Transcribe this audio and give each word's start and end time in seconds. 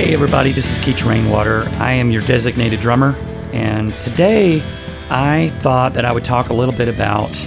Hey, 0.00 0.14
everybody, 0.14 0.50
this 0.50 0.72
is 0.72 0.78
Keach 0.82 1.06
Rainwater. 1.06 1.68
I 1.74 1.92
am 1.92 2.10
your 2.10 2.22
designated 2.22 2.80
drummer, 2.80 3.16
and 3.52 3.92
today 4.00 4.62
I 5.10 5.50
thought 5.58 5.92
that 5.92 6.06
I 6.06 6.12
would 6.12 6.24
talk 6.24 6.48
a 6.48 6.54
little 6.54 6.72
bit 6.72 6.88
about 6.88 7.38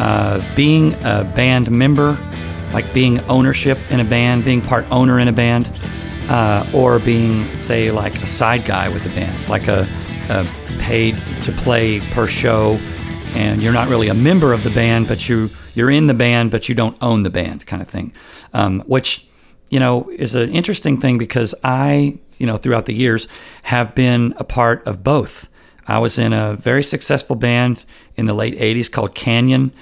uh, 0.00 0.42
being 0.56 0.94
a 1.04 1.22
band 1.36 1.70
member, 1.70 2.18
like 2.72 2.92
being 2.92 3.20
ownership 3.30 3.78
in 3.90 4.00
a 4.00 4.04
band, 4.04 4.44
being 4.44 4.60
part 4.60 4.84
owner 4.90 5.20
in 5.20 5.28
a 5.28 5.32
band, 5.32 5.70
uh, 6.28 6.68
or 6.74 6.98
being, 6.98 7.56
say, 7.60 7.92
like 7.92 8.20
a 8.20 8.26
side 8.26 8.64
guy 8.64 8.88
with 8.88 9.06
a 9.06 9.10
band, 9.10 9.48
like 9.48 9.68
a, 9.68 9.86
a 10.28 10.44
paid 10.80 11.16
to 11.44 11.52
play 11.52 12.00
per 12.00 12.26
show, 12.26 12.80
and 13.34 13.62
you're 13.62 13.72
not 13.72 13.88
really 13.88 14.08
a 14.08 14.14
member 14.14 14.52
of 14.52 14.64
the 14.64 14.70
band, 14.70 15.06
but 15.06 15.28
you 15.28 15.50
you're 15.76 15.90
in 15.90 16.08
the 16.08 16.14
band, 16.14 16.50
but 16.50 16.68
you 16.68 16.74
don't 16.74 16.96
own 17.00 17.22
the 17.22 17.30
band, 17.30 17.64
kind 17.64 17.80
of 17.80 17.86
thing, 17.86 18.12
um, 18.52 18.80
which 18.88 19.24
you 19.72 19.80
know 19.80 20.10
is 20.10 20.34
an 20.34 20.50
interesting 20.50 21.00
thing 21.00 21.16
because 21.16 21.54
I, 21.64 22.18
you 22.36 22.46
know, 22.46 22.58
throughout 22.58 22.84
the 22.84 22.92
years 22.94 23.26
have 23.62 23.94
been 23.94 24.34
a 24.36 24.44
part 24.44 24.86
of 24.86 25.02
both. 25.02 25.48
I 25.88 25.98
was 25.98 26.18
in 26.18 26.34
a 26.34 26.54
very 26.54 26.82
successful 26.82 27.36
band 27.36 27.86
in 28.14 28.26
the 28.26 28.34
late 28.34 28.56
80s 28.58 28.92
called 28.92 29.14
Canyon, 29.14 29.72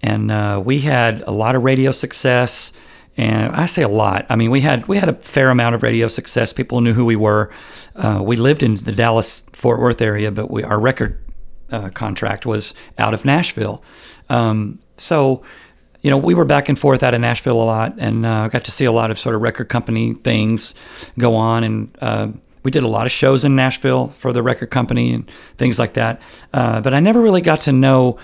and 0.00 0.30
uh, 0.30 0.62
we 0.64 0.78
had 0.78 1.22
a 1.22 1.32
lot 1.32 1.56
of 1.56 1.64
radio 1.64 1.90
success. 1.90 2.72
And 3.16 3.54
I 3.54 3.66
say 3.66 3.82
a 3.82 3.88
lot. 3.88 4.24
I 4.30 4.36
mean, 4.36 4.50
we 4.50 4.62
had 4.62 4.86
we 4.86 4.96
had 4.96 5.08
a 5.08 5.14
fair 5.14 5.50
amount 5.50 5.74
of 5.74 5.82
radio 5.82 6.06
success. 6.08 6.52
People 6.52 6.80
knew 6.80 6.94
who 6.94 7.04
we 7.04 7.16
were. 7.16 7.52
Uh, 7.96 8.22
we 8.24 8.36
lived 8.36 8.62
in 8.62 8.76
the 8.76 8.92
Dallas 8.92 9.40
Fort 9.52 9.80
Worth 9.80 10.00
area, 10.00 10.30
but 10.30 10.50
we, 10.50 10.62
our 10.62 10.80
record 10.80 11.18
uh, 11.70 11.90
contract 11.90 12.46
was 12.46 12.74
out 12.96 13.12
of 13.12 13.24
Nashville. 13.24 13.82
Um, 14.30 14.78
so, 14.96 15.42
you 16.02 16.10
know, 16.10 16.18
we 16.18 16.34
were 16.34 16.44
back 16.44 16.68
and 16.68 16.78
forth 16.78 17.02
out 17.02 17.14
of 17.14 17.20
Nashville 17.20 17.62
a 17.62 17.64
lot, 17.64 17.94
and 17.98 18.26
uh, 18.26 18.48
got 18.48 18.64
to 18.64 18.72
see 18.72 18.84
a 18.84 18.92
lot 18.92 19.10
of 19.10 19.18
sort 19.18 19.34
of 19.34 19.40
record 19.40 19.68
company 19.68 20.14
things 20.14 20.74
go 21.16 21.34
on, 21.36 21.64
and 21.64 21.96
uh, 22.00 22.28
we 22.64 22.70
did 22.70 22.82
a 22.82 22.88
lot 22.88 23.06
of 23.06 23.12
shows 23.12 23.44
in 23.44 23.56
Nashville 23.56 24.08
for 24.08 24.32
the 24.32 24.42
record 24.42 24.70
company 24.70 25.14
and 25.14 25.30
things 25.56 25.78
like 25.78 25.94
that. 25.94 26.20
Uh, 26.52 26.80
but 26.80 26.92
I 26.92 27.00
never 27.00 27.20
really 27.20 27.40
got 27.40 27.60
to 27.62 27.72
know 27.72 28.18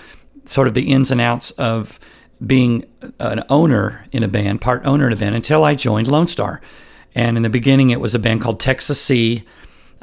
sort 0.45 0.67
of 0.67 0.73
the 0.73 0.91
ins 0.91 1.11
and 1.11 1.21
outs 1.21 1.51
of 1.51 1.99
being 2.45 2.85
an 3.19 3.43
owner 3.49 4.05
in 4.11 4.23
a 4.23 4.27
band, 4.27 4.61
part 4.61 4.85
owner 4.85 5.07
in 5.07 5.13
a 5.13 5.17
band, 5.17 5.35
until 5.35 5.63
I 5.63 5.75
joined 5.75 6.07
Lonestar. 6.07 6.61
And 7.15 7.37
in 7.37 7.43
the 7.43 7.49
beginning, 7.49 7.89
it 7.89 7.99
was 7.99 8.15
a 8.15 8.19
band 8.19 8.41
called 8.41 8.61
Texassee. 8.61 9.43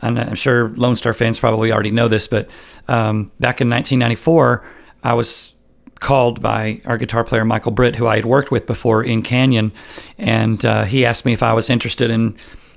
And 0.01 0.19
I'm 0.19 0.35
sure 0.35 0.71
Lonestar 0.71 1.17
fans 1.17 1.41
probably 1.41 1.73
already 1.73 1.91
know 1.91 2.09
this, 2.09 2.29
but 2.29 2.51
um, 2.89 3.31
back 3.41 3.61
in 3.61 3.71
1994, 3.71 4.65
I 5.03 5.15
was 5.15 5.55
called 6.01 6.41
by 6.43 6.81
our 6.85 6.99
guitar 6.99 7.25
player 7.25 7.45
Michael 7.45 7.73
Britt, 7.73 7.97
who 7.97 8.07
I 8.07 8.17
had 8.17 8.25
worked 8.25 8.51
with 8.51 8.67
before 8.67 9.03
in 9.03 9.23
Canyon, 9.23 9.73
and 10.19 10.65
uh, 10.65 10.85
he 10.85 11.05
asked 11.05 11.25
me 11.25 11.33
if 11.33 11.43
I 11.43 11.53
was 11.53 11.71
interested 11.71 12.11
in 12.11 12.37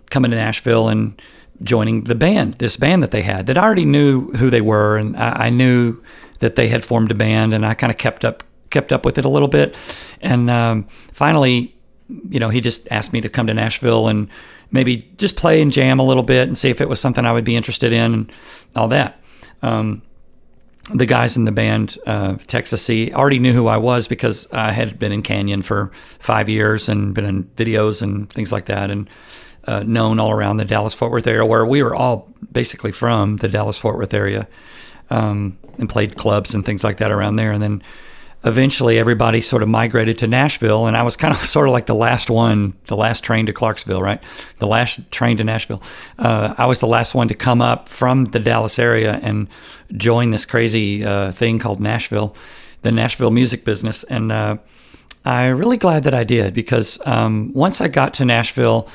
coming 0.09 0.31
to 0.31 0.37
Nashville 0.37 0.87
and 0.87 1.21
joining 1.61 2.05
the 2.05 2.15
band, 2.15 2.55
this 2.55 2.77
band 2.77 3.03
that 3.03 3.11
they 3.11 3.21
had. 3.21 3.45
That 3.47 3.57
I 3.57 3.63
already 3.63 3.85
knew 3.85 4.31
who 4.31 4.49
they 4.49 4.61
were, 4.61 4.97
and 4.97 5.17
I, 5.17 5.47
I 5.47 5.49
knew 5.49 6.01
that 6.39 6.55
they 6.55 6.69
had 6.69 6.83
formed 6.83 7.11
a 7.11 7.15
band, 7.15 7.53
and 7.53 7.65
I 7.65 7.73
kind 7.73 7.91
of 7.91 7.97
kept 7.97 8.23
up 8.23 8.43
kept 8.69 8.93
up 8.93 9.03
with 9.03 9.17
it 9.17 9.25
a 9.25 9.29
little 9.29 9.47
bit, 9.47 9.75
and 10.21 10.49
um, 10.49 10.83
finally, 10.83 11.75
you 12.29 12.39
know, 12.39 12.49
he 12.49 12.61
just 12.61 12.87
asked 12.91 13.13
me 13.13 13.21
to 13.21 13.29
come 13.29 13.47
to 13.47 13.53
Nashville 13.53 14.07
and 14.07 14.29
maybe 14.71 15.11
just 15.17 15.35
play 15.35 15.61
and 15.61 15.71
jam 15.71 15.99
a 15.99 16.03
little 16.03 16.23
bit 16.23 16.47
and 16.47 16.57
see 16.57 16.69
if 16.69 16.81
it 16.81 16.89
was 16.89 16.99
something 16.99 17.25
I 17.25 17.31
would 17.31 17.45
be 17.45 17.55
interested 17.55 17.93
in 17.93 18.13
and 18.13 18.31
all 18.75 18.87
that. 18.89 19.21
Um, 19.61 20.01
the 20.93 21.05
guys 21.05 21.37
in 21.37 21.45
the 21.45 21.51
band, 21.51 21.97
uh, 22.05 22.33
Texassee, 22.33 23.13
already 23.13 23.39
knew 23.39 23.53
who 23.53 23.67
I 23.67 23.77
was 23.77 24.07
because 24.07 24.51
I 24.51 24.71
had 24.71 24.99
been 24.99 25.11
in 25.11 25.21
Canyon 25.21 25.61
for 25.61 25.91
five 26.19 26.49
years 26.49 26.89
and 26.89 27.13
been 27.13 27.25
in 27.25 27.43
videos 27.55 28.01
and 28.01 28.29
things 28.29 28.51
like 28.51 28.65
that, 28.65 28.91
and 28.91 29.09
uh, 29.65 29.83
known 29.83 30.19
all 30.19 30.31
around 30.31 30.57
the 30.57 30.65
Dallas 30.65 30.93
Fort 30.93 31.11
Worth 31.11 31.27
area, 31.27 31.45
where 31.45 31.65
we 31.65 31.83
were 31.83 31.95
all 31.95 32.33
basically 32.51 32.91
from 32.91 33.37
the 33.37 33.47
Dallas 33.47 33.77
Fort 33.77 33.97
Worth 33.97 34.13
area, 34.13 34.47
um, 35.09 35.57
and 35.77 35.89
played 35.89 36.15
clubs 36.15 36.55
and 36.55 36.65
things 36.65 36.83
like 36.83 36.97
that 36.97 37.11
around 37.11 37.35
there. 37.35 37.51
And 37.51 37.61
then 37.61 37.83
eventually 38.43 38.97
everybody 38.97 39.41
sort 39.41 39.63
of 39.63 39.69
migrated 39.69 40.17
to 40.19 40.27
Nashville, 40.27 40.85
and 40.85 40.95
I 40.95 41.03
was 41.03 41.15
kind 41.17 41.33
of 41.33 41.39
sort 41.43 41.67
of 41.67 41.73
like 41.73 41.85
the 41.85 41.95
last 41.95 42.29
one, 42.29 42.73
the 42.87 42.95
last 42.95 43.23
train 43.23 43.45
to 43.47 43.53
Clarksville, 43.53 44.01
right? 44.01 44.21
The 44.59 44.67
last 44.67 45.11
train 45.11 45.37
to 45.37 45.43
Nashville. 45.43 45.81
Uh, 46.17 46.53
I 46.57 46.65
was 46.65 46.79
the 46.79 46.87
last 46.87 47.15
one 47.15 47.27
to 47.27 47.35
come 47.35 47.61
up 47.61 47.89
from 47.89 48.25
the 48.25 48.39
Dallas 48.39 48.79
area 48.79 49.19
and 49.21 49.47
join 49.95 50.31
this 50.31 50.45
crazy 50.45 51.03
uh, 51.03 51.31
thing 51.31 51.59
called 51.59 51.79
Nashville, 51.79 52.35
the 52.81 52.91
Nashville 52.91 53.31
music 53.31 53.65
business, 53.65 54.03
and 54.03 54.31
uh, 54.31 54.57
I'm 55.25 55.57
really 55.57 55.77
glad 55.77 56.03
that 56.03 56.13
I 56.13 56.23
did 56.23 56.53
because 56.53 56.99
um, 57.05 57.51
once 57.53 57.81
I 57.81 57.87
got 57.87 58.13
to 58.15 58.25
Nashville 58.25 58.87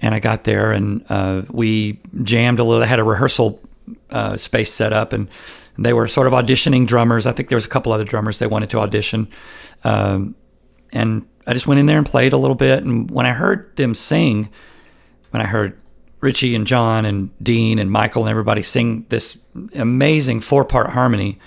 and 0.00 0.14
I 0.14 0.20
got 0.20 0.44
there 0.44 0.72
and 0.72 1.04
uh, 1.08 1.42
we 1.50 2.00
jammed 2.22 2.58
a 2.58 2.64
little. 2.64 2.82
I 2.82 2.86
had 2.86 3.00
a 3.00 3.04
rehearsal 3.04 3.60
uh, 4.10 4.36
space 4.36 4.72
set 4.72 4.92
up 4.92 5.12
and 5.12 5.28
they 5.78 5.92
were 5.92 6.08
sort 6.08 6.26
of 6.26 6.32
auditioning 6.32 6.86
drummers. 6.86 7.26
I 7.26 7.32
think 7.32 7.48
there 7.48 7.56
was 7.56 7.66
a 7.66 7.70
couple 7.70 7.92
other 7.92 8.04
drummers 8.04 8.38
they 8.38 8.46
wanted 8.46 8.70
to 8.70 8.80
audition, 8.80 9.28
um, 9.84 10.34
and 10.92 11.26
I 11.46 11.54
just 11.54 11.66
went 11.66 11.80
in 11.80 11.86
there 11.86 11.98
and 11.98 12.06
played 12.06 12.32
a 12.32 12.38
little 12.38 12.56
bit. 12.56 12.82
And 12.82 13.10
when 13.10 13.26
I 13.26 13.32
heard 13.32 13.74
them 13.76 13.94
sing, 13.94 14.50
when 15.30 15.40
I 15.40 15.46
heard 15.46 15.78
Richie 16.20 16.54
and 16.54 16.66
John 16.66 17.04
and 17.04 17.30
Dean 17.42 17.78
and 17.78 17.90
Michael 17.90 18.24
and 18.24 18.30
everybody 18.30 18.62
sing 18.62 19.06
this 19.08 19.40
amazing 19.74 20.40
four 20.40 20.64
part 20.64 20.90
harmony, 20.90 21.38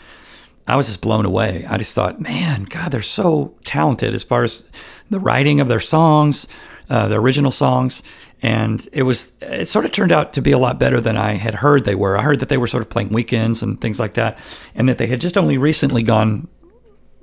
I 0.67 0.75
was 0.75 0.87
just 0.87 1.01
blown 1.01 1.25
away. 1.25 1.65
I 1.67 1.77
just 1.77 1.93
thought, 1.93 2.21
man, 2.21 2.63
God, 2.63 2.91
they're 2.91 3.01
so 3.01 3.55
talented 3.65 4.13
as 4.13 4.23
far 4.23 4.43
as 4.43 4.63
the 5.09 5.19
writing 5.19 5.59
of 5.59 5.67
their 5.67 5.79
songs, 5.79 6.47
uh, 6.91 7.07
the 7.07 7.15
original 7.15 7.51
songs, 7.51 8.03
and 8.41 8.85
it 8.91 9.03
was 9.03 9.31
it 9.39 9.69
sort 9.69 9.85
of 9.85 9.93
turned 9.93 10.11
out 10.11 10.33
to 10.33 10.41
be 10.41 10.51
a 10.51 10.57
lot 10.57 10.77
better 10.77 10.99
than 10.99 11.15
I 11.15 11.35
had 11.35 11.55
heard 11.55 11.85
they 11.85 11.95
were. 11.95 12.17
I 12.17 12.21
heard 12.21 12.41
that 12.41 12.49
they 12.49 12.57
were 12.57 12.67
sort 12.67 12.83
of 12.83 12.89
playing 12.89 13.09
weekends 13.09 13.63
and 13.63 13.79
things 13.79 13.97
like 13.97 14.15
that, 14.15 14.37
and 14.75 14.89
that 14.89 14.97
they 14.97 15.07
had 15.07 15.21
just 15.21 15.37
only 15.37 15.57
recently 15.57 16.03
gone 16.03 16.49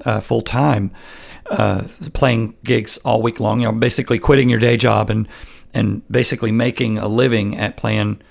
uh, 0.06 0.20
full 0.20 0.40
time, 0.40 0.90
uh, 1.50 1.82
playing 2.14 2.56
gigs 2.64 2.96
all 3.04 3.20
week 3.20 3.40
long. 3.40 3.60
You 3.60 3.66
know, 3.66 3.72
basically 3.72 4.18
quitting 4.18 4.48
your 4.48 4.58
day 4.58 4.78
job 4.78 5.10
and 5.10 5.28
and 5.74 6.00
basically 6.10 6.50
making 6.50 6.96
a 6.96 7.06
living 7.06 7.58
at 7.58 7.76
playing 7.76 8.22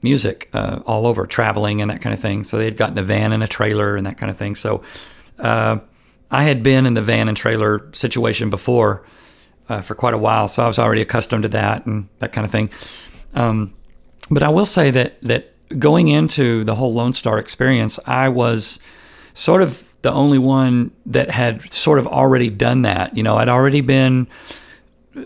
music 0.00 0.48
uh, 0.54 0.80
all 0.86 1.06
over, 1.06 1.26
traveling 1.26 1.82
and 1.82 1.90
that 1.90 2.00
kind 2.00 2.14
of 2.14 2.20
thing. 2.20 2.42
So 2.42 2.56
they 2.56 2.64
had 2.64 2.78
gotten 2.78 2.96
a 2.96 3.02
van 3.02 3.32
and 3.32 3.42
a 3.42 3.46
trailer 3.46 3.96
and 3.96 4.06
that 4.06 4.16
kind 4.16 4.30
of 4.30 4.38
thing. 4.38 4.54
So 4.54 4.82
uh, 5.40 5.80
I 6.30 6.44
had 6.44 6.62
been 6.62 6.86
in 6.86 6.94
the 6.94 7.02
van 7.02 7.28
and 7.28 7.36
trailer 7.36 7.92
situation 7.92 8.48
before 8.48 9.04
uh, 9.68 9.80
for 9.82 9.94
quite 9.94 10.14
a 10.14 10.18
while, 10.18 10.48
so 10.48 10.62
I 10.62 10.66
was 10.66 10.78
already 10.78 11.02
accustomed 11.02 11.42
to 11.42 11.48
that 11.50 11.86
and 11.86 12.08
that 12.18 12.32
kind 12.32 12.44
of 12.44 12.50
thing. 12.50 12.70
Um, 13.34 13.74
but 14.30 14.42
I 14.42 14.48
will 14.48 14.66
say 14.66 14.90
that 14.90 15.20
that 15.22 15.52
going 15.78 16.08
into 16.08 16.64
the 16.64 16.74
whole 16.74 16.94
Lonestar 16.94 17.38
experience, 17.38 17.98
I 18.06 18.28
was 18.28 18.78
sort 19.34 19.62
of 19.62 19.84
the 20.02 20.12
only 20.12 20.38
one 20.38 20.92
that 21.06 21.30
had 21.30 21.70
sort 21.70 21.98
of 21.98 22.06
already 22.06 22.50
done 22.50 22.82
that. 22.82 23.16
You 23.16 23.22
know, 23.22 23.36
I'd 23.36 23.48
already 23.48 23.80
been 23.80 24.28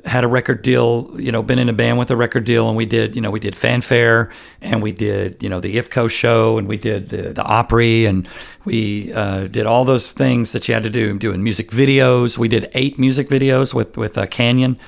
had 0.04 0.24
a 0.24 0.28
record 0.28 0.62
deal, 0.62 1.10
you 1.18 1.32
know, 1.32 1.42
been 1.42 1.58
in 1.58 1.68
a 1.68 1.72
band 1.72 1.98
with 1.98 2.10
a 2.10 2.16
record 2.16 2.44
deal, 2.44 2.68
and 2.68 2.76
we 2.76 2.86
did, 2.86 3.16
you 3.16 3.22
know, 3.22 3.30
we 3.30 3.40
did 3.40 3.56
fanfare, 3.56 4.30
and 4.60 4.82
we 4.82 4.92
did, 4.92 5.42
you 5.42 5.48
know, 5.48 5.60
the 5.60 5.76
IFCO 5.76 6.10
show, 6.10 6.58
and 6.58 6.68
we 6.68 6.76
did 6.76 7.08
the, 7.08 7.32
the 7.32 7.42
Opry, 7.42 8.06
and 8.06 8.28
we 8.64 9.12
uh, 9.12 9.48
did 9.48 9.66
all 9.66 9.84
those 9.84 10.12
things 10.12 10.52
that 10.52 10.68
you 10.68 10.74
had 10.74 10.84
to 10.84 10.90
do, 10.90 11.18
doing 11.18 11.42
music 11.42 11.70
videos. 11.70 12.38
We 12.38 12.48
did 12.48 12.70
eight 12.74 12.98
music 12.98 13.28
videos 13.28 13.74
with 13.74 13.96
with 13.96 14.16
uh, 14.16 14.26
Canyon, 14.26 14.78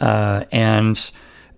uh, 0.00 0.44
and 0.50 0.98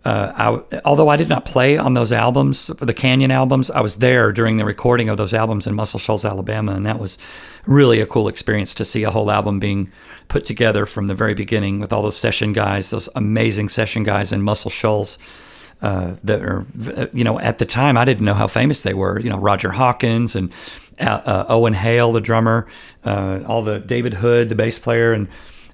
uh, 0.07 0.61
I, 0.73 0.81
although 0.85 1.09
I 1.09 1.17
did 1.17 1.29
not 1.29 1.45
play 1.45 1.77
on 1.77 1.95
those 1.95 2.13
albums, 2.13 2.69
the 2.69 2.95
Canyon 2.95 3.33
albums, 3.33 3.73
I 3.73 3.81
was 3.81 3.97
there 3.97 4.31
during 4.31 4.57
the 4.57 4.65
recording 4.65 5.09
of 5.09 5.17
those 5.17 5.35
albums 5.35 5.67
in 5.67 5.75
Muscle 5.75 5.99
Shoals, 5.99 6.25
Alabama, 6.25 6.77
and 6.77 6.87
that 6.87 7.01
was 7.01 7.19
really 7.67 8.01
a 8.01 8.07
cool 8.07 8.29
experience 8.29 8.73
to 8.77 8.85
see 8.85 9.03
a 9.03 9.11
whole 9.11 9.33
album 9.33 9.59
being 9.59 9.91
put 10.29 10.45
together 10.45 10.87
from 10.87 11.07
the 11.07 11.15
very 11.15 11.35
beginning 11.35 11.81
with 11.81 11.93
all 11.93 12.03
those 12.03 12.17
session 12.17 12.53
guys, 12.53 12.91
those 12.91 13.09
amazing 13.15 13.69
session 13.69 14.03
guys 14.03 14.33
in 14.33 14.43
Muscle 14.43 14.71
Shoals. 14.71 15.19
Uh, 15.83 16.17
that 16.25 16.43
are, 16.43 16.65
you 17.13 17.23
know, 17.23 17.39
at 17.39 17.59
the 17.59 17.67
time 17.67 17.99
I 17.99 18.07
didn't 18.07 18.25
know 18.25 18.33
how 18.33 18.47
famous 18.47 18.81
they 18.81 18.95
were. 18.95 19.21
You 19.21 19.29
know, 19.29 19.37
Roger 19.37 19.73
Hawkins 19.73 20.35
and 20.35 20.51
uh, 20.99 21.21
uh 21.27 21.47
Owen 21.51 21.75
Hale, 21.75 22.13
the 22.13 22.21
drummer, 22.23 22.67
uh, 23.05 23.41
all 23.47 23.61
the 23.61 23.79
David 23.79 24.15
Hood, 24.15 24.49
the 24.49 24.55
bass 24.55 24.79
player, 24.79 25.13
and 25.13 25.29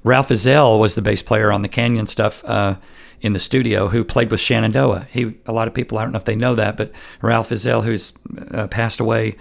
Ralph 0.04 0.30
Ezell 0.30 0.78
was 0.78 0.94
the 0.94 1.02
bass 1.02 1.22
player 1.22 1.52
on 1.52 1.62
the 1.62 1.68
Canyon 1.68 2.06
stuff 2.06 2.44
uh, 2.44 2.76
in 3.20 3.32
the 3.32 3.38
studio 3.38 3.88
who 3.88 4.04
played 4.04 4.30
with 4.30 4.40
Shenandoah. 4.40 5.06
He, 5.10 5.34
a 5.46 5.52
lot 5.52 5.68
of 5.68 5.74
people, 5.74 5.98
I 5.98 6.02
don't 6.02 6.12
know 6.12 6.18
if 6.18 6.24
they 6.24 6.36
know 6.36 6.56
that, 6.56 6.76
but 6.76 6.90
Ralph 7.20 7.50
Ezell, 7.50 7.84
who's 7.84 8.12
uh, 8.50 8.66
passed 8.66 8.98
away, 8.98 9.36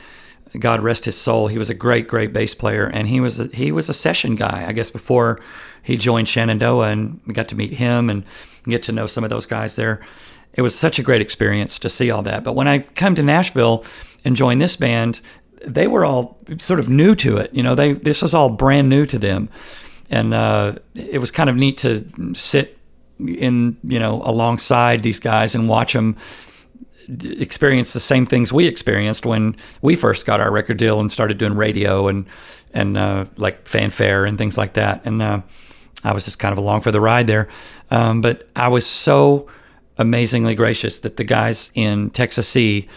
God 0.59 0.81
rest 0.81 1.05
his 1.05 1.17
soul. 1.17 1.47
He 1.47 1.57
was 1.57 1.69
a 1.69 1.73
great, 1.73 2.07
great 2.07 2.33
bass 2.33 2.53
player, 2.53 2.85
and 2.85 3.07
he 3.07 3.19
was 3.19 3.39
a, 3.39 3.47
he 3.47 3.71
was 3.71 3.89
a 3.89 3.93
session 3.93 4.35
guy. 4.35 4.65
I 4.67 4.73
guess 4.73 4.91
before 4.91 5.39
he 5.83 5.97
joined 5.97 6.27
Shenandoah, 6.27 6.89
and 6.89 7.19
we 7.25 7.33
got 7.33 7.47
to 7.49 7.55
meet 7.55 7.73
him 7.73 8.09
and 8.09 8.23
get 8.63 8.83
to 8.83 8.91
know 8.91 9.05
some 9.05 9.23
of 9.23 9.29
those 9.29 9.45
guys 9.45 9.75
there. 9.75 10.01
It 10.53 10.61
was 10.61 10.77
such 10.77 10.99
a 10.99 11.03
great 11.03 11.21
experience 11.21 11.79
to 11.79 11.89
see 11.89 12.11
all 12.11 12.21
that. 12.23 12.43
But 12.43 12.53
when 12.53 12.67
I 12.67 12.79
come 12.79 13.15
to 13.15 13.23
Nashville 13.23 13.85
and 14.25 14.35
join 14.35 14.59
this 14.59 14.75
band, 14.75 15.21
they 15.65 15.87
were 15.87 16.03
all 16.03 16.37
sort 16.57 16.79
of 16.79 16.89
new 16.89 17.15
to 17.15 17.37
it. 17.37 17.53
You 17.53 17.63
know, 17.63 17.75
they 17.75 17.93
this 17.93 18.21
was 18.21 18.33
all 18.33 18.49
brand 18.49 18.89
new 18.89 19.05
to 19.05 19.17
them, 19.17 19.49
and 20.09 20.33
uh, 20.33 20.75
it 20.95 21.19
was 21.19 21.31
kind 21.31 21.49
of 21.49 21.55
neat 21.55 21.77
to 21.77 22.33
sit 22.35 22.77
in 23.19 23.77
you 23.83 23.99
know 23.99 24.21
alongside 24.25 25.03
these 25.03 25.19
guys 25.19 25.55
and 25.55 25.69
watch 25.69 25.93
them 25.93 26.17
experience 27.23 27.93
the 27.93 27.99
same 27.99 28.25
things 28.25 28.53
we 28.53 28.67
experienced 28.67 29.25
when 29.25 29.55
we 29.81 29.95
first 29.95 30.25
got 30.25 30.39
our 30.39 30.51
record 30.51 30.77
deal 30.77 30.99
and 30.99 31.11
started 31.11 31.37
doing 31.37 31.55
radio 31.55 32.07
and 32.07 32.25
and 32.73 32.97
uh, 32.97 33.25
like 33.37 33.67
fanfare 33.67 34.25
and 34.25 34.37
things 34.37 34.57
like 34.57 34.73
that. 34.73 35.05
And 35.05 35.21
uh, 35.21 35.41
I 36.03 36.13
was 36.13 36.25
just 36.25 36.39
kind 36.39 36.51
of 36.51 36.57
along 36.57 36.81
for 36.81 36.91
the 36.91 37.01
ride 37.01 37.27
there. 37.27 37.49
Um, 37.89 38.21
but 38.21 38.47
I 38.55 38.69
was 38.69 38.85
so 38.85 39.47
amazingly 39.97 40.55
gracious 40.55 40.99
that 40.99 41.17
the 41.17 41.23
guys 41.23 41.71
in 41.75 42.09
Texassee 42.11 42.87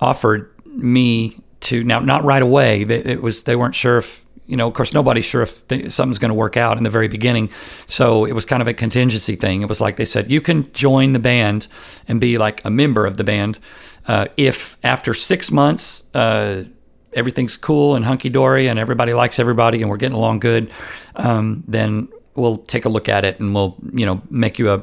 offered 0.00 0.52
me 0.64 1.38
to 1.60 1.84
now 1.84 2.00
not 2.00 2.24
right 2.24 2.42
away. 2.42 2.82
It 2.82 3.22
was 3.22 3.44
they 3.44 3.56
weren't 3.56 3.74
sure 3.74 3.98
if 3.98 4.24
you 4.50 4.56
know, 4.56 4.66
of 4.66 4.74
course, 4.74 4.92
nobody's 4.92 5.24
sure 5.24 5.42
if 5.42 5.66
th- 5.68 5.90
something's 5.90 6.18
going 6.18 6.30
to 6.30 6.34
work 6.34 6.56
out 6.56 6.76
in 6.76 6.82
the 6.82 6.90
very 6.90 7.08
beginning. 7.08 7.50
So 7.86 8.24
it 8.24 8.32
was 8.32 8.44
kind 8.44 8.60
of 8.60 8.68
a 8.68 8.74
contingency 8.74 9.36
thing. 9.36 9.62
It 9.62 9.68
was 9.68 9.80
like 9.80 9.96
they 9.96 10.04
said, 10.04 10.30
you 10.30 10.40
can 10.40 10.70
join 10.72 11.12
the 11.12 11.18
band 11.18 11.68
and 12.08 12.20
be 12.20 12.36
like 12.36 12.64
a 12.64 12.70
member 12.70 13.06
of 13.06 13.16
the 13.16 13.24
band 13.24 13.58
uh, 14.06 14.26
if 14.36 14.76
after 14.82 15.14
six 15.14 15.50
months 15.50 16.04
uh, 16.14 16.64
everything's 17.12 17.56
cool 17.56 17.94
and 17.94 18.04
hunky 18.04 18.28
dory 18.28 18.66
and 18.66 18.78
everybody 18.78 19.14
likes 19.14 19.38
everybody 19.38 19.82
and 19.82 19.90
we're 19.90 19.96
getting 19.96 20.16
along 20.16 20.40
good, 20.40 20.72
um, 21.16 21.62
then 21.68 22.08
we'll 22.34 22.56
take 22.56 22.84
a 22.84 22.88
look 22.88 23.08
at 23.08 23.24
it 23.24 23.38
and 23.40 23.54
we'll, 23.54 23.76
you 23.92 24.06
know, 24.06 24.20
make 24.30 24.58
you 24.58 24.72
a 24.72 24.82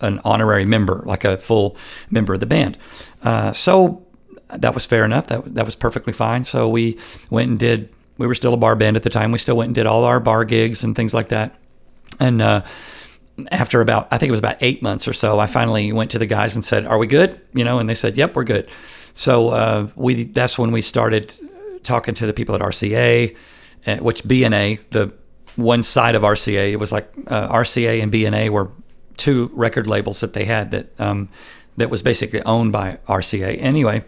an 0.00 0.20
honorary 0.24 0.64
member, 0.64 1.02
like 1.06 1.24
a 1.24 1.38
full 1.38 1.76
member 2.10 2.34
of 2.34 2.40
the 2.40 2.46
band. 2.46 2.76
Uh, 3.22 3.52
so 3.52 4.04
that 4.48 4.74
was 4.74 4.84
fair 4.84 5.04
enough. 5.04 5.28
That 5.28 5.54
that 5.54 5.64
was 5.64 5.76
perfectly 5.76 6.12
fine. 6.12 6.44
So 6.44 6.68
we 6.68 6.98
went 7.30 7.48
and 7.50 7.58
did 7.58 7.88
we 8.18 8.26
were 8.26 8.34
still 8.34 8.54
a 8.54 8.56
bar 8.56 8.76
band 8.76 8.96
at 8.96 9.02
the 9.02 9.10
time. 9.10 9.32
We 9.32 9.38
still 9.38 9.56
went 9.56 9.68
and 9.68 9.74
did 9.74 9.86
all 9.86 10.04
our 10.04 10.20
bar 10.20 10.44
gigs 10.44 10.84
and 10.84 10.94
things 10.94 11.14
like 11.14 11.28
that. 11.28 11.54
And 12.20 12.40
uh, 12.40 12.62
after 13.50 13.80
about, 13.80 14.08
I 14.10 14.18
think 14.18 14.28
it 14.28 14.32
was 14.32 14.40
about 14.40 14.56
eight 14.60 14.82
months 14.82 15.08
or 15.08 15.12
so, 15.12 15.38
I 15.38 15.46
finally 15.46 15.92
went 15.92 16.12
to 16.12 16.18
the 16.18 16.26
guys 16.26 16.54
and 16.54 16.64
said, 16.64 16.86
"Are 16.86 16.98
we 16.98 17.06
good?" 17.06 17.40
You 17.52 17.64
know, 17.64 17.78
and 17.78 17.88
they 17.88 17.94
said, 17.94 18.16
"Yep, 18.16 18.36
we're 18.36 18.44
good." 18.44 18.68
So 19.12 19.50
uh, 19.50 19.88
we 19.96 20.24
that's 20.24 20.58
when 20.58 20.70
we 20.70 20.82
started 20.82 21.34
talking 21.82 22.14
to 22.14 22.26
the 22.26 22.32
people 22.32 22.54
at 22.54 22.60
RCA, 22.60 23.36
uh, 23.86 23.96
which 23.96 24.22
BNA, 24.24 24.80
the 24.90 25.12
one 25.56 25.82
side 25.82 26.14
of 26.14 26.22
RCA, 26.22 26.72
it 26.72 26.76
was 26.76 26.92
like 26.92 27.08
uh, 27.26 27.48
RCA 27.48 28.02
and 28.02 28.12
BNA 28.12 28.50
were 28.50 28.70
two 29.16 29.50
record 29.54 29.86
labels 29.86 30.20
that 30.20 30.32
they 30.32 30.44
had 30.44 30.70
that 30.70 31.00
um, 31.00 31.28
that 31.76 31.90
was 31.90 32.02
basically 32.02 32.42
owned 32.42 32.72
by 32.72 32.98
RCA. 33.08 33.56
Anyway, 33.60 34.04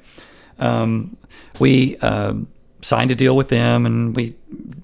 um, 0.59 1.17
we 1.59 1.97
um, 1.99 2.49
signed 2.83 3.11
a 3.11 3.15
deal 3.15 3.37
with 3.37 3.49
them, 3.49 3.87
and 3.87 4.15
we 4.15 4.37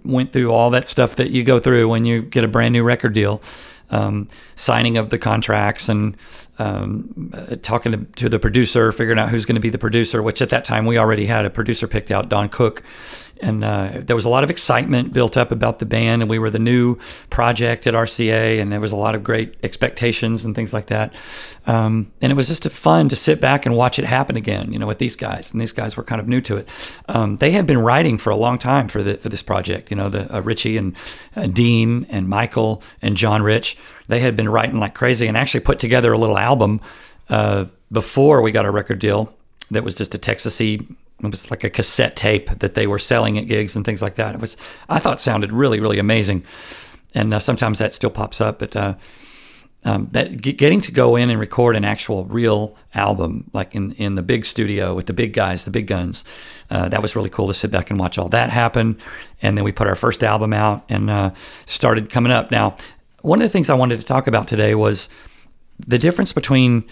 went 0.04 0.32
through 0.32 0.52
all 0.52 0.70
that 0.70 0.88
stuff 0.88 1.16
that 1.16 1.30
you 1.30 1.44
go 1.44 1.58
through 1.58 1.88
when 1.88 2.04
you 2.04 2.22
get 2.22 2.44
a 2.44 2.48
brand 2.48 2.72
new 2.72 2.82
record 2.82 3.12
deal. 3.12 3.42
Um, 3.90 4.28
signing 4.56 4.96
of 4.96 5.10
the 5.10 5.18
contracts 5.18 5.90
and 5.90 6.16
um, 6.58 7.30
uh, 7.34 7.56
talking 7.56 7.92
to, 7.92 7.98
to, 8.22 8.28
the 8.30 8.38
producer, 8.38 8.90
figuring 8.90 9.18
out 9.18 9.28
who's 9.28 9.44
going 9.44 9.56
to 9.56 9.60
be 9.60 9.68
the 9.68 9.78
producer, 9.78 10.22
which 10.22 10.40
at 10.40 10.48
that 10.48 10.64
time 10.64 10.86
we 10.86 10.96
already 10.96 11.26
had 11.26 11.44
a 11.44 11.50
producer 11.50 11.86
picked 11.86 12.10
out, 12.10 12.30
Don 12.30 12.48
Cook 12.48 12.82
and 13.42 13.64
uh, 13.64 13.90
there 13.94 14.14
was 14.14 14.24
a 14.24 14.28
lot 14.28 14.44
of 14.44 14.50
excitement 14.50 15.12
built 15.12 15.36
up 15.36 15.50
about 15.50 15.80
the 15.80 15.84
band, 15.84 16.22
and 16.22 16.30
we 16.30 16.38
were 16.38 16.48
the 16.48 16.60
new 16.60 16.96
project 17.28 17.86
at 17.88 17.94
RCA, 17.94 18.60
and 18.60 18.70
there 18.70 18.80
was 18.80 18.92
a 18.92 18.96
lot 18.96 19.16
of 19.16 19.24
great 19.24 19.56
expectations 19.64 20.44
and 20.44 20.54
things 20.54 20.72
like 20.72 20.86
that. 20.86 21.12
Um, 21.66 22.12
and 22.20 22.30
it 22.30 22.36
was 22.36 22.46
just 22.46 22.68
fun 22.70 23.08
to 23.08 23.16
sit 23.16 23.40
back 23.40 23.66
and 23.66 23.76
watch 23.76 23.98
it 23.98 24.04
happen 24.04 24.36
again, 24.36 24.72
you 24.72 24.78
know, 24.78 24.86
with 24.86 24.98
these 24.98 25.16
guys. 25.16 25.52
And 25.52 25.60
these 25.60 25.72
guys 25.72 25.96
were 25.96 26.04
kind 26.04 26.20
of 26.20 26.28
new 26.28 26.40
to 26.42 26.56
it. 26.56 26.68
Um, 27.08 27.36
they 27.38 27.50
had 27.50 27.66
been 27.66 27.78
writing 27.78 28.16
for 28.16 28.30
a 28.30 28.36
long 28.36 28.58
time 28.58 28.86
for 28.86 29.02
the 29.02 29.16
for 29.16 29.28
this 29.28 29.42
project. 29.42 29.90
You 29.90 29.96
know, 29.96 30.08
the 30.08 30.34
uh, 30.34 30.40
Richie 30.40 30.76
and 30.76 30.96
uh, 31.34 31.48
Dean 31.48 32.06
and 32.08 32.28
Michael 32.28 32.82
and 33.02 33.16
John 33.16 33.42
Rich. 33.42 33.76
They 34.06 34.20
had 34.20 34.36
been 34.36 34.48
writing 34.48 34.78
like 34.78 34.94
crazy, 34.94 35.26
and 35.26 35.36
actually 35.36 35.60
put 35.60 35.80
together 35.80 36.12
a 36.12 36.18
little 36.18 36.38
album 36.38 36.80
uh, 37.28 37.66
before 37.90 38.40
we 38.40 38.52
got 38.52 38.64
a 38.64 38.70
record 38.70 39.00
deal 39.00 39.34
that 39.72 39.82
was 39.82 39.96
just 39.96 40.14
a 40.14 40.18
Texassee 40.18 40.86
it 41.22 41.30
was 41.30 41.50
like 41.50 41.64
a 41.64 41.70
cassette 41.70 42.16
tape 42.16 42.50
that 42.58 42.74
they 42.74 42.86
were 42.86 42.98
selling 42.98 43.38
at 43.38 43.46
gigs 43.46 43.76
and 43.76 43.84
things 43.84 44.02
like 44.02 44.14
that. 44.16 44.34
It 44.34 44.40
was 44.40 44.56
I 44.88 44.98
thought 44.98 45.20
sounded 45.20 45.52
really 45.52 45.80
really 45.80 45.98
amazing, 45.98 46.44
and 47.14 47.34
uh, 47.34 47.38
sometimes 47.38 47.78
that 47.78 47.92
still 47.92 48.10
pops 48.10 48.40
up. 48.40 48.58
But 48.58 48.76
uh, 48.76 48.94
um, 49.84 50.08
that 50.12 50.40
getting 50.40 50.80
to 50.82 50.92
go 50.92 51.16
in 51.16 51.28
and 51.28 51.40
record 51.40 51.74
an 51.74 51.84
actual 51.84 52.24
real 52.24 52.76
album, 52.94 53.50
like 53.52 53.74
in 53.74 53.92
in 53.92 54.14
the 54.14 54.22
big 54.22 54.44
studio 54.44 54.94
with 54.94 55.06
the 55.06 55.12
big 55.12 55.32
guys, 55.32 55.64
the 55.64 55.70
big 55.70 55.86
guns, 55.86 56.24
uh, 56.70 56.88
that 56.88 57.02
was 57.02 57.16
really 57.16 57.30
cool 57.30 57.48
to 57.48 57.54
sit 57.54 57.70
back 57.70 57.90
and 57.90 57.98
watch 57.98 58.18
all 58.18 58.28
that 58.28 58.50
happen. 58.50 58.98
And 59.40 59.56
then 59.56 59.64
we 59.64 59.72
put 59.72 59.88
our 59.88 59.96
first 59.96 60.22
album 60.22 60.52
out 60.52 60.84
and 60.88 61.10
uh, 61.10 61.32
started 61.66 62.10
coming 62.10 62.30
up. 62.30 62.50
Now, 62.50 62.76
one 63.22 63.40
of 63.40 63.44
the 63.44 63.48
things 63.48 63.70
I 63.70 63.74
wanted 63.74 63.98
to 63.98 64.04
talk 64.04 64.26
about 64.26 64.46
today 64.46 64.74
was 64.74 65.08
the 65.86 65.98
difference 65.98 66.32
between 66.32 66.84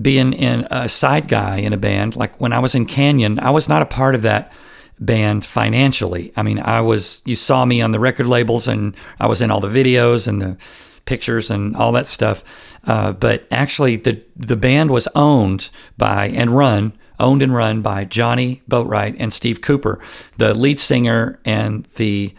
being 0.00 0.32
in 0.32 0.66
a 0.70 0.88
side 0.88 1.28
guy 1.28 1.56
in 1.58 1.72
a 1.72 1.76
band. 1.76 2.16
Like 2.16 2.40
when 2.40 2.52
I 2.52 2.58
was 2.58 2.74
in 2.74 2.86
Canyon, 2.86 3.38
I 3.38 3.50
was 3.50 3.68
not 3.68 3.82
a 3.82 3.86
part 3.86 4.14
of 4.14 4.22
that 4.22 4.52
band 4.98 5.44
financially. 5.44 6.32
I 6.36 6.42
mean, 6.42 6.58
I 6.58 6.80
was, 6.80 7.22
you 7.24 7.36
saw 7.36 7.64
me 7.64 7.80
on 7.80 7.90
the 7.92 8.00
record 8.00 8.26
labels 8.26 8.68
and 8.68 8.96
I 9.20 9.26
was 9.26 9.42
in 9.42 9.50
all 9.50 9.60
the 9.60 9.68
videos 9.68 10.26
and 10.26 10.40
the 10.40 10.56
pictures 11.04 11.50
and 11.50 11.76
all 11.76 11.92
that 11.92 12.06
stuff. 12.06 12.76
Uh, 12.84 13.12
but 13.12 13.46
actually, 13.50 13.96
the, 13.96 14.22
the 14.36 14.56
band 14.56 14.90
was 14.90 15.08
owned 15.14 15.70
by 15.98 16.28
and 16.28 16.50
run, 16.50 16.92
owned 17.18 17.42
and 17.42 17.54
run 17.54 17.82
by 17.82 18.04
Johnny 18.04 18.62
Boatwright 18.68 19.16
and 19.18 19.32
Steve 19.32 19.60
Cooper, 19.60 20.00
the 20.38 20.54
lead 20.54 20.80
singer 20.80 21.38
and 21.44 21.84
the 21.96 22.34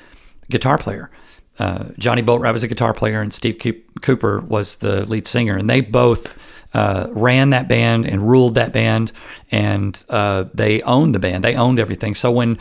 guitar 0.50 0.78
player. 0.78 1.10
Uh, 1.57 1.86
Johnny 1.98 2.22
Boatwright 2.22 2.54
was 2.54 2.63
a 2.63 2.68
guitar 2.68 2.94
player 2.94 3.22
and 3.22 3.34
Steve 3.34 3.62
Cooper 4.02 4.42
was 4.42 4.78
the 4.78 5.06
lead 5.06 5.28
singer. 5.28 5.56
And 5.56 5.69
they 5.69 5.81
both 5.81 6.38
uh, 6.75 7.07
ran 7.12 7.51
that 7.51 7.69
band 7.69 8.06
and 8.06 8.22
ruled 8.22 8.56
that 8.56 8.74
band, 8.74 9.13
and 9.50 10.04
uh, 10.10 10.44
they 10.54 10.81
owned 10.81 11.16
the 11.16 11.19
band. 11.19 11.42
They 11.42 11.56
owned 11.56 11.80
everything. 11.80 12.16
So 12.16 12.30
when 12.31 12.60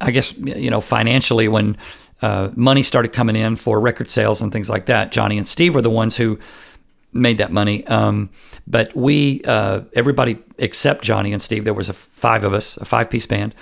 I 0.00 0.12
guess 0.12 0.32
you 0.38 0.70
know 0.70 0.80
financially, 0.80 1.48
when 1.48 1.76
uh, 2.22 2.50
money 2.54 2.84
started 2.84 3.12
coming 3.12 3.34
in 3.34 3.56
for 3.56 3.80
record 3.80 4.10
sales 4.10 4.40
and 4.40 4.52
things 4.52 4.70
like 4.70 4.86
that, 4.86 5.10
Johnny 5.10 5.38
and 5.38 5.46
Steve 5.46 5.74
were 5.74 5.82
the 5.82 5.90
ones 5.90 6.16
who 6.16 6.38
made 7.12 7.38
that 7.38 7.50
money. 7.50 7.84
Um, 7.88 8.30
but 8.68 8.94
we, 8.94 9.42
uh, 9.44 9.80
everybody 9.92 10.38
except 10.58 11.02
Johnny 11.02 11.32
and 11.32 11.42
Steve, 11.42 11.64
there 11.64 11.74
was 11.74 11.88
a 11.88 11.94
five 11.94 12.44
of 12.44 12.54
us, 12.54 12.76
a 12.76 12.84
five 12.84 13.10
piece 13.10 13.26
band. 13.26 13.56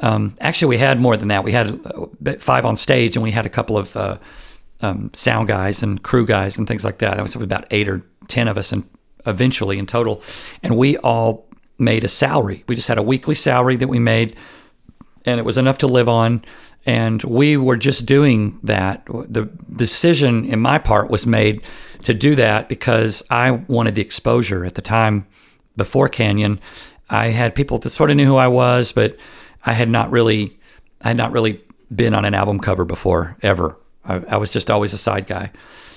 Um, 0.00 0.34
actually, 0.40 0.70
we 0.70 0.78
had 0.78 1.00
more 1.00 1.16
than 1.16 1.28
that. 1.28 1.44
We 1.44 1.52
had 1.52 1.80
uh, 1.86 2.34
five 2.40 2.66
on 2.66 2.74
stage, 2.74 3.14
and 3.14 3.22
we 3.22 3.30
had 3.30 3.46
a 3.46 3.50
couple 3.50 3.78
of 3.78 3.96
uh, 3.96 4.18
um, 4.80 5.10
sound 5.12 5.46
guys 5.46 5.84
and 5.84 6.02
crew 6.02 6.26
guys 6.26 6.58
and 6.58 6.66
things 6.66 6.84
like 6.84 6.98
that. 6.98 7.16
It 7.16 7.22
was 7.22 7.36
about 7.36 7.66
eight 7.70 7.88
or 7.88 8.02
ten 8.26 8.48
of 8.48 8.58
us, 8.58 8.72
and 8.72 8.82
eventually 9.26 9.78
in 9.78 9.86
total. 9.86 10.22
And 10.62 10.76
we 10.76 10.96
all 10.98 11.46
made 11.78 12.04
a 12.04 12.08
salary. 12.08 12.64
We 12.66 12.74
just 12.74 12.88
had 12.88 12.98
a 12.98 13.02
weekly 13.02 13.34
salary 13.34 13.76
that 13.76 13.88
we 13.88 13.98
made, 13.98 14.36
and 15.24 15.38
it 15.38 15.44
was 15.44 15.58
enough 15.58 15.78
to 15.78 15.86
live 15.86 16.08
on. 16.08 16.44
And 16.86 17.22
we 17.24 17.56
were 17.56 17.76
just 17.76 18.06
doing 18.06 18.60
that. 18.62 19.04
The 19.06 19.50
decision 19.74 20.44
in 20.44 20.60
my 20.60 20.78
part 20.78 21.10
was 21.10 21.26
made 21.26 21.62
to 22.04 22.14
do 22.14 22.36
that 22.36 22.68
because 22.68 23.24
I 23.28 23.50
wanted 23.50 23.96
the 23.96 24.02
exposure 24.02 24.64
at 24.64 24.76
the 24.76 24.82
time 24.82 25.26
before 25.76 26.08
Canyon. 26.08 26.60
I 27.10 27.28
had 27.28 27.54
people 27.54 27.78
that 27.78 27.90
sort 27.90 28.10
of 28.10 28.16
knew 28.16 28.24
who 28.24 28.36
I 28.36 28.46
was, 28.46 28.92
but 28.92 29.16
I 29.64 29.72
had 29.72 29.88
not 29.88 30.12
really, 30.12 30.58
I 31.02 31.08
had 31.08 31.16
not 31.16 31.32
really 31.32 31.60
been 31.94 32.14
on 32.14 32.24
an 32.24 32.34
album 32.34 32.60
cover 32.60 32.84
before 32.84 33.36
ever. 33.42 33.76
I, 34.04 34.22
I 34.28 34.36
was 34.36 34.52
just 34.52 34.70
always 34.70 34.92
a 34.92 34.98
side 34.98 35.26
guy. 35.26 35.50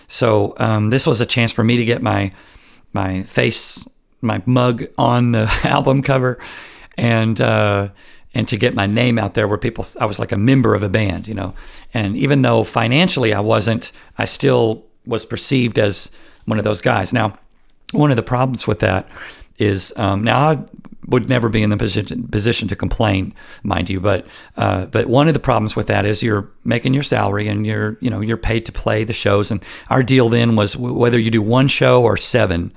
So 0.08 0.56
um, 0.58 0.90
this 0.90 1.06
was 1.06 1.22
a 1.22 1.26
chance 1.26 1.52
for 1.52 1.64
me 1.64 1.78
to 1.78 1.86
get 1.86 2.02
my 2.02 2.32
my 2.94 3.24
face, 3.24 3.88
my 4.22 4.42
mug 4.46 4.86
on 4.98 5.32
the 5.32 5.52
album 5.64 6.02
cover, 6.02 6.40
and 6.98 7.40
uh, 7.40 7.90
and 8.34 8.48
to 8.48 8.58
get 8.58 8.76
my 8.76 8.86
name 8.86 9.18
out 9.18 9.34
there 9.34 9.48
where 9.48 9.58
people, 9.58 9.86
I 10.00 10.06
was 10.06 10.20
like 10.20 10.32
a 10.32 10.38
member 10.38 10.76
of 10.76 10.84
a 10.84 10.90
band, 10.90 11.28
you 11.28 11.34
know. 11.34 11.56
And 11.94 12.16
even 12.16 12.42
though 12.42 12.64
financially 12.64 13.34
I 13.34 13.40
wasn't, 13.40 13.92
I 14.18 14.26
still 14.26 14.86
was 15.06 15.26
perceived 15.26 15.80
as 15.80 16.12
one 16.46 16.58
of 16.58 16.64
those 16.64 16.82
guys. 16.82 17.12
Now, 17.12 17.38
one 17.92 18.12
of 18.12 18.18
the 18.18 18.24
problems 18.24 18.68
with 18.68 18.80
that 18.80 19.10
is 19.58 19.92
um, 19.98 20.24
now 20.24 20.52
I 20.52 20.58
would 21.10 21.30
never 21.30 21.50
be 21.50 21.62
in 21.62 21.70
the 21.70 21.78
position 21.78 22.28
position 22.28 22.68
to 22.68 22.76
complain, 22.76 23.34
mind 23.64 23.90
you. 23.90 24.00
But 24.00 24.28
uh, 24.58 24.86
but 24.86 25.08
one 25.08 25.28
of 25.28 25.34
the 25.34 25.40
problems 25.40 25.76
with 25.76 25.88
that 25.88 26.06
is 26.06 26.24
you're 26.24 26.50
making 26.64 26.94
your 26.94 27.04
salary 27.04 27.48
and 27.48 27.66
you're 27.66 27.98
you 28.00 28.10
know 28.10 28.22
you're 28.22 28.38
paid 28.38 28.66
to 28.66 28.72
play 28.72 29.04
the 29.04 29.14
shows. 29.14 29.52
And 29.52 29.64
our 29.90 30.04
deal 30.04 30.30
then 30.30 30.56
was 30.56 30.78
whether 30.78 31.20
you 31.20 31.32
do 31.32 31.42
one 31.42 31.68
show 31.68 32.04
or 32.04 32.18
seven 32.18 32.74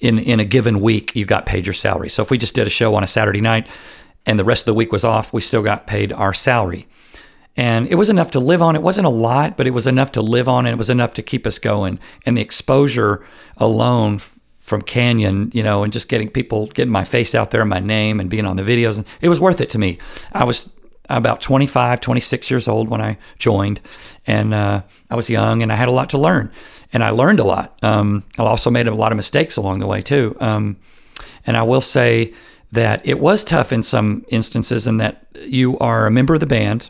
in 0.00 0.18
in 0.18 0.40
a 0.40 0.44
given 0.44 0.80
week, 0.80 1.14
you 1.14 1.24
got 1.24 1.46
paid 1.46 1.66
your 1.66 1.74
salary. 1.74 2.08
So 2.08 2.22
if 2.22 2.30
we 2.30 2.38
just 2.38 2.54
did 2.54 2.66
a 2.66 2.70
show 2.70 2.94
on 2.94 3.02
a 3.02 3.06
Saturday 3.06 3.40
night 3.40 3.68
and 4.26 4.38
the 4.38 4.44
rest 4.44 4.62
of 4.62 4.66
the 4.66 4.74
week 4.74 4.92
was 4.92 5.04
off, 5.04 5.32
we 5.32 5.40
still 5.40 5.62
got 5.62 5.86
paid 5.86 6.12
our 6.12 6.32
salary. 6.32 6.86
And 7.56 7.86
it 7.86 7.94
was 7.94 8.10
enough 8.10 8.32
to 8.32 8.40
live 8.40 8.62
on. 8.62 8.74
It 8.74 8.82
wasn't 8.82 9.06
a 9.06 9.10
lot, 9.10 9.56
but 9.56 9.66
it 9.66 9.70
was 9.70 9.86
enough 9.86 10.12
to 10.12 10.22
live 10.22 10.48
on, 10.48 10.66
and 10.66 10.74
it 10.74 10.78
was 10.78 10.90
enough 10.90 11.14
to 11.14 11.22
keep 11.22 11.46
us 11.46 11.60
going. 11.60 12.00
And 12.26 12.36
the 12.36 12.42
exposure 12.42 13.24
alone 13.58 14.18
from 14.64 14.80
Canyon, 14.80 15.50
you 15.52 15.62
know, 15.62 15.84
and 15.84 15.92
just 15.92 16.08
getting 16.08 16.30
people 16.30 16.68
getting 16.68 16.90
my 16.90 17.04
face 17.04 17.34
out 17.34 17.50
there, 17.50 17.62
my 17.66 17.80
name, 17.80 18.18
and 18.18 18.30
being 18.30 18.46
on 18.46 18.56
the 18.56 18.62
videos. 18.62 18.96
And 18.96 19.06
it 19.20 19.28
was 19.28 19.38
worth 19.38 19.60
it 19.60 19.68
to 19.70 19.78
me. 19.78 19.98
I 20.32 20.44
was 20.44 20.70
about 21.10 21.42
25, 21.42 22.00
26 22.00 22.50
years 22.50 22.66
old 22.66 22.88
when 22.88 23.02
I 23.02 23.18
joined, 23.38 23.82
and 24.26 24.54
uh, 24.54 24.80
I 25.10 25.16
was 25.16 25.28
young 25.28 25.62
and 25.62 25.70
I 25.70 25.76
had 25.76 25.88
a 25.88 25.92
lot 25.92 26.08
to 26.10 26.18
learn, 26.18 26.50
and 26.94 27.04
I 27.04 27.10
learned 27.10 27.40
a 27.40 27.44
lot. 27.44 27.78
Um, 27.82 28.24
I 28.38 28.42
also 28.42 28.70
made 28.70 28.88
a 28.88 28.94
lot 28.94 29.12
of 29.12 29.16
mistakes 29.16 29.58
along 29.58 29.80
the 29.80 29.86
way 29.86 30.00
too, 30.00 30.34
um, 30.40 30.78
and 31.46 31.58
I 31.58 31.62
will 31.62 31.82
say 31.82 32.32
that 32.72 33.02
it 33.06 33.20
was 33.20 33.44
tough 33.44 33.70
in 33.70 33.82
some 33.82 34.24
instances 34.28 34.86
in 34.86 34.96
that 34.96 35.26
you 35.34 35.78
are 35.78 36.06
a 36.06 36.10
member 36.10 36.32
of 36.32 36.40
the 36.40 36.46
band, 36.46 36.88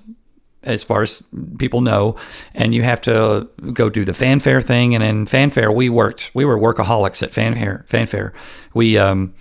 as 0.64 0.84
far 0.84 1.02
as 1.02 1.22
people 1.58 1.80
know, 1.80 2.16
and 2.54 2.74
you 2.74 2.82
have 2.82 3.00
to 3.02 3.48
go 3.72 3.88
do 3.88 4.04
the 4.04 4.14
fanfare 4.14 4.60
thing. 4.60 4.94
And 4.94 5.04
in 5.04 5.26
fanfare, 5.26 5.70
we 5.70 5.88
worked, 5.88 6.30
we 6.34 6.44
were 6.44 6.58
workaholics 6.58 7.22
at 7.22 7.32
fanfare. 7.32 7.84
Fanfare, 7.86 8.32
we 8.74 8.98
um, 8.98 9.34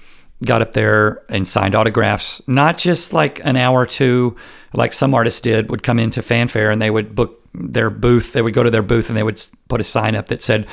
got 0.46 0.62
up 0.62 0.74
there 0.74 1.24
and 1.30 1.48
signed 1.48 1.76
autographs, 1.76 2.42
not 2.48 2.78
just 2.78 3.14
like 3.14 3.44
an 3.46 3.56
hour 3.56 3.82
or 3.82 3.86
two, 3.86 4.36
like 4.74 4.94
some 4.94 5.14
artists 5.14 5.42
did, 5.42 5.70
would 5.70 5.84
come 5.84 6.00
into 6.00 6.22
fanfare 6.22 6.70
and 6.72 6.82
they 6.82 6.90
would 6.90 7.16
book 7.16 7.40
their 7.54 7.90
booth. 7.90 8.34
They 8.34 8.42
would 8.42 8.54
go 8.54 8.64
to 8.64 8.72
their 8.72 8.82
booth 8.82 9.10
and 9.10 9.18
they 9.18 9.24
would 9.24 9.42
put 9.70 9.80
a 9.80 9.84
sign 9.84 10.16
up 10.16 10.28
that 10.28 10.42
said, 10.42 10.68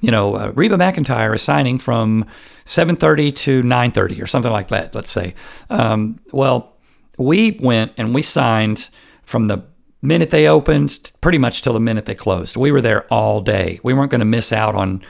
you 0.00 0.10
know, 0.10 0.34
uh, 0.34 0.52
Reba 0.54 0.76
McEntire 0.76 1.34
is 1.34 1.42
signing 1.42 1.78
from 1.78 2.26
7:30 2.64 3.34
to 3.34 3.62
9:30 3.62 4.22
or 4.22 4.26
something 4.26 4.52
like 4.52 4.68
that. 4.68 4.94
Let's 4.94 5.10
say. 5.10 5.34
Um, 5.70 6.18
well, 6.32 6.76
we 7.18 7.58
went 7.62 7.92
and 7.96 8.14
we 8.14 8.22
signed 8.22 8.90
from 9.22 9.46
the 9.46 9.64
minute 10.02 10.30
they 10.30 10.46
opened, 10.46 11.10
pretty 11.20 11.38
much 11.38 11.62
till 11.62 11.72
the 11.72 11.80
minute 11.80 12.04
they 12.04 12.14
closed. 12.14 12.56
We 12.56 12.70
were 12.70 12.80
there 12.80 13.06
all 13.12 13.40
day. 13.40 13.80
We 13.82 13.94
weren't 13.94 14.10
going 14.10 14.20
to 14.20 14.24
miss 14.24 14.52
out 14.52 14.74
on 14.74 15.02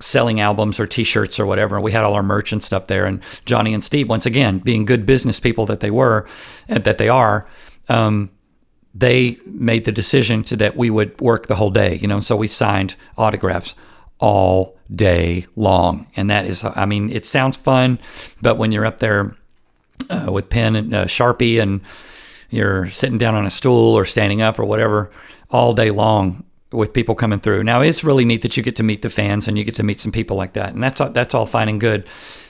selling 0.00 0.40
albums 0.40 0.80
or 0.80 0.86
T-shirts 0.86 1.38
or 1.38 1.46
whatever. 1.46 1.80
We 1.80 1.92
had 1.92 2.04
all 2.04 2.14
our 2.14 2.22
merch 2.22 2.52
and 2.52 2.62
stuff 2.62 2.88
there. 2.88 3.06
And 3.06 3.22
Johnny 3.46 3.72
and 3.72 3.82
Steve, 3.82 4.08
once 4.08 4.26
again, 4.26 4.58
being 4.58 4.84
good 4.84 5.06
business 5.06 5.40
people 5.40 5.66
that 5.66 5.80
they 5.80 5.90
were 5.90 6.26
and 6.68 6.84
that 6.84 6.98
they 6.98 7.08
are, 7.08 7.46
um, 7.88 8.30
they 8.94 9.38
made 9.46 9.84
the 9.84 9.92
decision 9.92 10.44
to 10.44 10.56
that 10.56 10.76
we 10.76 10.90
would 10.90 11.20
work 11.20 11.46
the 11.46 11.56
whole 11.56 11.70
day. 11.70 11.96
You 11.96 12.08
know, 12.08 12.20
so 12.20 12.36
we 12.36 12.48
signed 12.48 12.96
autographs 13.16 13.74
all 14.18 14.76
day 14.94 15.46
long, 15.56 16.06
and 16.16 16.30
that 16.30 16.46
is, 16.46 16.64
I 16.64 16.86
mean, 16.86 17.10
it 17.10 17.26
sounds 17.26 17.56
fun, 17.56 17.98
but 18.40 18.56
when 18.56 18.70
you're 18.70 18.86
up 18.86 18.98
there 18.98 19.36
uh, 20.08 20.30
with 20.30 20.48
pen 20.48 20.76
and 20.76 20.94
uh, 20.94 21.04
sharpie 21.06 21.60
and 21.60 21.80
you're 22.54 22.90
sitting 22.90 23.18
down 23.18 23.34
on 23.34 23.46
a 23.46 23.50
stool 23.50 23.94
or 23.94 24.04
standing 24.04 24.42
up 24.42 24.58
or 24.58 24.64
whatever 24.64 25.10
all 25.50 25.74
day 25.74 25.90
long 25.90 26.44
with 26.74 26.92
people 26.92 27.14
coming 27.14 27.40
through. 27.40 27.62
Now 27.62 27.80
it's 27.80 28.04
really 28.04 28.24
neat 28.24 28.42
that 28.42 28.56
you 28.56 28.62
get 28.62 28.76
to 28.76 28.82
meet 28.82 29.02
the 29.02 29.10
fans 29.10 29.48
and 29.48 29.56
you 29.56 29.64
get 29.64 29.76
to 29.76 29.82
meet 29.82 30.00
some 30.00 30.12
people 30.12 30.36
like 30.36 30.54
that, 30.54 30.74
and 30.74 30.82
that's 30.82 31.00
that's 31.12 31.34
all 31.34 31.46
fine 31.46 31.68
and 31.68 31.80
good. 31.80 32.08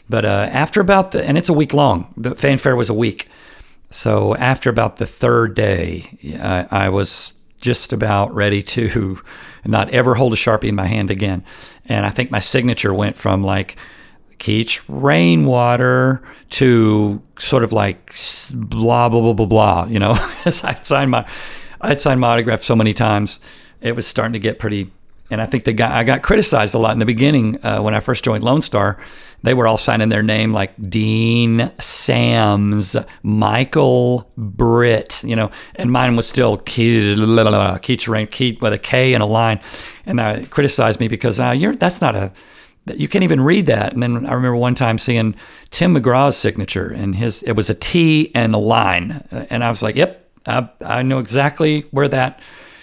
But 0.09 0.25
uh, 0.25 0.49
after 0.51 0.81
about 0.81 1.13
the 1.13 1.25
and 1.25 1.39
it's 1.39 1.49
a 1.49 1.53
week 1.53 1.73
long. 1.73 2.13
The 2.17 2.35
fanfare 2.35 2.77
was 2.77 2.89
a 2.89 2.95
week, 2.95 3.29
so 3.91 4.35
after 4.37 4.71
about 4.71 4.97
the 4.97 5.07
third 5.07 5.55
day, 5.55 6.19
I, 6.41 6.87
I 6.87 6.89
was 6.89 7.35
just 7.61 7.93
about 7.93 8.35
ready 8.35 8.63
to 8.63 9.21
not 9.65 9.91
ever 9.91 10.15
hold 10.15 10.33
a 10.33 10.37
sharpie 10.37 10.69
in 10.69 10.75
my 10.75 10.87
hand 10.87 11.11
again, 11.11 11.45
and 11.87 12.07
I 12.07 12.11
think 12.11 12.31
my 12.31 12.41
signature 12.41 12.93
went 12.93 13.17
from 13.17 13.43
like 13.43 13.77
Keach 14.39 14.83
rainwater 14.89 16.23
to 16.51 17.23
sort 17.39 17.65
of 17.65 17.73
like 17.73 18.15
blah 18.55 19.09
blah 19.09 19.21
blah 19.21 19.33
blah 19.33 19.47
blah. 19.47 19.87
You 19.87 19.99
know, 19.99 20.13
I'd 20.45 20.85
signed 20.85 21.11
my 21.11 21.27
I'd 21.85 22.01
signed 22.01 22.21
my 22.21 22.29
autograph 22.29 22.63
so 22.63 22.75
many 22.75 22.95
times, 22.95 23.41
it 23.83 23.95
was 23.95 24.07
starting 24.07 24.33
to 24.33 24.39
get 24.39 24.59
pretty. 24.59 24.91
And 25.31 25.41
I 25.41 25.47
think 25.47 25.65
the 25.65 25.73
guy 25.73 25.99
I 25.99 26.05
got 26.05 26.23
criticized 26.23 26.75
a 26.75 26.79
lot 26.79 26.93
in 26.93 26.99
the 26.99 27.07
beginning 27.07 27.65
uh, 27.65 27.81
when 27.81 27.95
I 27.95 28.01
first 28.01 28.25
joined 28.25 28.43
Lonestar. 28.43 28.99
They 29.43 29.53
were 29.53 29.67
all 29.67 29.77
signing 29.77 30.09
their 30.09 30.23
name 30.23 30.55
like 30.55 30.73
Dean 30.89 31.71
Sams, 31.79 32.97
Michael 33.23 34.31
Britt, 34.39 35.23
you 35.23 35.37
know, 35.37 35.51
and 35.77 35.93
mine 35.93 36.17
was 36.17 36.27
still 36.27 36.57
Keach 36.57 37.19
Rain, 38.09 38.27
Keach 38.27 38.63
with 38.63 38.73
a 38.73 38.79
K 38.79 39.13
and 39.13 39.23
a 39.23 39.27
line. 39.27 39.61
And 40.07 40.19
they 40.19 40.47
criticized 40.47 40.99
me 40.99 41.09
because 41.09 41.39
uh, 41.39 41.51
you're 41.51 41.75
that's 41.75 42.01
not 42.01 42.17
a 42.17 42.33
you 42.87 43.09
can't 43.09 43.25
even 43.25 43.41
read 43.41 43.67
that. 43.67 43.93
And 43.93 44.03
then 44.03 44.27
I 44.27 44.35
remember 44.35 44.57
one 44.57 44.75
time 44.75 44.99
seeing 44.99 45.35
Tim 45.71 45.95
McGraw's 45.95 46.37
signature, 46.37 46.89
and 46.89 47.15
his 47.15 47.43
it 47.43 47.53
was 47.53 47.71
a 47.71 47.75
T 47.75 48.31
and 48.35 48.55
a 48.55 48.59
line, 48.59 49.27
and 49.31 49.65
I 49.65 49.69
was 49.69 49.83
like, 49.83 49.97
"Yep, 49.97 50.31
I, 50.47 50.69
I 50.85 51.03
know 51.03 51.19
exactly 51.19 51.83
where 51.91 52.09
that 52.09 52.41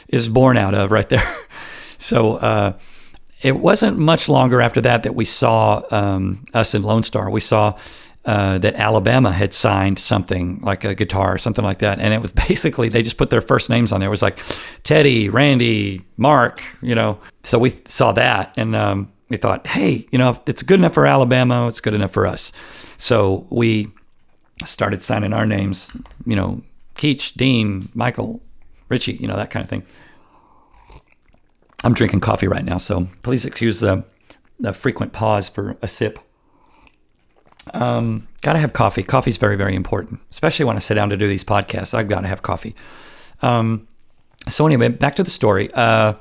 is 0.07 0.27
born 0.27 0.57
out 0.57 0.73
of 0.73 0.91
right 0.91 1.07
there." 1.07 1.23
so 1.97 2.37
uh, 2.37 2.73
it 3.41 3.57
wasn't 3.57 3.97
much 3.97 4.27
longer 4.27 4.61
after 4.61 4.81
that 4.81 5.03
that 5.03 5.15
we 5.15 5.25
saw 5.25 5.83
um, 5.91 6.43
us 6.53 6.73
in 6.73 6.83
Lonestar. 6.83 7.31
We 7.31 7.41
saw. 7.41 7.77
Uh, 8.23 8.59
that 8.59 8.75
Alabama 8.75 9.31
had 9.31 9.51
signed 9.51 9.97
something 9.97 10.59
like 10.59 10.83
a 10.83 10.93
guitar 10.93 11.33
or 11.33 11.37
something 11.39 11.65
like 11.65 11.79
that. 11.79 11.97
And 11.97 12.13
it 12.13 12.21
was 12.21 12.31
basically, 12.47 12.87
they 12.87 13.01
just 13.01 13.17
put 13.17 13.31
their 13.31 13.41
first 13.41 13.67
names 13.67 13.91
on 13.91 13.99
there. 13.99 14.09
It 14.09 14.11
was 14.11 14.21
like 14.21 14.37
Teddy, 14.83 15.27
Randy, 15.27 16.03
Mark, 16.17 16.61
you 16.83 16.93
know. 16.93 17.17
So 17.41 17.57
we 17.57 17.71
saw 17.87 18.11
that. 18.11 18.53
And 18.57 18.75
um, 18.75 19.11
we 19.31 19.37
thought, 19.37 19.65
hey, 19.65 20.05
you 20.11 20.17
know, 20.17 20.37
it's 20.45 20.61
good 20.61 20.79
enough 20.79 20.93
for 20.93 21.07
Alabama, 21.07 21.65
it's 21.69 21.79
good 21.79 21.93
enough 21.93 22.11
for 22.11 22.27
us. 22.27 22.51
So 22.97 23.47
we 23.49 23.89
started 24.65 25.01
signing 25.01 25.31
our 25.31 25.45
names, 25.45 25.89
you 26.25 26.35
know, 26.35 26.61
Keach, 26.95 27.33
Dean, 27.35 27.87
Michael, 27.93 28.43
Richie, 28.89 29.13
you 29.13 29.27
know, 29.27 29.37
that 29.37 29.49
kind 29.49 29.63
of 29.63 29.69
thing. 29.69 29.83
I'm 31.85 31.93
drinking 31.93 32.19
coffee 32.19 32.49
right 32.49 32.65
now, 32.65 32.77
so 32.77 33.07
please 33.23 33.45
excuse 33.45 33.79
the, 33.79 34.03
the 34.59 34.73
frequent 34.73 35.13
pause 35.13 35.47
for 35.47 35.77
a 35.81 35.87
sip. 35.87 36.19
Um, 37.73 38.27
gotta 38.41 38.59
have 38.59 38.73
coffee. 38.73 39.01
Coffee's 39.01 39.37
very, 39.37 39.55
very 39.55 39.75
important, 39.75 40.19
especially 40.29 40.65
when 40.65 40.75
I 40.75 40.79
sit 40.79 40.95
down 40.95 41.09
to 41.09 41.15
do 41.17 41.27
these 41.27 41.45
podcasts. 41.45 41.93
I've 41.93 42.09
got 42.09 42.21
to 42.21 42.27
have 42.27 42.41
coffee. 42.41 42.75
Um, 43.41 43.87
so 44.49 44.65
anyway, 44.65 44.89
back 44.89 45.15
to 45.15 45.23
the 45.23 45.29
story. 45.31 45.71
Uh, 45.73 46.15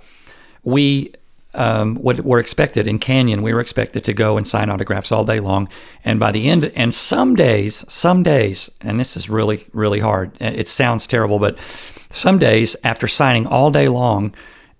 we 0.62 1.12
um, 1.54 1.96
what 1.96 2.20
were 2.20 2.38
expected 2.38 2.86
in 2.86 2.98
Canyon. 2.98 3.42
We 3.42 3.52
were 3.52 3.60
expected 3.60 4.04
to 4.04 4.12
go 4.12 4.36
and 4.36 4.46
sign 4.46 4.70
autographs 4.70 5.10
all 5.10 5.24
day 5.24 5.40
long. 5.40 5.68
And 6.04 6.20
by 6.20 6.32
the 6.32 6.48
end, 6.48 6.70
and 6.76 6.94
some 6.94 7.34
days, 7.34 7.84
some 7.92 8.22
days, 8.22 8.70
and 8.80 9.00
this 9.00 9.16
is 9.16 9.28
really, 9.28 9.66
really 9.72 10.00
hard. 10.00 10.32
It 10.40 10.68
sounds 10.68 11.06
terrible, 11.06 11.38
but 11.38 11.58
some 12.08 12.38
days 12.38 12.76
after 12.84 13.06
signing 13.06 13.46
all 13.46 13.70
day 13.70 13.88
long 13.88 14.34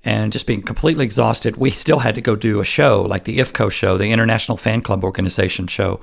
and 0.04 0.32
just 0.32 0.46
being 0.46 0.62
completely 0.62 1.04
exhausted, 1.04 1.56
we 1.56 1.70
still 1.84 2.00
had 2.00 2.14
to 2.14 2.20
go 2.20 2.36
do 2.36 2.60
a 2.60 2.64
show 2.64 3.02
like 3.02 3.24
the 3.24 3.38
IFCO 3.38 3.70
show, 3.70 3.98
the 3.98 4.12
International 4.12 4.56
Fan 4.56 4.80
Club 4.80 5.04
Organization 5.04 5.66
show, 5.66 6.00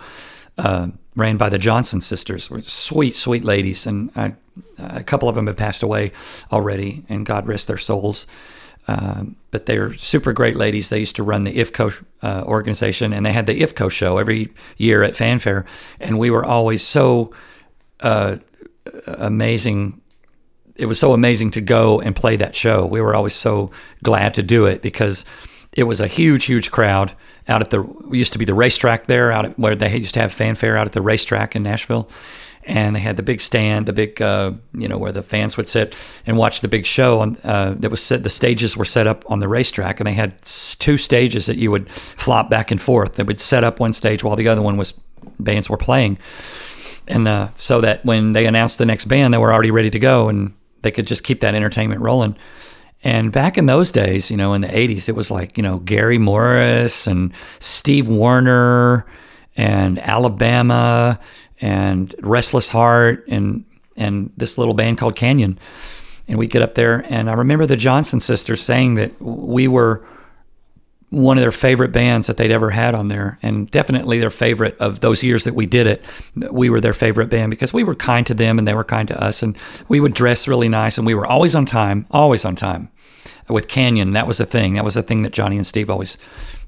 uh, 0.57 0.87
ran 1.15 1.37
by 1.37 1.49
the 1.49 1.57
Johnson 1.57 2.01
sisters. 2.01 2.49
Sweet, 2.67 3.15
sweet 3.15 3.43
ladies. 3.43 3.85
And 3.85 4.11
I, 4.15 4.33
a 4.77 5.03
couple 5.03 5.29
of 5.29 5.35
them 5.35 5.47
have 5.47 5.57
passed 5.57 5.83
away 5.83 6.11
already, 6.51 7.05
and 7.07 7.25
God 7.25 7.47
rest 7.47 7.67
their 7.67 7.77
souls. 7.77 8.27
Um, 8.87 9.35
but 9.51 9.65
they're 9.65 9.93
super 9.93 10.31
great 10.31 10.55
ladies. 10.55 10.89
They 10.89 10.99
used 10.99 11.17
to 11.17 11.23
run 11.23 11.43
the 11.43 11.53
IFCO 11.53 12.03
uh, 12.23 12.43
organization, 12.45 13.11
and 13.11 13.25
they 13.25 13.33
had 13.33 13.45
the 13.45 13.59
IFCO 13.59 13.91
show 13.91 14.17
every 14.17 14.53
year 14.77 15.03
at 15.03 15.15
Fanfare, 15.15 15.65
and 15.99 16.17
we 16.17 16.29
were 16.29 16.45
always 16.45 16.81
so 16.81 17.33
uh, 17.99 18.37
amazing. 19.05 20.01
It 20.75 20.85
was 20.85 20.99
so 20.99 21.13
amazing 21.13 21.51
to 21.51 21.61
go 21.61 21.99
and 21.99 22.15
play 22.15 22.37
that 22.37 22.55
show. 22.55 22.85
We 22.85 23.01
were 23.01 23.15
always 23.15 23.35
so 23.35 23.71
glad 24.03 24.33
to 24.35 24.43
do 24.43 24.65
it 24.67 24.81
because 24.81 25.25
it 25.73 25.83
was 25.83 25.99
a 25.99 26.07
huge, 26.07 26.45
huge 26.45 26.71
crowd 26.71 27.13
out 27.47 27.61
at 27.61 27.69
the 27.69 27.83
used 28.11 28.33
to 28.33 28.39
be 28.39 28.45
the 28.45 28.53
racetrack 28.53 29.07
there, 29.07 29.31
out 29.31 29.45
at, 29.45 29.59
where 29.59 29.75
they 29.75 29.97
used 29.97 30.13
to 30.13 30.21
have 30.21 30.31
Fanfare 30.31 30.77
out 30.77 30.87
at 30.87 30.93
the 30.93 31.01
racetrack 31.01 31.55
in 31.55 31.63
Nashville 31.63 32.09
and 32.67 32.97
they 32.97 32.99
had 32.99 33.15
the 33.15 33.23
big 33.23 33.39
stand, 33.39 33.85
the 33.85 33.93
big, 33.93 34.21
uh, 34.21 34.51
you 34.73 34.89
know, 34.89 34.97
where 34.97 35.13
the 35.13 35.23
fans 35.23 35.55
would 35.55 35.69
sit 35.69 35.95
and 36.25 36.37
watch 36.37 36.59
the 36.59 36.67
big 36.67 36.85
show. 36.85 37.21
Uh, 37.43 37.73
that 37.77 37.89
was 37.89 38.03
set, 38.03 38.23
the 38.23 38.29
stages 38.29 38.75
were 38.75 38.85
set 38.85 39.07
up 39.07 39.23
on 39.31 39.39
the 39.39 39.47
racetrack, 39.47 40.01
and 40.01 40.07
they 40.07 40.13
had 40.13 40.41
two 40.41 40.97
stages 40.97 41.45
that 41.45 41.57
you 41.57 41.71
would 41.71 41.89
flop 41.89 42.49
back 42.49 42.69
and 42.69 42.81
forth. 42.81 43.13
They 43.13 43.23
would 43.23 43.39
set 43.39 43.63
up 43.63 43.79
one 43.79 43.93
stage 43.93 44.21
while 44.21 44.35
the 44.35 44.49
other 44.49 44.61
one 44.61 44.75
was 44.75 44.93
bands 45.39 45.69
were 45.69 45.77
playing, 45.77 46.17
and 47.07 47.25
uh, 47.25 47.47
so 47.55 47.79
that 47.81 48.03
when 48.03 48.33
they 48.33 48.45
announced 48.45 48.77
the 48.77 48.85
next 48.85 49.05
band, 49.05 49.33
they 49.33 49.37
were 49.37 49.53
already 49.53 49.71
ready 49.71 49.89
to 49.89 49.99
go, 49.99 50.27
and 50.27 50.53
they 50.81 50.91
could 50.91 51.07
just 51.07 51.23
keep 51.23 51.39
that 51.39 51.55
entertainment 51.55 52.01
rolling. 52.01 52.35
And 53.01 53.31
back 53.31 53.57
in 53.57 53.67
those 53.67 53.93
days, 53.93 54.29
you 54.29 54.35
know, 54.35 54.53
in 54.53 54.61
the 54.61 54.67
80s, 54.67 55.07
it 55.07 55.15
was 55.15 55.31
like, 55.31 55.55
you 55.55 55.63
know, 55.63 55.77
Gary 55.79 56.17
Morris 56.17 57.07
and 57.07 57.31
Steve 57.59 58.09
Wariner 58.09 59.05
and 59.55 59.99
Alabama 59.99 61.19
and 61.61 62.13
Restless 62.21 62.69
Heart 62.69 63.25
and 63.27 63.65
and 63.95 64.31
this 64.37 64.57
little 64.57 64.73
band 64.73 64.97
called 64.97 65.15
Canyon. 65.15 65.57
And 66.27 66.37
we'd 66.37 66.49
get 66.49 66.61
up 66.61 66.75
there, 66.75 67.05
and 67.07 67.29
I 67.29 67.33
remember 67.33 67.65
the 67.65 67.77
Johnson 67.77 68.19
sisters 68.19 68.61
saying 68.61 68.95
that 68.95 69.21
we 69.21 69.67
were 69.67 70.05
one 71.09 71.37
of 71.37 71.41
their 71.41 71.53
favorite 71.53 71.93
bands 71.93 72.27
that 72.27 72.35
they'd 72.35 72.51
ever 72.51 72.69
had 72.69 72.93
on 72.93 73.07
there, 73.07 73.39
and 73.41 73.71
definitely 73.71 74.19
their 74.19 74.29
favorite 74.29 74.77
of 74.77 74.99
those 74.99 75.23
years 75.23 75.45
that 75.45 75.55
we 75.55 75.65
did 75.65 75.87
it. 75.87 76.03
We 76.35 76.69
were 76.69 76.81
their 76.81 76.93
favorite 76.93 77.29
band 77.29 77.49
because 77.49 77.73
we 77.73 77.85
were 77.85 77.95
kind 77.95 78.27
to 78.27 78.33
them 78.33 78.59
and 78.59 78.67
they 78.67 78.73
were 78.73 78.83
kind 78.83 79.07
to 79.07 79.23
us, 79.23 79.41
and 79.41 79.57
we 79.87 80.01
would 80.01 80.13
dress 80.13 80.49
really 80.49 80.67
nice, 80.67 80.97
and 80.97 81.07
we 81.07 81.13
were 81.13 81.25
always 81.25 81.55
on 81.55 81.65
time, 81.65 82.05
always 82.11 82.43
on 82.43 82.55
time. 82.55 82.89
With 83.49 83.67
Canyon. 83.67 84.11
That 84.11 84.27
was 84.27 84.37
the 84.37 84.45
thing. 84.45 84.73
That 84.73 84.83
was 84.83 84.95
the 84.95 85.03
thing 85.03 85.23
that 85.23 85.33
Johnny 85.33 85.57
and 85.57 85.65
Steve 85.65 85.89
always 85.89 86.17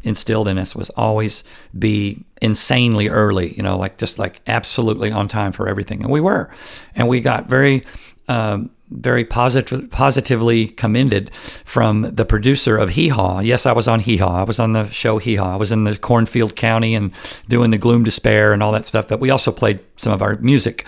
instilled 0.03 0.47
in 0.47 0.57
us 0.57 0.75
was 0.75 0.89
always 0.91 1.43
be 1.77 2.23
insanely 2.41 3.09
early. 3.09 3.53
You 3.55 3.63
know, 3.63 3.77
like 3.77 3.97
just 3.97 4.19
like 4.19 4.41
absolutely 4.47 5.11
on 5.11 5.27
time 5.27 5.51
for 5.51 5.67
everything, 5.67 6.01
and 6.01 6.11
we 6.11 6.21
were, 6.21 6.49
and 6.95 7.07
we 7.07 7.21
got 7.21 7.47
very. 7.47 7.83
Um, 8.27 8.69
very 8.91 9.23
positive, 9.23 9.89
positively 9.91 10.67
commended 10.67 11.31
from 11.33 12.13
the 12.13 12.25
producer 12.25 12.75
of 12.77 12.91
Hee 12.91 13.09
Haw. 13.09 13.39
Yes, 13.39 13.65
I 13.65 13.71
was 13.71 13.87
on 13.87 13.99
Hee 13.99 14.17
Haw. 14.17 14.41
I 14.41 14.43
was 14.43 14.59
on 14.59 14.73
the 14.73 14.87
show 14.87 15.19
Hee 15.19 15.35
Haw. 15.35 15.53
I 15.53 15.55
was 15.57 15.71
in 15.71 15.83
the 15.83 15.97
Cornfield 15.97 16.55
County 16.55 16.95
and 16.95 17.11
doing 17.47 17.71
the 17.71 17.77
Gloom 17.77 18.03
Despair 18.03 18.51
and 18.51 18.63
all 18.63 18.71
that 18.71 18.85
stuff. 18.85 19.07
But 19.07 19.19
we 19.19 19.29
also 19.29 19.51
played 19.51 19.79
some 19.97 20.11
of 20.11 20.21
our 20.21 20.37
music, 20.37 20.87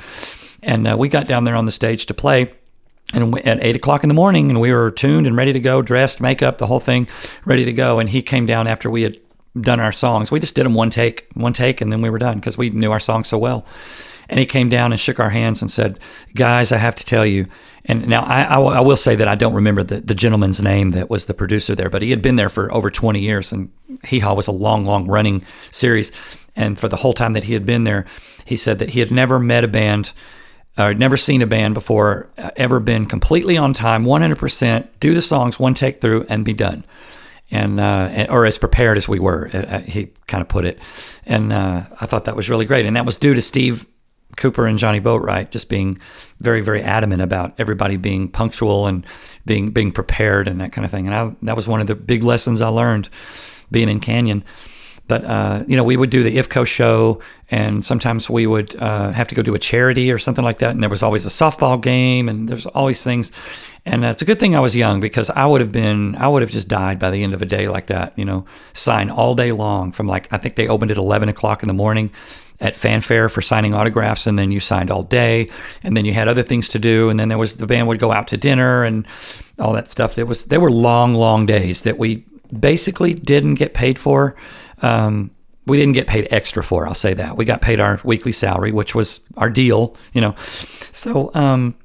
and 0.63 0.87
uh, 0.87 0.95
we 0.97 1.09
got 1.09 1.27
down 1.27 1.43
there 1.43 1.55
on 1.55 1.65
the 1.65 1.71
stage 1.71 2.07
to 2.07 2.13
play. 2.13 2.53
And 3.13 3.37
at 3.45 3.63
eight 3.63 3.75
o'clock 3.75 4.03
in 4.03 4.07
the 4.07 4.13
morning, 4.15 4.49
and 4.49 4.61
we 4.61 4.71
were 4.71 4.91
tuned 4.91 5.27
and 5.27 5.35
ready 5.35 5.53
to 5.53 5.59
go, 5.59 5.81
dressed, 5.81 6.21
makeup, 6.21 6.57
the 6.57 6.67
whole 6.67 6.79
thing, 6.79 7.07
ready 7.45 7.65
to 7.65 7.73
go. 7.73 7.99
And 7.99 8.09
he 8.09 8.21
came 8.21 8.45
down 8.45 8.67
after 8.67 8.89
we 8.89 9.01
had 9.01 9.17
done 9.59 9.79
our 9.79 9.91
songs. 9.91 10.31
We 10.31 10.39
just 10.39 10.55
did 10.55 10.65
them 10.65 10.73
one 10.73 10.89
take, 10.89 11.27
one 11.33 11.53
take, 11.53 11.81
and 11.81 11.91
then 11.91 12.01
we 12.01 12.09
were 12.09 12.19
done 12.19 12.39
because 12.39 12.57
we 12.57 12.69
knew 12.69 12.91
our 12.91 12.99
songs 12.99 13.27
so 13.27 13.37
well. 13.37 13.65
And 14.29 14.39
he 14.39 14.45
came 14.45 14.69
down 14.69 14.93
and 14.93 14.99
shook 14.99 15.19
our 15.19 15.29
hands 15.29 15.61
and 15.61 15.69
said, 15.69 15.99
"Guys, 16.35 16.71
I 16.71 16.77
have 16.77 16.95
to 16.95 17.05
tell 17.05 17.25
you." 17.25 17.47
And 17.83 18.07
now 18.07 18.21
I, 18.21 18.43
I, 18.43 18.59
I 18.59 18.79
will 18.79 18.95
say 18.95 19.15
that 19.15 19.27
I 19.27 19.35
don't 19.35 19.53
remember 19.53 19.83
the, 19.83 19.99
the 19.99 20.15
gentleman's 20.15 20.61
name 20.61 20.91
that 20.91 21.09
was 21.09 21.25
the 21.25 21.33
producer 21.33 21.75
there, 21.75 21.89
but 21.89 22.01
he 22.01 22.11
had 22.11 22.21
been 22.21 22.35
there 22.35 22.47
for 22.47 22.71
over 22.73 22.89
20 22.89 23.19
years, 23.19 23.51
and 23.51 23.71
Hee 24.05 24.19
Haw 24.19 24.35
was 24.35 24.47
a 24.47 24.51
long, 24.53 24.85
long 24.85 25.07
running 25.07 25.43
series. 25.71 26.11
And 26.55 26.79
for 26.79 26.87
the 26.87 26.97
whole 26.97 27.13
time 27.13 27.33
that 27.33 27.45
he 27.45 27.53
had 27.53 27.65
been 27.65 27.83
there, 27.83 28.05
he 28.45 28.55
said 28.55 28.79
that 28.79 28.89
he 28.89 28.99
had 28.99 29.11
never 29.11 29.39
met 29.39 29.63
a 29.63 29.67
band 29.67 30.11
or 30.77 30.93
never 30.93 31.17
seen 31.17 31.41
a 31.41 31.47
band 31.47 31.73
before, 31.73 32.29
uh, 32.37 32.51
ever 32.55 32.79
been 32.79 33.05
completely 33.05 33.57
on 33.57 33.73
time, 33.73 34.05
100%, 34.05 34.87
do 34.99 35.13
the 35.13 35.21
songs 35.21 35.59
one 35.59 35.73
take 35.73 36.01
through 36.01 36.25
and 36.29 36.45
be 36.45 36.53
done. 36.53 36.85
And, 37.49 37.79
uh, 37.81 38.27
or 38.29 38.45
as 38.45 38.57
prepared 38.57 38.97
as 38.97 39.09
we 39.09 39.19
were, 39.19 39.49
uh, 39.53 39.57
uh 39.57 39.79
he 39.81 40.11
kind 40.27 40.41
of 40.41 40.47
put 40.47 40.63
it. 40.63 40.79
And 41.25 41.51
uh, 41.51 41.83
I 41.99 42.05
thought 42.05 42.25
that 42.25 42.35
was 42.35 42.49
really 42.49 42.65
great. 42.65 42.85
And 42.85 42.95
that 42.95 43.05
was 43.05 43.17
due 43.17 43.33
to 43.33 43.41
Steve 43.41 43.85
Cooper 44.37 44.65
and 44.65 44.77
Johnny 44.77 45.01
Boatwright 45.01 45.51
just 45.51 45.69
being 45.69 45.97
very, 46.39 46.61
very 46.61 46.81
adamant 46.81 47.21
about 47.21 47.53
everybody 47.57 47.97
being 47.97 48.29
punctual 48.29 48.87
and 48.87 49.05
being 49.45 49.71
being 49.71 49.91
prepared 49.91 50.47
and 50.47 50.61
that 50.61 50.71
kind 50.71 50.85
of 50.85 50.91
thing. 50.91 51.05
And 51.05 51.15
I, 51.15 51.35
that 51.43 51.55
was 51.55 51.67
one 51.67 51.81
of 51.81 51.87
the 51.87 51.95
big 51.95 52.23
lessons 52.23 52.61
I 52.61 52.69
learned 52.69 53.09
being 53.69 53.89
in 53.89 53.99
Canyon. 53.99 54.43
But 55.11 55.25
uh, 55.25 55.65
you 55.67 55.75
know, 55.75 55.83
we 55.83 55.97
would 55.97 56.09
do 56.09 56.23
the 56.23 56.37
IFCO 56.37 56.65
show, 56.65 57.19
and 57.49 57.83
sometimes 57.83 58.29
we 58.29 58.47
would 58.47 58.77
uh, 58.77 59.11
have 59.11 59.27
to 59.27 59.35
go 59.35 59.41
do 59.41 59.53
a 59.53 59.59
charity 59.59 60.09
or 60.09 60.17
something 60.17 60.45
like 60.45 60.59
that. 60.59 60.71
And 60.71 60.81
there 60.81 60.89
was 60.89 61.03
always 61.03 61.25
a 61.25 61.29
softball 61.29 61.81
game, 61.81 62.29
and 62.29 62.47
there's 62.47 62.65
always 62.65 63.03
things. 63.03 63.29
And 63.85 64.05
it's 64.05 64.21
a 64.21 64.25
good 64.25 64.39
thing 64.39 64.55
I 64.55 64.61
was 64.61 64.73
young 64.73 65.01
because 65.01 65.29
I 65.29 65.45
would 65.45 65.59
have 65.59 65.73
been, 65.73 66.15
I 66.15 66.29
would 66.29 66.43
have 66.43 66.51
just 66.51 66.69
died 66.69 66.97
by 66.97 67.11
the 67.11 67.23
end 67.23 67.33
of 67.33 67.41
a 67.41 67.45
day 67.45 67.67
like 67.67 67.87
that. 67.87 68.17
You 68.17 68.23
know, 68.23 68.45
sign 68.71 69.09
all 69.09 69.35
day 69.35 69.51
long 69.51 69.91
from 69.91 70.07
like 70.07 70.31
I 70.31 70.37
think 70.37 70.55
they 70.55 70.69
opened 70.69 70.91
at 70.91 70.97
11 70.97 71.27
o'clock 71.27 71.61
in 71.61 71.67
the 71.67 71.73
morning 71.73 72.09
at 72.61 72.73
fanfare 72.73 73.27
for 73.27 73.41
signing 73.41 73.73
autographs 73.73 74.27
and 74.27 74.39
then 74.39 74.49
you 74.49 74.61
signed 74.61 74.89
all 74.89 75.03
day 75.03 75.49
and 75.83 75.97
then 75.97 76.05
you 76.05 76.13
had 76.13 76.29
other 76.29 76.43
things 76.43 76.69
to 76.69 76.79
do 76.79 77.09
and 77.09 77.19
then 77.19 77.27
there 77.27 77.37
was 77.37 77.57
the 77.57 77.67
band 77.67 77.89
would 77.89 77.99
go 77.99 78.13
out 78.13 78.27
to 78.27 78.37
dinner 78.37 78.85
and 78.85 79.05
all 79.59 79.73
that 79.73 79.89
stuff 79.89 80.13
there 80.13 80.27
was 80.27 80.45
there 80.45 80.59
were 80.59 80.69
long 80.69 81.15
long 81.15 81.47
days 81.47 81.81
that 81.81 81.97
we 81.97 82.23
basically 82.57 83.15
didn't 83.15 83.55
get 83.55 83.73
paid 83.73 83.97
for 83.97 84.35
um, 84.81 85.31
we 85.65 85.77
didn't 85.77 85.93
get 85.93 86.07
paid 86.07 86.27
extra 86.31 86.63
for 86.63 86.87
i'll 86.87 86.93
say 86.93 87.13
that 87.13 87.37
we 87.37 87.45
got 87.45 87.61
paid 87.61 87.79
our 87.79 87.99
weekly 88.03 88.31
salary 88.31 88.71
which 88.71 88.95
was 88.95 89.19
our 89.37 89.49
deal 89.49 89.95
you 90.13 90.21
know 90.21 90.35
so 90.37 91.31
um, 91.33 91.75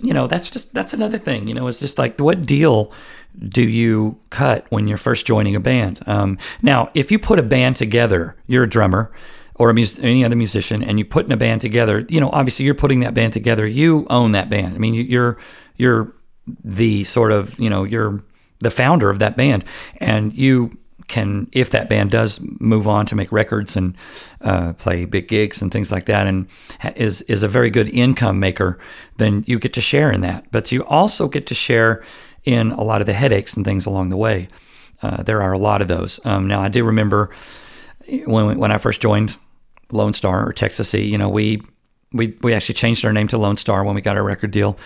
you 0.00 0.12
know 0.12 0.26
that's 0.26 0.50
just 0.50 0.72
that's 0.74 0.92
another 0.92 1.18
thing 1.18 1.48
you 1.48 1.54
know 1.54 1.66
it's 1.66 1.80
just 1.80 1.98
like 1.98 2.18
what 2.18 2.46
deal 2.46 2.92
do 3.48 3.62
you 3.62 4.18
cut 4.30 4.64
when 4.70 4.86
you're 4.86 4.96
first 4.96 5.26
joining 5.26 5.56
a 5.56 5.60
band 5.60 6.00
um, 6.06 6.38
now 6.62 6.90
if 6.94 7.10
you 7.10 7.18
put 7.18 7.38
a 7.38 7.42
band 7.42 7.76
together 7.76 8.36
you're 8.46 8.64
a 8.64 8.68
drummer 8.68 9.10
or 9.56 9.72
mus- 9.72 9.98
any 10.00 10.24
other 10.24 10.36
musician 10.36 10.82
and 10.82 10.98
you 10.98 11.04
put 11.04 11.26
in 11.26 11.32
a 11.32 11.36
band 11.36 11.60
together, 11.60 12.04
you 12.08 12.20
know, 12.20 12.30
obviously 12.32 12.64
you're 12.64 12.74
putting 12.74 13.00
that 13.00 13.14
band 13.14 13.32
together. 13.32 13.66
You 13.66 14.06
own 14.10 14.32
that 14.32 14.50
band. 14.50 14.74
I 14.74 14.78
mean, 14.78 14.94
you're 14.94 15.38
you're 15.76 16.12
the 16.46 17.04
sort 17.04 17.32
of 17.32 17.58
you 17.58 17.70
know 17.70 17.84
you're 17.84 18.22
the 18.60 18.70
founder 18.70 19.10
of 19.10 19.18
that 19.20 19.36
band, 19.36 19.64
and 19.98 20.32
you 20.32 20.76
can 21.08 21.48
if 21.52 21.70
that 21.70 21.88
band 21.88 22.10
does 22.10 22.40
move 22.60 22.88
on 22.88 23.06
to 23.06 23.14
make 23.14 23.30
records 23.32 23.76
and 23.76 23.96
uh, 24.40 24.72
play 24.74 25.04
big 25.04 25.28
gigs 25.28 25.62
and 25.62 25.70
things 25.70 25.92
like 25.92 26.06
that, 26.06 26.26
and 26.26 26.46
is 26.96 27.22
is 27.22 27.42
a 27.42 27.48
very 27.48 27.70
good 27.70 27.88
income 27.88 28.40
maker, 28.40 28.78
then 29.16 29.44
you 29.46 29.58
get 29.58 29.72
to 29.74 29.80
share 29.80 30.10
in 30.10 30.20
that. 30.22 30.50
But 30.50 30.72
you 30.72 30.84
also 30.84 31.28
get 31.28 31.46
to 31.48 31.54
share 31.54 32.02
in 32.44 32.72
a 32.72 32.82
lot 32.82 33.00
of 33.00 33.06
the 33.06 33.12
headaches 33.12 33.56
and 33.56 33.64
things 33.64 33.86
along 33.86 34.10
the 34.10 34.16
way. 34.16 34.48
Uh, 35.02 35.22
there 35.22 35.42
are 35.42 35.52
a 35.52 35.58
lot 35.58 35.82
of 35.82 35.88
those. 35.88 36.24
Um, 36.24 36.46
now 36.46 36.60
I 36.60 36.68
do 36.68 36.84
remember 36.84 37.30
when 38.26 38.58
when 38.58 38.72
I 38.72 38.78
first 38.78 39.00
joined 39.00 39.36
Lonestar 39.90 40.46
or 40.46 40.52
Texas 40.52 40.90
Texassee. 40.90 41.08
You 41.08 41.18
know, 41.18 41.28
we 41.28 41.62
we 42.12 42.36
we 42.42 42.54
actually 42.54 42.74
changed 42.74 43.04
our 43.04 43.12
name 43.12 43.28
to 43.28 43.36
Lonestar 43.36 43.84
when 43.84 43.94
we 43.94 44.00
got 44.00 44.16
our 44.16 44.22
record 44.22 44.50
deal, 44.50 44.78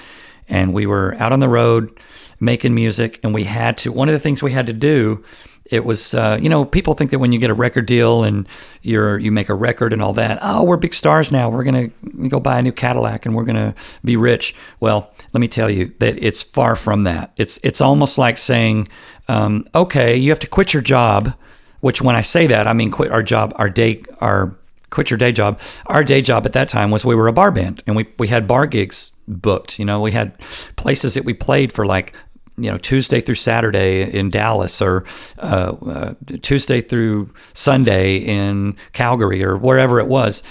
and 0.49 0.73
we 0.73 0.87
were 0.87 1.15
out 1.19 1.33
on 1.33 1.41
the 1.41 1.49
road 1.49 1.99
making 2.41 2.75
music, 2.75 3.21
and 3.23 3.35
we 3.35 3.45
had 3.45 3.79
to. 3.79 3.93
One 3.93 4.09
of 4.09 4.13
the 4.13 4.21
things 4.21 4.43
we 4.43 4.53
had 4.53 4.67
to 4.67 4.73
do. 4.73 5.25
It 5.71 5.85
was, 5.85 6.15
uh, 6.15 6.39
you 6.41 6.49
know, 6.49 6.65
people 6.65 6.95
think 6.95 7.11
that 7.11 7.19
when 7.19 7.33
you 7.33 7.39
get 7.39 7.51
a 7.51 7.55
record 7.55 7.87
deal 7.87 8.23
and 8.23 8.49
you're 8.83 9.19
you 9.19 9.31
make 9.31 9.49
a 9.49 9.55
record 9.55 9.93
and 9.93 10.03
all 10.03 10.13
that, 10.15 10.39
oh, 10.41 10.65
we're 10.65 10.77
big 10.77 10.95
stars 10.95 11.31
now. 11.31 11.51
We're 11.51 11.65
gonna 11.65 11.89
go 12.29 12.41
buy 12.41 12.59
a 12.59 12.63
new 12.63 12.73
Cadillac 12.73 13.27
and 13.27 13.35
we're 13.35 13.45
gonna 13.45 13.75
be 14.05 14.17
rich. 14.17 14.55
Well, 14.81 15.13
let 15.33 15.41
me 15.41 15.49
tell 15.49 15.69
you 15.71 15.95
that 15.99 16.17
it's 16.23 16.43
far 16.43 16.75
from 16.77 17.03
that. 17.05 17.33
It's 17.37 17.61
it's 17.63 17.81
almost 17.81 18.19
like 18.19 18.39
saying, 18.39 18.89
um, 19.29 19.69
okay, 19.75 20.17
you 20.17 20.31
have 20.31 20.41
to 20.41 20.49
quit 20.49 20.73
your 20.73 20.83
job. 20.83 21.35
Which, 21.81 22.03
when 22.03 22.17
I 22.17 22.23
say 22.23 22.49
that, 22.49 22.67
I 22.67 22.73
mean 22.73 22.91
quit 22.91 23.13
our 23.13 23.23
job, 23.23 23.53
our 23.55 23.71
day, 23.71 24.03
our 24.21 24.57
quit 24.91 25.11
your 25.11 25.19
day 25.19 25.33
job. 25.33 25.61
Our 25.87 26.03
day 26.03 26.23
job 26.23 26.47
at 26.47 26.53
that 26.53 26.69
time 26.69 26.91
was 26.91 27.05
we 27.05 27.15
were 27.15 27.29
a 27.29 27.33
bar 27.33 27.51
band 27.51 27.83
and 27.87 27.95
we, 27.95 28.07
we 28.19 28.29
had 28.29 28.47
bar 28.47 28.67
gigs 28.67 29.13
booked. 29.29 29.79
You 29.79 29.85
know, 29.85 30.01
we 30.01 30.13
had 30.13 30.39
places 30.77 31.15
that 31.15 31.25
we 31.25 31.35
played 31.35 31.73
for 31.73 31.87
like, 31.87 32.15
you 32.59 32.71
know, 32.71 32.79
Tuesday 32.79 33.21
through 33.21 33.37
Saturday 33.37 34.03
in 34.03 34.31
Dallas 34.31 34.83
or 34.83 35.05
uh, 35.39 35.77
uh, 35.87 36.15
Tuesday 36.43 36.81
through 36.81 37.33
Sunday 37.55 38.17
in 38.17 38.77
Calgary 38.93 39.43
or 39.43 39.57
wherever 39.57 40.01
it 40.01 40.07
was. 40.07 40.43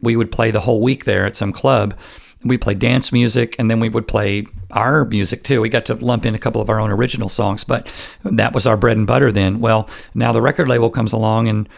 We 0.00 0.16
would 0.16 0.30
play 0.30 0.50
the 0.50 0.60
whole 0.60 0.82
week 0.82 1.04
there 1.04 1.24
at 1.24 1.36
some 1.36 1.52
club. 1.52 1.98
We 2.44 2.58
played 2.58 2.78
dance 2.78 3.10
music 3.10 3.56
and 3.58 3.70
then 3.70 3.80
we 3.80 3.88
would 3.88 4.06
play 4.06 4.46
our 4.70 5.06
music 5.06 5.44
too. 5.44 5.62
We 5.62 5.70
got 5.70 5.86
to 5.86 5.94
lump 5.94 6.26
in 6.26 6.34
a 6.34 6.38
couple 6.38 6.60
of 6.60 6.68
our 6.68 6.78
own 6.78 6.90
original 6.90 7.30
songs, 7.30 7.64
but 7.64 7.90
that 8.22 8.52
was 8.52 8.66
our 8.66 8.76
bread 8.76 8.98
and 8.98 9.06
butter 9.06 9.32
then. 9.32 9.60
Well, 9.60 9.88
now 10.14 10.32
the 10.32 10.42
record 10.42 10.68
label 10.68 10.90
comes 10.90 11.12
along 11.12 11.48
and 11.48 11.68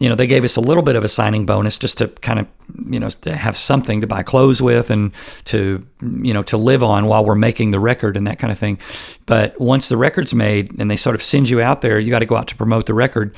you 0.00 0.08
know, 0.08 0.14
they 0.14 0.26
gave 0.26 0.44
us 0.44 0.56
a 0.56 0.60
little 0.62 0.82
bit 0.82 0.96
of 0.96 1.04
a 1.04 1.08
signing 1.08 1.44
bonus 1.44 1.78
just 1.78 1.98
to 1.98 2.08
kind 2.08 2.38
of, 2.38 2.46
you 2.90 2.98
know, 2.98 3.10
have 3.26 3.54
something 3.54 4.00
to 4.00 4.06
buy 4.06 4.22
clothes 4.22 4.62
with 4.62 4.90
and 4.90 5.12
to, 5.44 5.86
you 6.00 6.32
know, 6.32 6.42
to 6.44 6.56
live 6.56 6.82
on 6.82 7.04
while 7.04 7.22
we're 7.22 7.34
making 7.34 7.70
the 7.70 7.78
record 7.78 8.16
and 8.16 8.26
that 8.26 8.38
kind 8.38 8.50
of 8.50 8.58
thing. 8.58 8.78
But 9.26 9.60
once 9.60 9.90
the 9.90 9.98
record's 9.98 10.32
made 10.34 10.80
and 10.80 10.90
they 10.90 10.96
sort 10.96 11.14
of 11.14 11.22
send 11.22 11.50
you 11.50 11.60
out 11.60 11.82
there, 11.82 11.98
you 11.98 12.10
got 12.10 12.20
to 12.20 12.26
go 12.26 12.36
out 12.36 12.48
to 12.48 12.56
promote 12.56 12.86
the 12.86 12.94
record. 12.94 13.36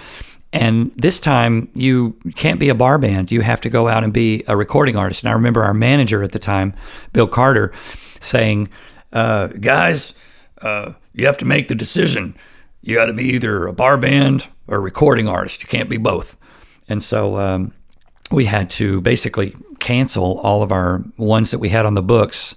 And 0.53 0.93
this 0.95 1.19
time 1.19 1.69
you 1.75 2.17
can't 2.37 2.61
be 2.61 2.69
a 2.69 2.77
bar 2.77 2.97
band. 2.97 3.33
You 3.33 3.41
have 3.41 3.61
to 3.63 3.69
go 3.69 3.89
out 3.89 4.05
and 4.05 4.13
be 4.13 4.45
a 4.47 4.57
recording 4.57 4.97
artist. 4.97 5.25
And 5.25 5.31
I 5.31 5.33
remember 5.33 5.65
our 5.65 5.75
manager 5.75 6.23
at 6.23 6.31
the 6.31 6.39
time, 6.39 6.75
Bill 7.13 7.27
Carter, 7.27 7.73
saying, 8.21 8.69
uh, 9.13 9.49
guys, 9.49 10.15
uh, 10.61 10.93
you 11.13 11.27
have 11.27 11.39
to 11.39 11.45
make 11.45 11.67
the 11.67 11.75
decision. 11.75 12.37
You 12.83 12.95
got 12.95 13.07
to 13.07 13.15
be 13.15 13.25
either 13.25 13.67
a 13.67 13.73
bar 13.73 13.97
band 13.97 14.47
or 14.69 14.77
a 14.77 14.81
recording 14.81 15.27
artist. 15.27 15.63
You 15.63 15.69
can't 15.69 15.89
be 15.89 15.97
both. 15.97 16.37
And 16.89 17.03
so 17.03 17.39
um, 17.39 17.73
we 18.31 18.47
had 18.47 18.71
to 18.71 19.01
basically 19.01 19.55
cancel 19.79 20.39
all 20.41 20.63
of 20.63 20.73
our 20.73 21.03
ones 21.17 21.51
that 21.51 21.59
we 21.59 21.69
had 21.69 21.87
on 21.87 21.95
the 21.95 22.03
books 22.03 22.55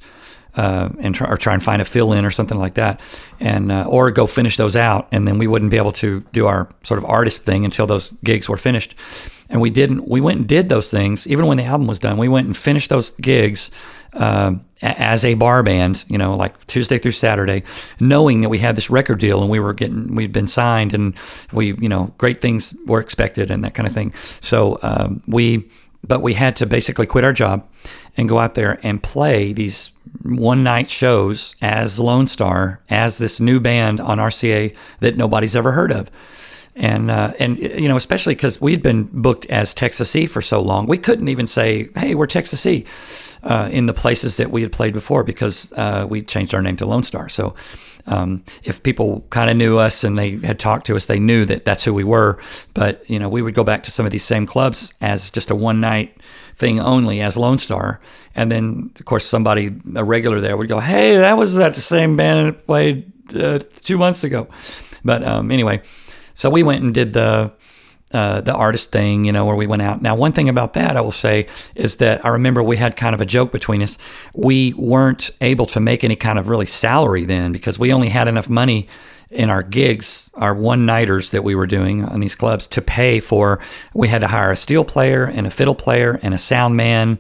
uh, 0.56 0.90
and 1.00 1.14
try, 1.14 1.30
or 1.30 1.38
try 1.38 1.54
and 1.54 1.62
find 1.62 1.82
a 1.82 1.86
fill 1.86 2.14
in 2.14 2.24
or 2.24 2.32
something 2.32 2.58
like 2.58 2.76
that, 2.76 3.02
and 3.40 3.72
uh, 3.72 3.86
or 3.88 4.10
go 4.12 4.26
finish 4.26 4.58
those 4.58 4.76
out, 4.76 5.08
and 5.12 5.28
then 5.28 5.38
we 5.38 5.48
wouldn't 5.48 5.72
be 5.72 5.78
able 5.78 5.92
to 5.92 6.22
do 6.32 6.48
our 6.48 6.70
sort 6.84 6.98
of 6.98 7.06
artist 7.06 7.44
thing 7.44 7.66
until 7.66 7.86
those 7.86 8.12
gigs 8.24 8.48
were 8.48 8.58
finished. 8.58 8.96
And 9.50 9.62
we 9.62 9.70
didn't. 9.70 10.08
We 10.08 10.22
went 10.22 10.40
and 10.40 10.48
did 10.48 10.70
those 10.70 10.90
things 10.90 11.28
even 11.28 11.46
when 11.46 11.58
the 11.58 11.66
album 11.66 11.88
was 11.88 12.00
done. 12.00 12.18
We 12.18 12.30
went 12.30 12.48
and 12.48 12.56
finished 12.58 12.90
those 12.90 13.12
gigs 13.12 13.70
uh, 14.14 14.56
as 14.86 15.26
a 15.26 15.34
bar 15.34 15.64
band, 15.64 16.06
you 16.08 16.18
know, 16.18 16.36
like 16.36 16.66
Tuesday 16.68 16.98
through 16.98 17.12
Saturday, 17.14 17.64
knowing 18.00 18.42
that 18.42 18.50
we 18.50 18.60
had 18.60 18.76
this 18.76 18.90
record 18.90 19.20
deal 19.20 19.42
and 19.42 19.50
we 19.50 19.60
were 19.60 19.74
getting, 19.74 20.16
we'd 20.16 20.32
been 20.32 20.48
signed 20.48 20.94
and 20.94 21.16
we, 21.52 21.74
you 21.76 21.90
know, 21.90 22.14
great 22.18 22.42
things 22.42 22.76
were 22.86 23.00
expected 23.00 23.50
and 23.52 23.64
that 23.64 23.74
kind 23.74 23.88
of 23.88 23.94
thing. 23.94 24.14
So 24.42 24.80
um, 24.84 25.24
we, 25.28 25.70
but 26.08 26.22
we 26.22 26.36
had 26.36 26.56
to 26.58 26.66
basically 26.66 27.08
quit 27.08 27.24
our 27.24 27.34
job 27.34 27.68
and 28.16 28.30
go 28.30 28.40
out 28.40 28.54
there 28.54 28.80
and 28.84 29.02
play 29.02 29.54
these 29.54 29.92
one 30.24 30.64
night 30.64 30.90
shows 30.90 31.56
as 31.62 32.00
Lonestar, 32.00 32.78
as 32.90 33.18
this 33.18 33.40
new 33.40 33.60
band 33.60 34.00
on 34.00 34.18
RCA 34.18 34.76
that 35.00 35.18
nobody's 35.18 35.56
ever 35.56 35.72
heard 35.72 35.92
of. 35.92 36.10
And 36.78 37.10
uh, 37.10 37.34
and 37.40 37.58
you 37.58 37.88
know 37.88 37.96
especially 37.96 38.36
because 38.36 38.60
we'd 38.60 38.84
been 38.84 39.04
booked 39.06 39.46
as 39.46 39.74
Texassee 39.74 40.30
for 40.30 40.42
so 40.42 40.62
long, 40.62 40.88
we 40.88 40.98
couldn't 40.98 41.30
even 41.30 41.48
say, 41.48 41.90
"Hey, 41.96 42.16
we're 42.16 42.28
Texassee," 42.28 42.86
uh, 43.44 43.70
in 43.72 43.86
the 43.86 43.94
places 43.94 44.36
that 44.38 44.52
we 44.52 44.62
had 44.62 44.74
played 44.74 44.94
before 44.94 45.24
because 45.24 45.72
uh, 45.78 46.06
we 46.10 46.22
changed 46.22 46.54
our 46.54 46.62
name 46.62 46.76
to 46.78 46.86
Lonestar. 46.86 47.32
So 47.32 47.56
um, 48.08 48.44
if 48.64 48.84
people 48.84 49.26
kind 49.30 49.50
of 49.50 49.56
knew 49.56 49.78
us 49.78 50.04
and 50.04 50.18
they 50.18 50.38
had 50.38 50.60
talked 50.60 50.86
to 50.88 50.98
us, 50.98 51.06
they 51.06 51.18
knew 51.20 51.46
that 51.46 51.64
that's 51.64 51.86
who 51.86 51.94
we 51.94 52.04
were. 52.04 52.40
But 52.74 53.10
you 53.10 53.20
know, 53.20 53.30
we 53.30 53.42
would 53.42 53.54
go 53.54 53.64
back 53.64 53.84
to 53.84 53.92
some 53.92 54.06
of 54.06 54.12
these 54.12 54.26
same 54.26 54.46
clubs 54.46 54.94
as 55.00 55.32
just 55.32 55.52
a 55.52 55.56
one 55.56 55.80
night 55.80 56.22
thing 56.56 56.82
only 56.82 57.22
as 57.22 57.38
Lonestar, 57.38 58.00
and 58.36 58.52
then 58.52 58.92
of 59.00 59.06
course 59.06 59.26
somebody 59.26 59.74
a 59.96 60.04
regular 60.04 60.42
there 60.42 60.58
would 60.58 60.68
go, 60.68 60.82
"Hey, 60.82 61.16
that 61.16 61.38
was 61.38 61.56
that 61.56 61.74
same 61.76 62.18
band 62.18 62.48
that 62.48 62.68
played 62.68 63.12
uh, 63.34 63.60
two 63.84 63.98
months 63.98 64.26
ago." 64.26 64.50
But 65.06 65.24
um, 65.24 65.52
anyway 65.52 65.82
so 66.36 66.52
we 66.52 66.62
went 66.62 66.84
and 66.84 66.94
did 66.94 67.14
the 67.14 67.52
uh, 68.14 68.40
the 68.40 68.54
artist 68.54 68.92
thing, 68.92 69.26
you 69.26 69.32
know, 69.32 69.46
where 69.46 69.56
we 69.56 69.68
went 69.68 69.82
out. 69.82 70.02
Now, 70.02 70.16
one 70.16 70.32
thing 70.32 70.48
about 70.48 70.74
that 70.74 70.96
I 70.96 71.02
will 71.02 71.12
say 71.12 71.48
is 71.74 71.98
that 71.98 72.24
I 72.24 72.30
remember 72.30 72.62
we 72.62 72.78
had 72.78 72.96
kind 72.96 73.16
of 73.16 73.20
a 73.20 73.26
joke 73.26 73.52
between 73.52 73.82
us. 73.82 73.98
We 74.34 74.74
weren't 74.74 75.32
able 75.42 75.66
to 75.66 75.80
make 75.80 76.04
any 76.04 76.16
kind 76.16 76.38
of 76.38 76.48
really 76.48 76.68
salary 76.68 77.26
then 77.26 77.52
because 77.52 77.80
we 77.80 77.92
only 77.92 78.10
had 78.10 78.28
enough 78.28 78.48
money 78.48 78.88
in 79.32 79.50
our 79.50 79.64
gigs, 79.64 80.30
our 80.36 80.54
one 80.54 80.86
nighters 80.86 81.32
that 81.32 81.44
we 81.44 81.56
were 81.56 81.66
doing 81.66 82.06
on 82.06 82.20
these 82.20 82.36
clubs 82.36 82.68
to 82.68 82.82
pay 82.82 83.20
for. 83.20 83.60
We 83.94 84.08
had 84.08 84.22
to 84.22 84.28
hire 84.28 84.52
a 84.52 84.56
steel 84.56 84.86
player 84.86 85.26
and 85.26 85.48
a 85.48 85.50
fiddle 85.50 85.76
player 85.76 86.20
and 86.22 86.34
a 86.34 86.38
sound 86.38 86.78
man. 86.78 87.20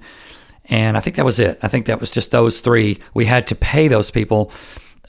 And 0.65 0.95
I 0.95 0.99
think 0.99 1.15
that 1.15 1.25
was 1.25 1.39
it. 1.39 1.59
I 1.61 1.67
think 1.67 1.87
that 1.87 1.99
was 1.99 2.11
just 2.11 2.31
those 2.31 2.61
three. 2.61 2.99
We 3.13 3.25
had 3.25 3.47
to 3.47 3.55
pay 3.55 3.87
those 3.87 4.11
people 4.11 4.51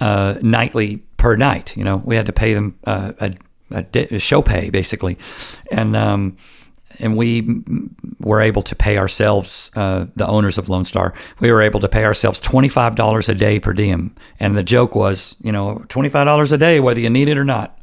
uh, 0.01 0.35
nightly 0.42 1.05
per 1.16 1.37
night. 1.37 1.77
You 1.77 1.85
know, 1.85 2.03
we 2.05 2.16
had 2.16 2.27
to 2.27 2.33
pay 2.33 2.55
them 2.55 2.79
uh, 2.85 3.12
a 3.21 3.35
a, 3.70 4.18
show 4.18 4.42
pay 4.42 4.70
basically, 4.70 5.18
and 5.70 5.96
um, 5.96 6.37
and 6.98 7.16
we 7.16 7.62
were 8.20 8.40
able 8.40 8.62
to 8.62 8.74
pay 8.74 8.96
ourselves, 8.98 9.70
uh, 9.76 10.07
the 10.16 10.26
owners 10.26 10.59
of 10.59 10.66
Lonestar, 10.66 11.14
we 11.40 11.50
were 11.50 11.62
able 11.62 11.81
to 11.81 11.88
pay 11.88 12.05
ourselves 12.05 12.40
twenty 12.40 12.68
five 12.68 12.96
dollars 12.96 13.29
a 13.29 13.35
day 13.35 13.61
per 13.61 13.72
diem, 13.72 14.14
and 14.40 14.57
the 14.57 14.62
joke 14.62 14.94
was, 14.94 15.37
you 15.40 15.52
know, 15.52 15.85
twenty 15.88 16.09
five 16.09 16.26
dollars 16.26 16.52
a 16.52 16.59
day 16.59 16.81
whether 16.81 17.00
you 17.00 17.11
need 17.11 17.29
it 17.29 17.38
or 17.38 17.44
not. 17.44 17.79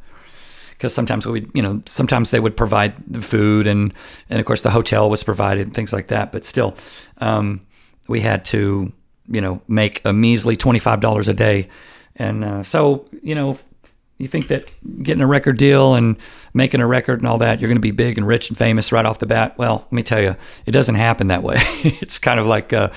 Because 0.71 0.93
sometimes 0.93 1.25
we, 1.25 1.47
you 1.53 1.61
know, 1.61 1.81
sometimes 1.85 2.31
they 2.31 2.39
would 2.39 2.57
provide 2.57 2.93
the 3.07 3.21
food, 3.21 3.67
and 3.67 3.93
and 4.29 4.39
of 4.39 4.45
course 4.45 4.61
the 4.61 4.71
hotel 4.71 5.09
was 5.09 5.23
provided 5.23 5.67
and 5.67 5.75
things 5.75 5.93
like 5.93 6.07
that. 6.07 6.31
But 6.31 6.43
still, 6.43 6.75
um, 7.19 7.61
we 8.07 8.19
had 8.19 8.43
to, 8.45 8.91
you 9.27 9.41
know, 9.41 9.61
make 9.67 10.01
a 10.05 10.11
measly 10.11 10.57
twenty 10.57 10.79
five 10.79 10.99
dollars 10.99 11.27
a 11.27 11.33
day, 11.33 11.69
and 12.15 12.43
uh, 12.43 12.63
so 12.63 13.07
you 13.21 13.35
know, 13.35 13.57
you 14.23 14.29
think 14.29 14.47
that 14.47 14.69
getting 15.03 15.21
a 15.21 15.27
record 15.27 15.57
deal 15.57 15.93
and 15.93 16.17
making 16.53 16.81
a 16.81 16.87
record 16.87 17.19
and 17.19 17.27
all 17.27 17.37
that, 17.37 17.61
you're 17.61 17.67
going 17.67 17.77
to 17.77 17.81
be 17.81 17.91
big 17.91 18.17
and 18.17 18.25
rich 18.25 18.49
and 18.49 18.57
famous 18.57 18.91
right 18.91 19.05
off 19.05 19.19
the 19.19 19.25
bat. 19.25 19.57
Well, 19.57 19.79
let 19.85 19.91
me 19.91 20.03
tell 20.03 20.21
you, 20.21 20.35
it 20.65 20.71
doesn't 20.71 20.95
happen 20.95 21.27
that 21.27 21.43
way. 21.43 21.55
it's 21.83 22.17
kind 22.17 22.39
of 22.39 22.47
like 22.47 22.73
uh, 22.73 22.89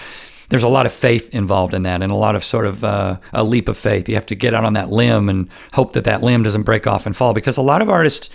there's 0.49 0.63
a 0.63 0.69
lot 0.69 0.87
of 0.87 0.93
faith 0.93 1.35
involved 1.35 1.75
in 1.75 1.83
that 1.83 2.03
and 2.03 2.13
a 2.13 2.17
lot 2.17 2.37
of 2.37 2.45
sort 2.45 2.67
of 2.67 2.85
uh, 2.85 3.19
a 3.33 3.45
leap 3.45 3.69
of 3.69 3.77
faith. 3.77 4.09
You 4.09 4.15
have 4.15 4.27
to 4.27 4.35
get 4.35 4.55
out 4.55 4.65
on 4.65 4.75
that 4.75 4.91
limb 4.91 5.29
and 5.29 5.49
hope 5.73 5.93
that 5.93 6.05
that 6.05 6.23
limb 6.23 6.43
doesn't 6.43 6.63
break 6.63 6.87
off 6.87 7.07
and 7.07 7.17
fall 7.17 7.35
because 7.35 7.57
a 7.57 7.63
lot 7.63 7.83
of 7.83 7.89
artists 7.89 8.31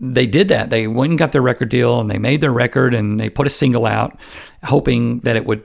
they 0.00 0.26
did 0.26 0.48
that. 0.48 0.70
They 0.70 0.88
went 0.88 1.10
and 1.10 1.18
got 1.18 1.30
their 1.30 1.42
record 1.42 1.68
deal 1.68 2.00
and 2.00 2.10
they 2.10 2.18
made 2.18 2.40
their 2.40 2.52
record 2.52 2.92
and 2.92 3.20
they 3.20 3.30
put 3.30 3.46
a 3.46 3.50
single 3.50 3.86
out, 3.86 4.18
hoping 4.64 5.20
that 5.20 5.36
it 5.36 5.46
would 5.46 5.62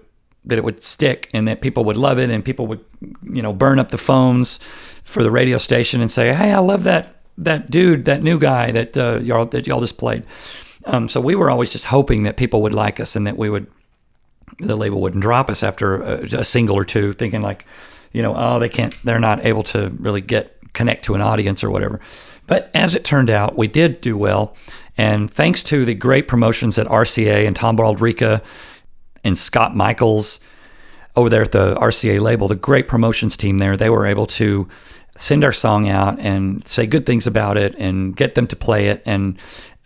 that 0.47 0.57
it 0.57 0.63
would 0.63 0.83
stick 0.83 1.29
and 1.33 1.47
that 1.47 1.61
people 1.61 1.83
would 1.83 1.97
love 1.97 2.19
it 2.19 2.29
and 2.29 2.43
people 2.43 2.67
would 2.67 2.83
you 3.23 3.41
know 3.41 3.53
burn 3.53 3.79
up 3.79 3.89
the 3.89 3.97
phones 3.97 4.57
for 5.03 5.23
the 5.23 5.31
radio 5.31 5.57
station 5.57 6.01
and 6.01 6.09
say 6.09 6.33
hey 6.33 6.51
i 6.51 6.59
love 6.59 6.83
that 6.83 7.17
that 7.37 7.69
dude 7.69 8.05
that 8.05 8.23
new 8.23 8.39
guy 8.39 8.71
that 8.71 8.97
uh, 8.97 9.19
y'all 9.19 9.45
that 9.45 9.67
y'all 9.67 9.79
just 9.79 9.97
played. 9.97 10.23
Um, 10.85 11.07
so 11.07 11.21
we 11.21 11.35
were 11.35 11.49
always 11.49 11.71
just 11.71 11.85
hoping 11.85 12.23
that 12.23 12.37
people 12.37 12.61
would 12.63 12.73
like 12.73 12.99
us 12.99 13.15
and 13.15 13.27
that 13.27 13.37
we 13.37 13.49
would 13.49 13.67
the 14.59 14.75
label 14.75 15.01
wouldn't 15.01 15.21
drop 15.21 15.49
us 15.49 15.61
after 15.61 16.01
a, 16.01 16.23
a 16.39 16.43
single 16.43 16.75
or 16.75 16.85
two 16.85 17.13
thinking 17.13 17.41
like 17.41 17.65
you 18.11 18.23
know 18.23 18.33
oh 18.35 18.57
they 18.59 18.69
can't 18.69 18.95
they're 19.03 19.19
not 19.19 19.45
able 19.45 19.63
to 19.63 19.89
really 19.99 20.21
get 20.21 20.55
connect 20.73 21.05
to 21.05 21.15
an 21.15 21.21
audience 21.21 21.63
or 21.63 21.69
whatever. 21.69 21.99
But 22.47 22.71
as 22.73 22.95
it 22.95 23.05
turned 23.05 23.29
out 23.29 23.57
we 23.57 23.67
did 23.67 24.01
do 24.01 24.17
well. 24.17 24.55
And 24.99 25.29
thanks 25.29 25.63
to 25.65 25.85
the 25.85 25.93
great 25.93 26.27
promotions 26.27 26.79
at 26.79 26.87
rca 26.87 27.45
and 27.45 27.55
tom 27.55 27.77
baldrica 27.77 28.41
and 29.27 29.37
Scott 29.37 29.75
Michaels 29.75 30.39
over 31.15 31.29
there 31.29 31.41
at 31.41 31.51
the 31.51 31.75
RCA 31.75 32.19
label, 32.21 32.47
the 32.47 32.55
great 32.55 32.87
promotions 32.87 33.35
team 33.35 33.57
there, 33.57 33.75
they 33.75 33.89
were 33.89 34.05
able 34.05 34.25
to 34.27 34.67
send 35.17 35.43
our 35.43 35.53
song 35.53 35.89
out 35.89 36.19
and 36.19 36.67
say 36.67 36.85
good 36.85 37.05
things 37.05 37.25
about 37.25 37.57
it 37.57 37.75
and 37.77 38.15
get 38.15 38.35
them 38.35 38.45
to 38.47 38.55
play 38.55 38.87
it 38.87 39.01
and 39.05 39.35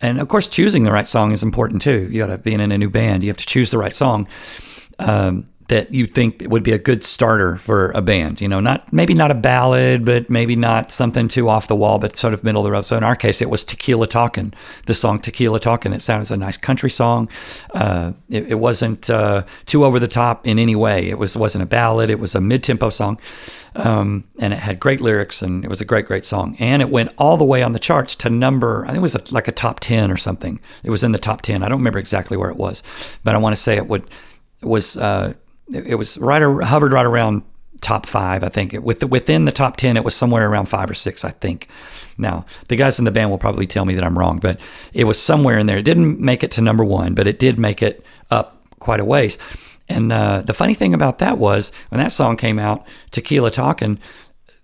and 0.02 0.20
of 0.20 0.28
course 0.28 0.48
choosing 0.48 0.84
the 0.84 0.92
right 0.92 1.06
song 1.06 1.32
is 1.32 1.42
important 1.42 1.80
too. 1.80 2.08
You 2.10 2.18
got 2.18 2.26
to 2.26 2.36
be 2.36 2.52
in 2.52 2.60
a 2.60 2.76
new 2.76 2.90
band, 2.90 3.22
you 3.22 3.30
have 3.30 3.36
to 3.38 3.46
choose 3.46 3.70
the 3.70 3.78
right 3.78 3.94
song. 3.94 4.28
Um, 4.98 5.48
that 5.72 5.94
you 5.94 6.04
think 6.04 6.42
would 6.48 6.62
be 6.62 6.72
a 6.72 6.78
good 6.78 7.02
starter 7.02 7.56
for 7.56 7.92
a 7.92 8.02
band. 8.02 8.42
You 8.42 8.48
know, 8.48 8.60
not 8.60 8.92
maybe 8.92 9.14
not 9.14 9.30
a 9.30 9.34
ballad, 9.34 10.04
but 10.04 10.28
maybe 10.28 10.54
not 10.54 10.90
something 10.90 11.28
too 11.28 11.48
off 11.48 11.66
the 11.66 11.74
wall, 11.74 11.98
but 11.98 12.14
sort 12.14 12.34
of 12.34 12.44
middle 12.44 12.60
of 12.60 12.64
the 12.64 12.70
road. 12.70 12.82
So 12.82 12.94
in 12.98 13.02
our 13.02 13.16
case, 13.16 13.40
it 13.40 13.48
was 13.48 13.64
Tequila 13.64 14.06
Talkin', 14.06 14.52
the 14.84 14.92
song 14.92 15.18
Tequila 15.18 15.58
Talkin'. 15.60 15.94
It 15.94 16.02
sounded 16.02 16.30
a 16.30 16.36
nice 16.36 16.58
country 16.58 16.90
song. 16.90 17.30
Uh, 17.70 18.12
it, 18.28 18.48
it, 18.48 18.54
wasn't 18.56 19.08
uh, 19.08 19.44
too 19.64 19.86
over 19.86 19.98
the 19.98 20.08
top 20.08 20.46
in 20.46 20.58
any 20.58 20.76
way. 20.76 21.08
It 21.08 21.16
was 21.16 21.38
wasn't 21.38 21.62
a 21.62 21.66
ballad. 21.66 22.10
It 22.10 22.18
was 22.18 22.34
a 22.34 22.40
mid 22.42 22.62
tempo 22.62 22.90
song, 22.90 23.18
um, 23.74 24.24
and 24.38 24.52
it 24.52 24.58
had 24.58 24.78
great 24.78 25.00
lyrics, 25.00 25.40
and 25.40 25.64
it 25.64 25.68
was 25.68 25.80
a 25.80 25.86
great 25.86 26.04
great 26.04 26.26
song. 26.26 26.54
And 26.58 26.82
it 26.82 26.90
went 26.90 27.14
all 27.16 27.38
the 27.38 27.46
way 27.46 27.62
on 27.62 27.72
the 27.72 27.78
charts 27.78 28.14
to 28.16 28.28
number. 28.28 28.84
I 28.84 28.88
think 28.88 28.98
it 28.98 29.00
was 29.00 29.14
a, 29.14 29.22
like 29.30 29.48
a 29.48 29.52
top 29.52 29.80
ten 29.80 30.10
or 30.10 30.18
something. 30.18 30.60
It 30.84 30.90
was 30.90 31.02
in 31.02 31.12
the 31.12 31.18
top 31.18 31.40
ten. 31.40 31.62
I 31.62 31.70
don't 31.70 31.78
remember 31.78 31.98
exactly 31.98 32.36
where 32.36 32.50
it 32.50 32.58
was, 32.58 32.82
but 33.24 33.34
I 33.34 33.38
want 33.38 33.56
to 33.56 33.62
say 33.62 33.76
it 33.76 33.86
would 33.86 34.04
was. 34.60 34.98
Uh, 34.98 35.32
it 35.72 35.96
was 35.96 36.18
right 36.18 36.42
hovered 36.42 36.92
right 36.92 37.06
around 37.06 37.42
top 37.80 38.06
five. 38.06 38.44
I 38.44 38.48
think 38.48 38.72
with 38.74 39.00
the, 39.00 39.06
within 39.06 39.44
the 39.44 39.52
top 39.52 39.76
ten, 39.76 39.96
it 39.96 40.04
was 40.04 40.14
somewhere 40.14 40.48
around 40.48 40.66
five 40.66 40.90
or 40.90 40.94
six. 40.94 41.24
I 41.24 41.30
think. 41.30 41.68
Now 42.18 42.44
the 42.68 42.76
guys 42.76 42.98
in 42.98 43.04
the 43.04 43.10
band 43.10 43.30
will 43.30 43.38
probably 43.38 43.66
tell 43.66 43.84
me 43.84 43.94
that 43.94 44.04
I'm 44.04 44.18
wrong, 44.18 44.38
but 44.38 44.60
it 44.92 45.04
was 45.04 45.20
somewhere 45.20 45.58
in 45.58 45.66
there. 45.66 45.78
It 45.78 45.84
didn't 45.84 46.20
make 46.20 46.44
it 46.44 46.50
to 46.52 46.60
number 46.60 46.84
one, 46.84 47.14
but 47.14 47.26
it 47.26 47.38
did 47.38 47.58
make 47.58 47.82
it 47.82 48.04
up 48.30 48.62
quite 48.78 49.00
a 49.00 49.04
ways. 49.04 49.38
And 49.88 50.12
uh, 50.12 50.42
the 50.42 50.54
funny 50.54 50.74
thing 50.74 50.94
about 50.94 51.18
that 51.18 51.38
was 51.38 51.72
when 51.90 52.00
that 52.00 52.12
song 52.12 52.36
came 52.36 52.58
out, 52.58 52.86
Tequila 53.10 53.50
Talking, 53.50 53.98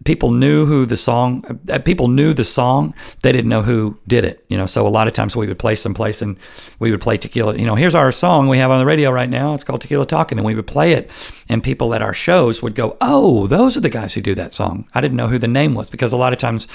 people 0.05 0.31
knew 0.31 0.65
who 0.65 0.87
the 0.87 0.97
song 0.97 1.45
uh, 1.69 1.79
people 1.81 2.09
knew 2.09 2.33
the 2.33 2.45
song 2.45 2.95
they 3.23 3.33
didn't 3.33 3.49
know 3.49 3.63
who 3.63 3.99
did 4.07 4.25
it 4.25 4.45
you 4.49 4.57
know 4.57 4.67
so 4.67 4.87
a 4.87 4.89
lot 4.89 5.07
of 5.07 5.13
times 5.13 5.35
we 5.35 5.47
would 5.47 5.59
play 5.59 5.75
someplace 5.75 6.23
and 6.23 6.37
we 6.79 6.91
would 6.91 7.01
play 7.01 7.17
tequila 7.17 7.57
you 7.57 7.67
know 7.67 7.75
here's 7.75 7.95
our 7.95 8.13
song 8.13 8.49
we 8.49 8.59
have 8.59 8.71
on 8.71 8.79
the 8.79 8.87
radio 8.87 9.11
right 9.11 9.29
now 9.29 9.55
it's 9.55 9.65
called 9.65 9.81
tequila 9.81 10.07
talking 10.07 10.39
and 10.39 10.47
we 10.47 10.55
would 10.55 10.67
play 10.67 10.93
it 10.93 11.11
and 11.49 11.63
people 11.63 11.95
at 11.95 12.03
our 12.03 12.15
shows 12.15 12.63
would 12.63 12.75
go 12.75 12.97
oh 13.01 13.47
those 13.49 13.77
are 13.77 13.81
the 13.81 13.89
guys 13.89 14.15
who 14.15 14.21
do 14.21 14.35
that 14.35 14.53
song 14.53 14.87
i 14.95 15.01
didn't 15.01 15.17
know 15.17 15.29
who 15.29 15.39
the 15.39 15.49
name 15.49 15.75
was 15.75 15.91
because 15.91 16.13
a 16.13 16.17
lot 16.17 16.33
of 16.33 16.39
times 16.39 16.69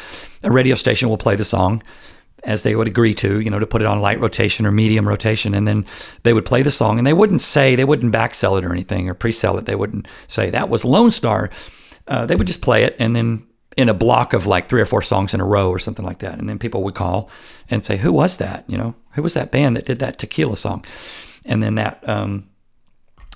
a 0.43 0.51
radio 0.51 0.75
station 0.75 1.07
will 1.07 1.17
play 1.17 1.35
the 1.35 1.45
song 1.45 1.81
as 2.43 2.63
they 2.63 2.75
would 2.75 2.87
agree 2.87 3.13
to, 3.13 3.39
you 3.39 3.49
know, 3.49 3.59
to 3.59 3.65
put 3.65 3.81
it 3.81 3.87
on 3.87 4.01
light 4.01 4.19
rotation 4.19 4.65
or 4.65 4.71
medium 4.71 5.07
rotation. 5.07 5.53
And 5.53 5.65
then 5.65 5.85
they 6.23 6.33
would 6.33 6.43
play 6.43 6.61
the 6.61 6.71
song 6.71 6.97
and 6.97 7.07
they 7.07 7.13
wouldn't 7.13 7.39
say, 7.39 7.75
they 7.75 7.85
wouldn't 7.85 8.11
back 8.11 8.35
sell 8.35 8.57
it 8.57 8.65
or 8.65 8.73
anything 8.73 9.09
or 9.09 9.13
pre 9.13 9.31
sell 9.31 9.57
it. 9.57 9.65
They 9.65 9.75
wouldn't 9.75 10.09
say, 10.27 10.49
that 10.49 10.67
was 10.67 10.83
Lonestar 10.83 11.51
uh, 12.07 12.25
they 12.25 12.35
would 12.35 12.47
just 12.47 12.61
play 12.61 12.83
it 12.83 12.95
and 12.99 13.15
then 13.15 13.47
in 13.75 13.89
a 13.89 13.93
block 13.93 14.33
of 14.33 14.45
like 14.45 14.69
three 14.69 14.81
or 14.81 14.85
four 14.85 15.01
songs 15.01 15.33
in 15.33 15.39
a 15.39 15.45
row 15.45 15.69
or 15.69 15.79
something 15.79 16.05
like 16.05 16.19
that. 16.19 16.37
And 16.37 16.47
then 16.47 16.59
people 16.59 16.83
would 16.83 16.95
call 16.95 17.29
and 17.69 17.83
say, 17.83 17.97
Who 17.97 18.11
was 18.11 18.37
that? 18.37 18.65
You 18.67 18.77
know, 18.77 18.95
who 19.11 19.23
was 19.23 19.33
that 19.33 19.51
band 19.51 19.75
that 19.75 19.85
did 19.85 19.99
that 19.99 20.19
tequila 20.19 20.57
song? 20.57 20.85
And 21.45 21.61
then 21.61 21.75
that 21.75 22.07
um, 22.07 22.49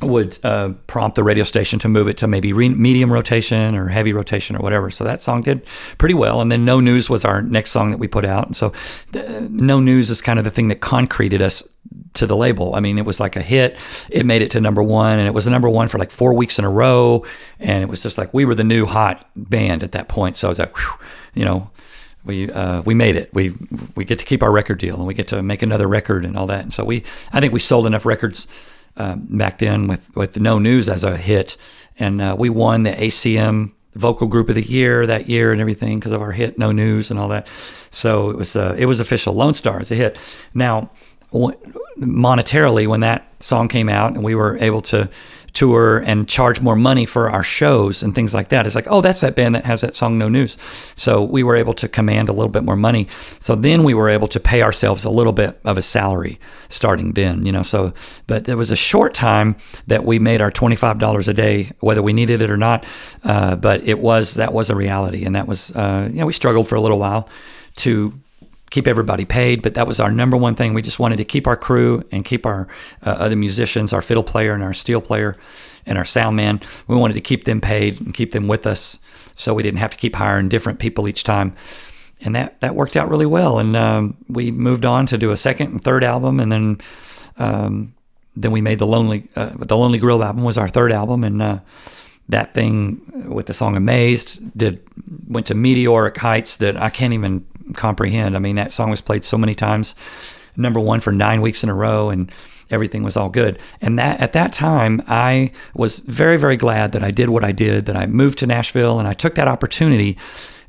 would 0.02 0.38
uh, 0.44 0.70
prompt 0.86 1.16
the 1.16 1.24
radio 1.24 1.44
station 1.44 1.80
to 1.80 1.88
move 1.88 2.08
it 2.08 2.18
to 2.18 2.28
maybe 2.28 2.54
re- 2.54 2.70
medium 2.70 3.12
rotation 3.12 3.76
or 3.76 3.88
heavy 3.88 4.14
rotation 4.14 4.56
or 4.56 4.60
whatever. 4.60 4.92
So 4.92 5.04
that 5.04 5.22
song 5.22 5.42
did 5.42 5.66
pretty 5.98 6.14
well. 6.14 6.42
And 6.42 6.52
then 6.52 6.66
No 6.66 6.80
News 6.80 7.10
was 7.10 7.26
our 7.26 7.42
next 7.42 7.72
song 7.72 7.92
that 7.92 7.98
we 7.98 8.08
put 8.08 8.26
out. 8.26 8.46
And 8.46 8.56
so 8.56 8.74
the, 9.12 9.48
No 9.50 9.80
News 9.80 10.10
is 10.10 10.22
kind 10.22 10.40
of 10.40 10.46
the 10.46 10.52
thing 10.52 10.68
that 10.68 10.82
concreted 10.82 11.42
us 11.42 11.68
to 12.16 12.28
the 12.28 12.36
label. 12.36 12.76
I 12.76 12.80
mean, 12.80 12.98
it 12.98 13.06
was 13.06 13.20
like 13.20 13.36
a 13.36 13.42
hit. 13.42 13.78
It 14.10 14.26
made 14.26 14.42
it 14.42 14.52
to 14.52 14.62
number 14.62 14.84
one, 14.84 15.20
and 15.20 15.28
it 15.28 15.34
was 15.34 15.48
a 15.48 15.52
number 15.52 15.70
one 15.70 15.88
for 15.88 15.98
like 15.98 16.12
four 16.12 16.34
weeks 16.34 16.60
in 16.60 16.66
a 16.66 16.70
row. 16.70 17.26
And 17.60 17.84
it 17.84 17.90
was 17.90 18.04
just 18.04 18.18
like 18.18 18.34
we 18.34 18.46
were 18.46 18.56
the 18.56 18.64
new 18.64 18.86
hot 18.86 19.28
band 19.36 19.84
at 19.84 19.94
that 19.94 20.08
point. 20.08 20.38
So 20.38 20.48
I 20.48 20.50
was 20.50 20.60
like, 20.60 20.76
whew, 20.78 21.06
you 21.34 21.46
know, 21.46 21.70
we 22.26 22.52
uh, 22.52 22.82
we 22.82 22.94
made 22.94 23.16
it. 23.16 23.34
We 23.34 23.56
we 23.96 24.04
get 24.04 24.20
to 24.20 24.26
keep 24.26 24.44
our 24.44 24.52
record 24.52 24.80
deal, 24.80 24.98
and 24.98 25.08
we 25.08 25.14
get 25.14 25.30
to 25.30 25.42
make 25.42 25.62
another 25.62 25.88
record 25.88 26.26
and 26.26 26.38
all 26.38 26.48
that. 26.48 26.62
And 26.62 26.74
so 26.74 26.84
we, 26.84 27.04
I 27.32 27.40
think 27.40 27.54
we 27.54 27.60
sold 27.60 27.88
enough 27.88 28.06
records 28.06 28.48
uh, 28.98 29.16
back 29.16 29.60
then 29.60 29.88
with 29.88 30.16
with 30.16 30.40
No 30.40 30.60
News 30.60 30.90
as 30.90 31.04
a 31.04 31.18
hit, 31.18 31.58
and 31.98 32.22
uh, 32.22 32.36
we 32.38 32.50
won 32.50 32.84
the 32.84 32.92
ACM 32.92 33.72
vocal 33.94 34.28
group 34.28 34.48
of 34.50 34.56
the 34.56 34.62
year 34.62 35.08
that 35.08 35.28
year 35.28 35.52
and 35.52 35.60
everything 35.60 36.00
because 36.00 36.12
of 36.12 36.22
our 36.22 36.32
hit 36.32 36.58
No 36.58 36.72
News 36.72 37.10
and 37.12 37.20
all 37.20 37.28
that. 37.30 37.48
So 37.90 38.30
it 38.30 38.38
was 38.38 38.56
uh, 38.56 38.76
it 38.78 38.86
was 38.86 39.00
official. 39.00 39.34
Lonestar 39.34 39.82
is 39.82 39.92
a 39.92 39.96
hit. 39.96 40.20
Now 40.54 40.90
monetarily 42.00 42.88
when 42.88 43.02
that 43.02 43.30
song 43.42 43.68
came 43.68 43.90
out 43.90 44.14
and 44.14 44.24
we 44.24 44.34
were 44.34 44.58
able 44.60 44.82
to 44.82 45.10
tour 45.54 46.00
and 46.00 46.28
charge 46.28 46.62
more 46.62 46.76
money 46.76 47.06
for 47.06 47.30
our 47.30 47.44
shows 47.44 48.04
and 48.04 48.14
things 48.14 48.34
like 48.34 48.50
that. 48.50 48.66
It's 48.66 48.76
like, 48.76 48.88
oh, 48.90 49.02
that's 49.02 49.22
that 49.22 49.36
band 49.36 49.56
that 49.56 49.66
has 49.66 49.82
that 49.82 49.94
song 49.94 50.18
No 50.18 50.30
News. 50.30 50.58
So 50.96 51.24
we 51.24 51.44
were 51.44 51.56
able 51.56 51.74
to 51.76 51.88
command 51.88 52.30
a 52.30 52.34
little 52.34 52.52
bit 52.52 52.64
more 52.64 52.76
money. 52.76 53.08
So 53.40 53.56
then 53.56 53.84
we 53.84 53.94
were 53.94 54.10
able 54.10 54.28
to 54.30 54.40
pay 54.40 54.62
ourselves 54.62 55.06
a 55.06 55.10
little 55.10 55.34
bit 55.34 55.60
of 55.64 55.78
a 55.78 55.82
salary 55.82 56.40
starting 56.70 57.14
then, 57.14 57.46
you 57.46 57.52
know. 57.52 57.64
So, 57.64 57.94
but 58.28 58.46
there 58.46 58.58
was 58.58 58.72
a 58.72 58.76
short 58.76 59.14
time 59.14 59.56
that 59.88 60.06
we 60.06 60.20
made 60.20 60.42
our 60.42 60.52
$25 60.52 61.28
a 61.28 61.34
day, 61.34 61.72
whether 61.80 62.02
we 62.02 62.14
needed 62.14 62.42
it 62.42 62.50
or 62.50 62.58
not. 62.58 62.86
Uh, 63.24 63.56
but 63.56 63.88
it 63.88 64.00
was, 64.00 64.36
that 64.36 64.54
was 64.54 64.70
a 64.70 64.76
reality. 64.76 65.26
And 65.26 65.36
that 65.36 65.48
was, 65.48 65.72
uh, 65.72 66.10
you 66.12 66.20
know, 66.20 66.26
we 66.26 66.34
struggled 66.34 66.68
for 66.68 66.76
a 66.76 66.82
little 66.82 67.00
while 67.00 67.30
to 67.78 68.20
keep 68.70 68.88
everybody 68.88 69.26
paid, 69.26 69.62
but 69.62 69.76
that 69.76 69.88
was 69.88 70.00
our 70.00 70.12
number 70.12 70.36
one 70.36 70.56
thing. 70.56 70.74
We 70.74 70.82
just 70.82 71.00
wanted 71.00 71.18
to 71.18 71.26
keep 71.26 71.48
our 71.48 71.56
crew 71.56 72.04
and 72.12 72.26
keep 72.26 72.46
our 72.46 72.68
uh, 73.06 73.12
other 73.12 73.36
musicians, 73.36 73.94
our 73.94 74.02
fiddle 74.02 74.24
player 74.24 74.54
and 74.54 74.64
our 74.64 74.74
steel 74.74 75.02
player 75.02 75.36
and 75.86 75.98
our 75.98 76.06
sound 76.06 76.36
man. 76.36 76.60
We 76.88 76.96
wanted 76.96 77.14
to 77.14 77.22
keep 77.22 77.46
them 77.46 77.62
paid 77.62 78.02
and 78.02 78.14
keep 78.14 78.32
them 78.32 78.48
with 78.48 78.68
us, 78.68 79.00
so 79.36 79.54
we 79.54 79.64
didn't 79.64 79.80
have 79.80 79.92
to 79.92 79.98
keep 79.98 80.16
hiring 80.16 80.50
different 80.50 80.80
people 80.80 81.08
each 81.08 81.24
time. 81.24 81.56
And 82.22 82.36
that 82.36 82.60
that 82.62 82.76
worked 82.76 82.98
out 82.98 83.10
really 83.10 83.26
well. 83.26 83.60
And 83.60 83.76
um, 83.76 84.18
we 84.28 84.52
moved 84.52 84.86
on 84.86 85.06
to 85.08 85.18
do 85.18 85.32
a 85.32 85.38
second 85.38 85.72
and 85.72 85.82
third 85.82 86.04
album, 86.04 86.40
and 86.40 86.52
then 86.52 86.78
um, 87.38 87.94
then 88.36 88.52
we 88.52 88.62
made 88.62 88.80
the 88.80 88.88
lonely 88.88 89.30
uh, 89.36 89.52
the 89.54 89.78
Lonely 89.78 90.00
Grill 90.00 90.24
album 90.24 90.44
was 90.44 90.58
our 90.58 90.68
third 90.68 90.92
album, 90.92 91.24
and 91.24 91.42
uh, 91.42 91.60
that 92.30 92.54
thing 92.54 93.30
with 93.30 93.46
the 93.46 93.54
song 93.54 93.78
Amazed 93.78 94.58
did 94.58 94.82
went 95.28 95.46
to 95.48 95.56
meteoric 95.56 96.18
heights 96.18 96.58
that 96.58 96.76
I 96.76 96.90
can't 96.90 97.14
even 97.14 97.46
comprehend. 97.74 98.36
I 98.36 98.40
mean, 98.40 98.56
that 98.56 98.72
song 98.72 98.90
was 98.90 99.02
played 99.02 99.24
so 99.24 99.38
many 99.38 99.56
times, 99.56 99.96
number 100.56 100.80
one 100.80 101.00
for 101.00 101.12
nine 101.12 101.42
weeks 101.42 101.64
in 101.64 101.70
a 101.70 101.74
row, 101.74 102.10
and 102.10 102.32
everything 102.70 103.04
was 103.04 103.18
all 103.18 103.30
good. 103.30 103.60
And 103.82 103.98
that 104.00 104.20
at 104.20 104.34
that 104.34 104.54
time, 104.54 105.02
I 105.08 105.52
was 105.74 106.00
very, 106.00 106.38
very 106.38 106.58
glad 106.58 106.92
that 106.92 107.04
I 107.04 107.12
did 107.12 107.30
what 107.30 107.44
I 107.44 107.52
did. 107.52 107.86
That 107.86 107.96
I 107.96 108.06
moved 108.06 108.40
to 108.40 108.48
Nashville 108.48 109.00
and 109.00 109.08
I 109.08 109.14
took 109.14 109.36
that 109.36 109.48
opportunity 109.48 110.18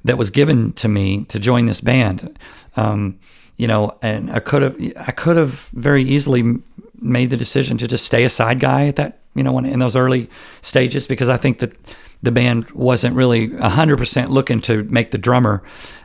that 0.04 0.18
was 0.18 0.30
given 0.30 0.72
to 0.74 0.88
me 0.88 1.24
to 1.24 1.38
join 1.38 1.66
this 1.66 1.80
band. 1.80 2.38
Um, 2.76 3.18
you 3.56 3.66
know, 3.66 3.98
and 4.02 4.30
I 4.30 4.38
could 4.38 4.62
have, 4.62 4.76
I 4.96 5.10
could 5.10 5.36
have 5.36 5.68
very 5.72 6.02
easily 6.04 6.58
made 7.00 7.30
the 7.30 7.36
decision 7.36 7.76
to 7.78 7.88
just 7.88 8.06
stay 8.06 8.24
a 8.24 8.28
side 8.28 8.60
guy 8.60 8.86
at 8.86 8.96
that, 8.96 9.18
you 9.34 9.42
know, 9.42 9.52
when, 9.52 9.64
in 9.64 9.80
those 9.80 9.96
early 9.96 10.30
stages 10.62 11.06
because 11.06 11.28
I 11.28 11.36
think 11.36 11.58
that 11.58 11.76
the 12.22 12.32
band 12.32 12.70
wasn't 12.70 13.14
really 13.14 13.48
100% 13.48 14.28
looking 14.28 14.60
to 14.62 14.84
make 14.84 15.10
the 15.10 15.18
drummer 15.18 15.62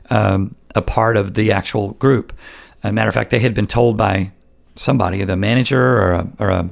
um, 0.10 0.56
a 0.76 0.82
part 0.82 1.18
of 1.18 1.34
the 1.34 1.52
actual 1.52 1.92
group. 1.94 2.34
As 2.84 2.90
a 2.90 2.94
matter 2.94 3.10
of 3.10 3.16
fact, 3.16 3.30
they 3.30 3.40
had 3.40 3.54
been 3.54 3.68
told 3.68 3.98
by 3.98 4.32
somebody, 4.76 5.24
the 5.24 5.38
manager 5.38 5.82
or 5.82 6.12
a, 6.14 6.28
or 6.40 6.50
a 6.50 6.70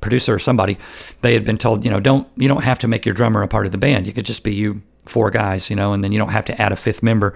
producer 0.00 0.34
or 0.34 0.38
somebody, 0.38 0.78
they 1.22 1.34
had 1.34 1.44
been 1.44 1.58
told, 1.58 1.84
you 1.84 1.90
know, 1.90 2.00
don't 2.00 2.28
you 2.36 2.48
don't 2.48 2.64
have 2.64 2.78
to 2.80 2.88
make 2.88 3.04
your 3.04 3.14
drummer 3.14 3.42
a 3.42 3.48
part 3.48 3.66
of 3.66 3.72
the 3.72 3.78
band. 3.78 4.06
You 4.06 4.12
could 4.12 4.26
just 4.26 4.44
be 4.44 4.54
you 4.54 4.82
four 5.06 5.30
guys, 5.30 5.70
you 5.70 5.76
know, 5.76 5.92
and 5.92 6.04
then 6.04 6.12
you 6.12 6.18
don't 6.18 6.30
have 6.30 6.44
to 6.46 6.60
add 6.60 6.72
a 6.72 6.76
fifth 6.76 7.02
member. 7.02 7.34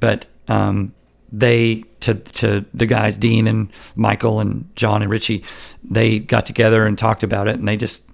But 0.00 0.26
um, 0.48 0.94
they 1.30 1.84
to 2.00 2.14
to 2.14 2.64
the 2.74 2.86
guys, 2.86 3.16
Dean 3.16 3.46
and 3.46 3.70
Michael 3.94 4.40
and 4.40 4.74
John 4.76 5.02
and 5.02 5.10
Richie, 5.10 5.44
they 5.82 6.18
got 6.18 6.46
together 6.46 6.86
and 6.86 6.98
talked 6.98 7.22
about 7.22 7.48
it, 7.48 7.56
and 7.56 7.66
they 7.66 7.76
just 7.76 8.08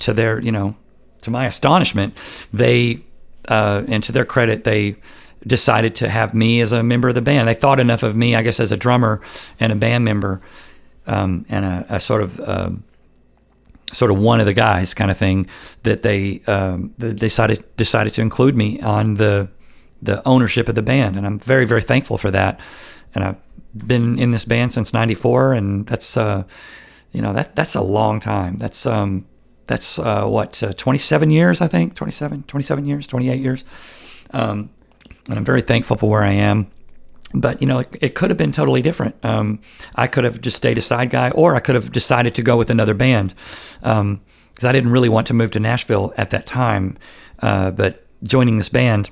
to 0.00 0.12
their 0.12 0.40
you 0.40 0.52
know 0.52 0.76
to 1.22 1.30
my 1.30 1.46
astonishment, 1.46 2.14
they 2.52 3.00
uh, 3.48 3.82
and 3.88 4.02
to 4.04 4.12
their 4.12 4.24
credit, 4.24 4.64
they 4.64 4.96
decided 5.46 5.94
to 5.96 6.08
have 6.08 6.34
me 6.34 6.60
as 6.60 6.72
a 6.72 6.82
member 6.82 7.08
of 7.08 7.14
the 7.14 7.22
band. 7.22 7.48
They 7.48 7.54
thought 7.54 7.80
enough 7.80 8.02
of 8.02 8.16
me, 8.16 8.34
I 8.34 8.42
guess, 8.42 8.60
as 8.60 8.72
a 8.72 8.76
drummer 8.76 9.20
and 9.58 9.72
a 9.72 9.76
band 9.76 10.04
member, 10.04 10.40
um, 11.06 11.46
and 11.48 11.64
a, 11.64 11.86
a, 11.96 12.00
sort 12.00 12.22
of 12.22 12.40
uh, 12.40 12.70
sort 13.92 14.10
of 14.10 14.18
one 14.18 14.40
of 14.40 14.46
the 14.46 14.52
guys 14.52 14.94
kind 14.94 15.10
of 15.10 15.16
thing 15.16 15.48
that 15.84 16.02
they 16.02 16.42
um, 16.46 16.94
they 16.98 17.12
decided 17.12 17.64
decided 17.76 18.12
to 18.14 18.22
include 18.22 18.56
me 18.56 18.80
on 18.80 19.14
the 19.14 19.48
the 20.02 20.26
ownership 20.26 20.68
of 20.68 20.74
the 20.74 20.82
band, 20.82 21.16
and 21.16 21.26
I'm 21.26 21.38
very 21.38 21.64
very 21.64 21.82
thankful 21.82 22.18
for 22.18 22.30
that. 22.30 22.60
And 23.14 23.24
I've 23.24 23.86
been 23.86 24.18
in 24.18 24.30
this 24.30 24.44
band 24.44 24.72
since 24.72 24.92
'94, 24.92 25.54
and 25.54 25.86
that's 25.86 26.16
uh, 26.16 26.44
you 27.12 27.22
know 27.22 27.32
that 27.32 27.54
that's 27.56 27.74
a 27.74 27.82
long 27.82 28.20
time. 28.20 28.56
That's 28.58 28.84
um, 28.84 29.26
that's 29.66 29.98
uh, 29.98 30.24
what 30.26 30.62
uh, 30.62 30.72
27 30.72 31.30
years, 31.30 31.60
I 31.60 31.66
think, 31.66 31.94
27, 31.94 32.44
27 32.44 32.86
years, 32.86 33.06
28 33.06 33.40
years. 33.40 33.64
Um, 34.30 34.70
and 35.28 35.38
I'm 35.38 35.44
very 35.44 35.62
thankful 35.62 35.96
for 35.96 36.08
where 36.10 36.22
I 36.22 36.32
am. 36.32 36.70
But 37.34 37.60
you 37.60 37.66
know, 37.66 37.80
it, 37.80 37.96
it 38.00 38.14
could 38.14 38.30
have 38.30 38.36
been 38.36 38.52
totally 38.52 38.82
different. 38.82 39.16
Um, 39.24 39.60
I 39.94 40.06
could 40.06 40.24
have 40.24 40.40
just 40.40 40.56
stayed 40.56 40.78
a 40.78 40.82
side 40.82 41.10
guy, 41.10 41.30
or 41.30 41.54
I 41.56 41.60
could 41.60 41.74
have 41.74 41.92
decided 41.92 42.34
to 42.36 42.42
go 42.42 42.56
with 42.56 42.70
another 42.70 42.94
band 42.94 43.34
because 43.80 44.00
um, 44.00 44.20
I 44.62 44.72
didn't 44.72 44.90
really 44.90 45.08
want 45.08 45.26
to 45.28 45.34
move 45.34 45.50
to 45.52 45.60
Nashville 45.60 46.14
at 46.16 46.30
that 46.30 46.46
time. 46.46 46.96
Uh, 47.40 47.70
but 47.70 48.06
joining 48.22 48.56
this 48.56 48.68
band, 48.68 49.10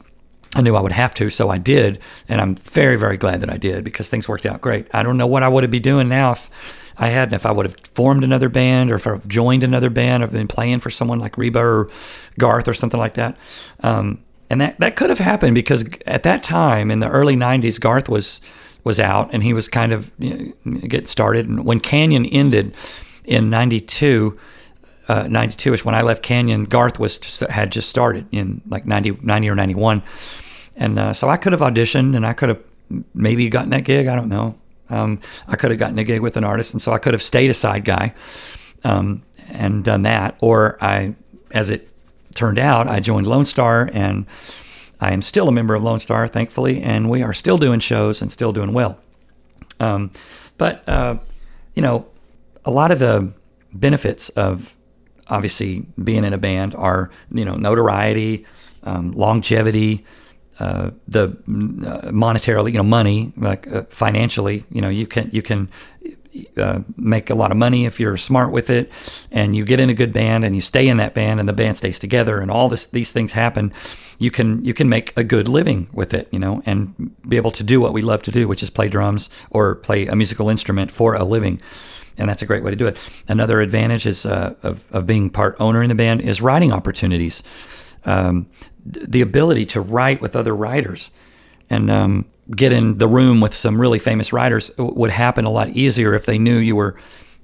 I 0.54 0.62
knew 0.62 0.76
I 0.76 0.80
would 0.80 0.92
have 0.92 1.14
to, 1.16 1.30
so 1.30 1.50
I 1.50 1.58
did, 1.58 1.98
and 2.28 2.40
I'm 2.40 2.54
very, 2.54 2.96
very 2.96 3.16
glad 3.16 3.40
that 3.40 3.50
I 3.50 3.56
did 3.56 3.82
because 3.82 4.08
things 4.08 4.28
worked 4.28 4.46
out 4.46 4.60
great. 4.60 4.86
I 4.94 5.02
don't 5.02 5.16
know 5.16 5.26
what 5.26 5.42
I 5.42 5.48
would 5.48 5.64
have 5.64 5.70
be 5.70 5.80
doing 5.80 6.08
now 6.08 6.32
if 6.32 6.48
I 6.96 7.08
hadn't, 7.08 7.34
if 7.34 7.44
I 7.44 7.50
would 7.50 7.66
have 7.66 7.76
formed 7.92 8.22
another 8.22 8.48
band 8.48 8.92
or 8.92 8.94
if 8.94 9.06
I 9.06 9.18
joined 9.26 9.64
another 9.64 9.90
band. 9.90 10.22
I've 10.22 10.32
been 10.32 10.48
playing 10.48 10.78
for 10.78 10.90
someone 10.90 11.18
like 11.18 11.36
Reba 11.36 11.58
or 11.58 11.90
Garth 12.38 12.68
or 12.68 12.74
something 12.74 13.00
like 13.00 13.14
that. 13.14 13.36
Um, 13.80 14.22
and 14.54 14.60
that 14.60 14.78
that 14.78 14.94
could 14.94 15.10
have 15.10 15.18
happened 15.18 15.56
because 15.56 15.84
at 16.06 16.22
that 16.22 16.44
time 16.44 16.88
in 16.92 17.00
the 17.00 17.08
early 17.08 17.34
'90s, 17.34 17.80
Garth 17.80 18.08
was 18.08 18.40
was 18.84 19.00
out 19.00 19.34
and 19.34 19.42
he 19.42 19.52
was 19.52 19.66
kind 19.66 19.92
of 19.92 20.12
you 20.16 20.54
know, 20.64 21.00
started. 21.06 21.48
And 21.48 21.64
when 21.64 21.80
Canyon 21.80 22.24
ended 22.24 22.76
in 23.24 23.50
'92. 23.50 24.38
Uh, 25.06 25.26
92 25.28 25.74
ish 25.74 25.84
when 25.84 25.94
I 25.94 26.00
left 26.00 26.22
Canyon. 26.22 26.64
Garth 26.64 26.98
was 26.98 27.18
just, 27.18 27.40
had 27.40 27.70
just 27.70 27.90
started 27.90 28.26
in 28.32 28.62
like 28.66 28.86
90, 28.86 29.18
90 29.20 29.50
or 29.50 29.54
91. 29.54 30.02
And 30.76 30.98
uh, 30.98 31.12
so 31.12 31.28
I 31.28 31.36
could 31.36 31.52
have 31.52 31.60
auditioned 31.60 32.16
and 32.16 32.24
I 32.24 32.32
could 32.32 32.48
have 32.48 32.62
maybe 33.12 33.50
gotten 33.50 33.68
that 33.68 33.84
gig. 33.84 34.06
I 34.06 34.14
don't 34.14 34.30
know. 34.30 34.54
Um, 34.88 35.20
I 35.46 35.56
could 35.56 35.72
have 35.72 35.78
gotten 35.78 35.98
a 35.98 36.04
gig 36.04 36.22
with 36.22 36.38
an 36.38 36.44
artist. 36.44 36.72
And 36.72 36.80
so 36.80 36.90
I 36.90 36.96
could 36.96 37.12
have 37.12 37.20
stayed 37.22 37.50
a 37.50 37.54
side 37.54 37.84
guy 37.84 38.14
um, 38.82 39.22
and 39.50 39.84
done 39.84 40.04
that. 40.04 40.38
Or 40.40 40.82
I, 40.82 41.14
as 41.50 41.68
it 41.68 41.86
turned 42.34 42.58
out, 42.58 42.88
I 42.88 43.00
joined 43.00 43.26
Lonestar, 43.26 43.90
and 43.92 44.26
I 45.00 45.12
am 45.12 45.22
still 45.22 45.48
a 45.48 45.52
member 45.52 45.74
of 45.74 45.82
Lonestar, 45.82 46.28
thankfully, 46.28 46.82
and 46.82 47.08
we 47.08 47.22
are 47.22 47.32
still 47.32 47.58
doing 47.58 47.80
shows 47.80 48.22
and 48.22 48.30
still 48.30 48.52
doing 48.52 48.72
well. 48.72 48.98
Um, 49.80 50.10
but 50.58 50.88
uh, 50.88 51.18
you 51.74 51.82
know, 51.82 52.06
a 52.64 52.70
lot 52.70 52.90
of 52.90 52.98
the 52.98 53.32
benefits 53.72 54.28
of 54.30 54.76
obviously 55.28 55.86
being 56.02 56.24
in 56.24 56.32
a 56.32 56.38
band 56.38 56.74
are 56.74 57.10
you 57.30 57.44
know 57.44 57.56
notoriety, 57.56 58.46
um, 58.82 59.12
longevity. 59.12 60.04
Uh, 60.60 60.92
the 61.08 61.24
uh, 61.24 62.12
monetarily, 62.12 62.70
you 62.70 62.76
know, 62.76 62.84
money, 62.84 63.32
like 63.36 63.66
uh, 63.66 63.82
financially, 63.90 64.62
you 64.70 64.80
know, 64.80 64.88
you 64.88 65.04
can 65.04 65.28
you 65.32 65.42
can 65.42 65.68
uh, 66.56 66.80
make 66.96 67.30
a 67.30 67.34
lot 67.34 67.50
of 67.50 67.56
money 67.56 67.86
if 67.86 68.00
you're 68.00 68.16
smart 68.16 68.52
with 68.52 68.70
it, 68.70 68.90
and 69.30 69.54
you 69.54 69.64
get 69.64 69.80
in 69.80 69.90
a 69.90 69.94
good 69.94 70.12
band 70.12 70.44
and 70.44 70.54
you 70.54 70.60
stay 70.60 70.88
in 70.88 70.96
that 70.96 71.14
band 71.14 71.40
and 71.40 71.48
the 71.48 71.52
band 71.52 71.76
stays 71.76 71.98
together 71.98 72.40
and 72.40 72.50
all 72.50 72.68
this 72.68 72.86
these 72.88 73.12
things 73.12 73.32
happen, 73.32 73.72
you 74.18 74.30
can 74.30 74.64
you 74.64 74.74
can 74.74 74.88
make 74.88 75.12
a 75.16 75.24
good 75.24 75.48
living 75.48 75.88
with 75.92 76.14
it, 76.14 76.28
you 76.30 76.38
know, 76.38 76.62
and 76.66 77.14
be 77.28 77.36
able 77.36 77.50
to 77.52 77.62
do 77.62 77.80
what 77.80 77.92
we 77.92 78.02
love 78.02 78.22
to 78.22 78.30
do, 78.30 78.48
which 78.48 78.62
is 78.62 78.70
play 78.70 78.88
drums 78.88 79.30
or 79.50 79.76
play 79.76 80.06
a 80.06 80.16
musical 80.16 80.48
instrument 80.48 80.90
for 80.90 81.14
a 81.14 81.24
living. 81.24 81.60
And 82.16 82.28
that's 82.28 82.42
a 82.42 82.46
great 82.46 82.62
way 82.62 82.70
to 82.70 82.76
do 82.76 82.86
it. 82.86 82.96
Another 83.26 83.60
advantage 83.60 84.06
is 84.06 84.24
uh, 84.24 84.54
of, 84.62 84.84
of 84.92 85.06
being 85.06 85.30
part 85.30 85.56
owner 85.58 85.82
in 85.82 85.88
the 85.88 85.96
band 85.96 86.20
is 86.20 86.40
writing 86.40 86.72
opportunities, 86.72 87.42
um, 88.04 88.46
the 88.84 89.20
ability 89.20 89.66
to 89.66 89.80
write 89.80 90.20
with 90.20 90.36
other 90.36 90.54
writers, 90.54 91.10
and 91.70 91.90
um, 91.90 92.24
get 92.54 92.72
in 92.72 92.98
the 92.98 93.08
room 93.08 93.40
with 93.40 93.54
some 93.54 93.80
really 93.80 93.98
famous 93.98 94.32
writers 94.32 94.70
would 94.78 95.10
happen 95.10 95.44
a 95.44 95.50
lot 95.50 95.68
easier 95.70 96.14
if 96.14 96.26
they 96.26 96.38
knew 96.38 96.56
you 96.56 96.76
were 96.76 96.96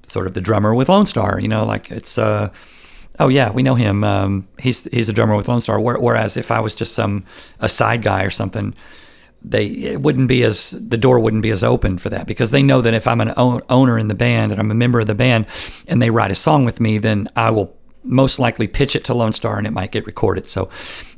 sort 0.02 0.26
of 0.26 0.34
the 0.34 0.40
drummer 0.40 0.74
with 0.74 0.88
Lonestar. 0.88 1.40
You 1.40 1.48
know, 1.48 1.64
like 1.64 1.90
it's 1.90 2.18
uh, 2.18 2.50
oh 3.18 3.28
yeah, 3.28 3.50
we 3.50 3.62
know 3.62 3.74
him. 3.74 4.04
Um, 4.04 4.48
he's 4.58 4.84
he's 4.84 5.08
a 5.08 5.12
drummer 5.12 5.36
with 5.36 5.46
Lonestar. 5.46 5.80
Whereas 6.00 6.36
if 6.36 6.50
I 6.50 6.60
was 6.60 6.74
just 6.74 6.94
some 6.94 7.24
a 7.60 7.68
side 7.68 8.02
guy 8.02 8.22
or 8.24 8.30
something, 8.30 8.74
they 9.42 9.66
it 9.66 10.00
wouldn't 10.02 10.28
be 10.28 10.42
as 10.42 10.70
the 10.70 10.98
door 10.98 11.18
wouldn't 11.18 11.42
be 11.42 11.50
as 11.50 11.64
open 11.64 11.98
for 11.98 12.10
that 12.10 12.26
because 12.26 12.50
they 12.50 12.62
know 12.62 12.80
that 12.80 12.94
if 12.94 13.06
I'm 13.06 13.20
an 13.20 13.32
owner 13.36 13.98
in 13.98 14.08
the 14.08 14.14
band 14.14 14.52
and 14.52 14.60
I'm 14.60 14.70
a 14.70 14.74
member 14.74 15.00
of 15.00 15.06
the 15.06 15.14
band 15.14 15.46
and 15.86 16.02
they 16.02 16.10
write 16.10 16.30
a 16.30 16.34
song 16.34 16.64
with 16.64 16.80
me, 16.80 16.98
then 16.98 17.28
I 17.36 17.50
will 17.50 17.74
most 18.02 18.38
likely 18.38 18.66
pitch 18.66 18.96
it 18.96 19.04
to 19.04 19.12
Lonestar 19.12 19.58
and 19.58 19.66
it 19.66 19.72
might 19.72 19.92
get 19.92 20.06
recorded. 20.06 20.46
So 20.46 20.70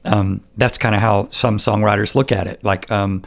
um, 0.05 0.43
that's 0.57 0.79
kind 0.79 0.95
of 0.95 1.01
how 1.01 1.29
some 1.29 1.59
songwriters 1.59 2.15
look 2.15 2.33
at 2.33 2.47
it. 2.47 2.63
Like 2.65 2.91
um, 2.91 3.23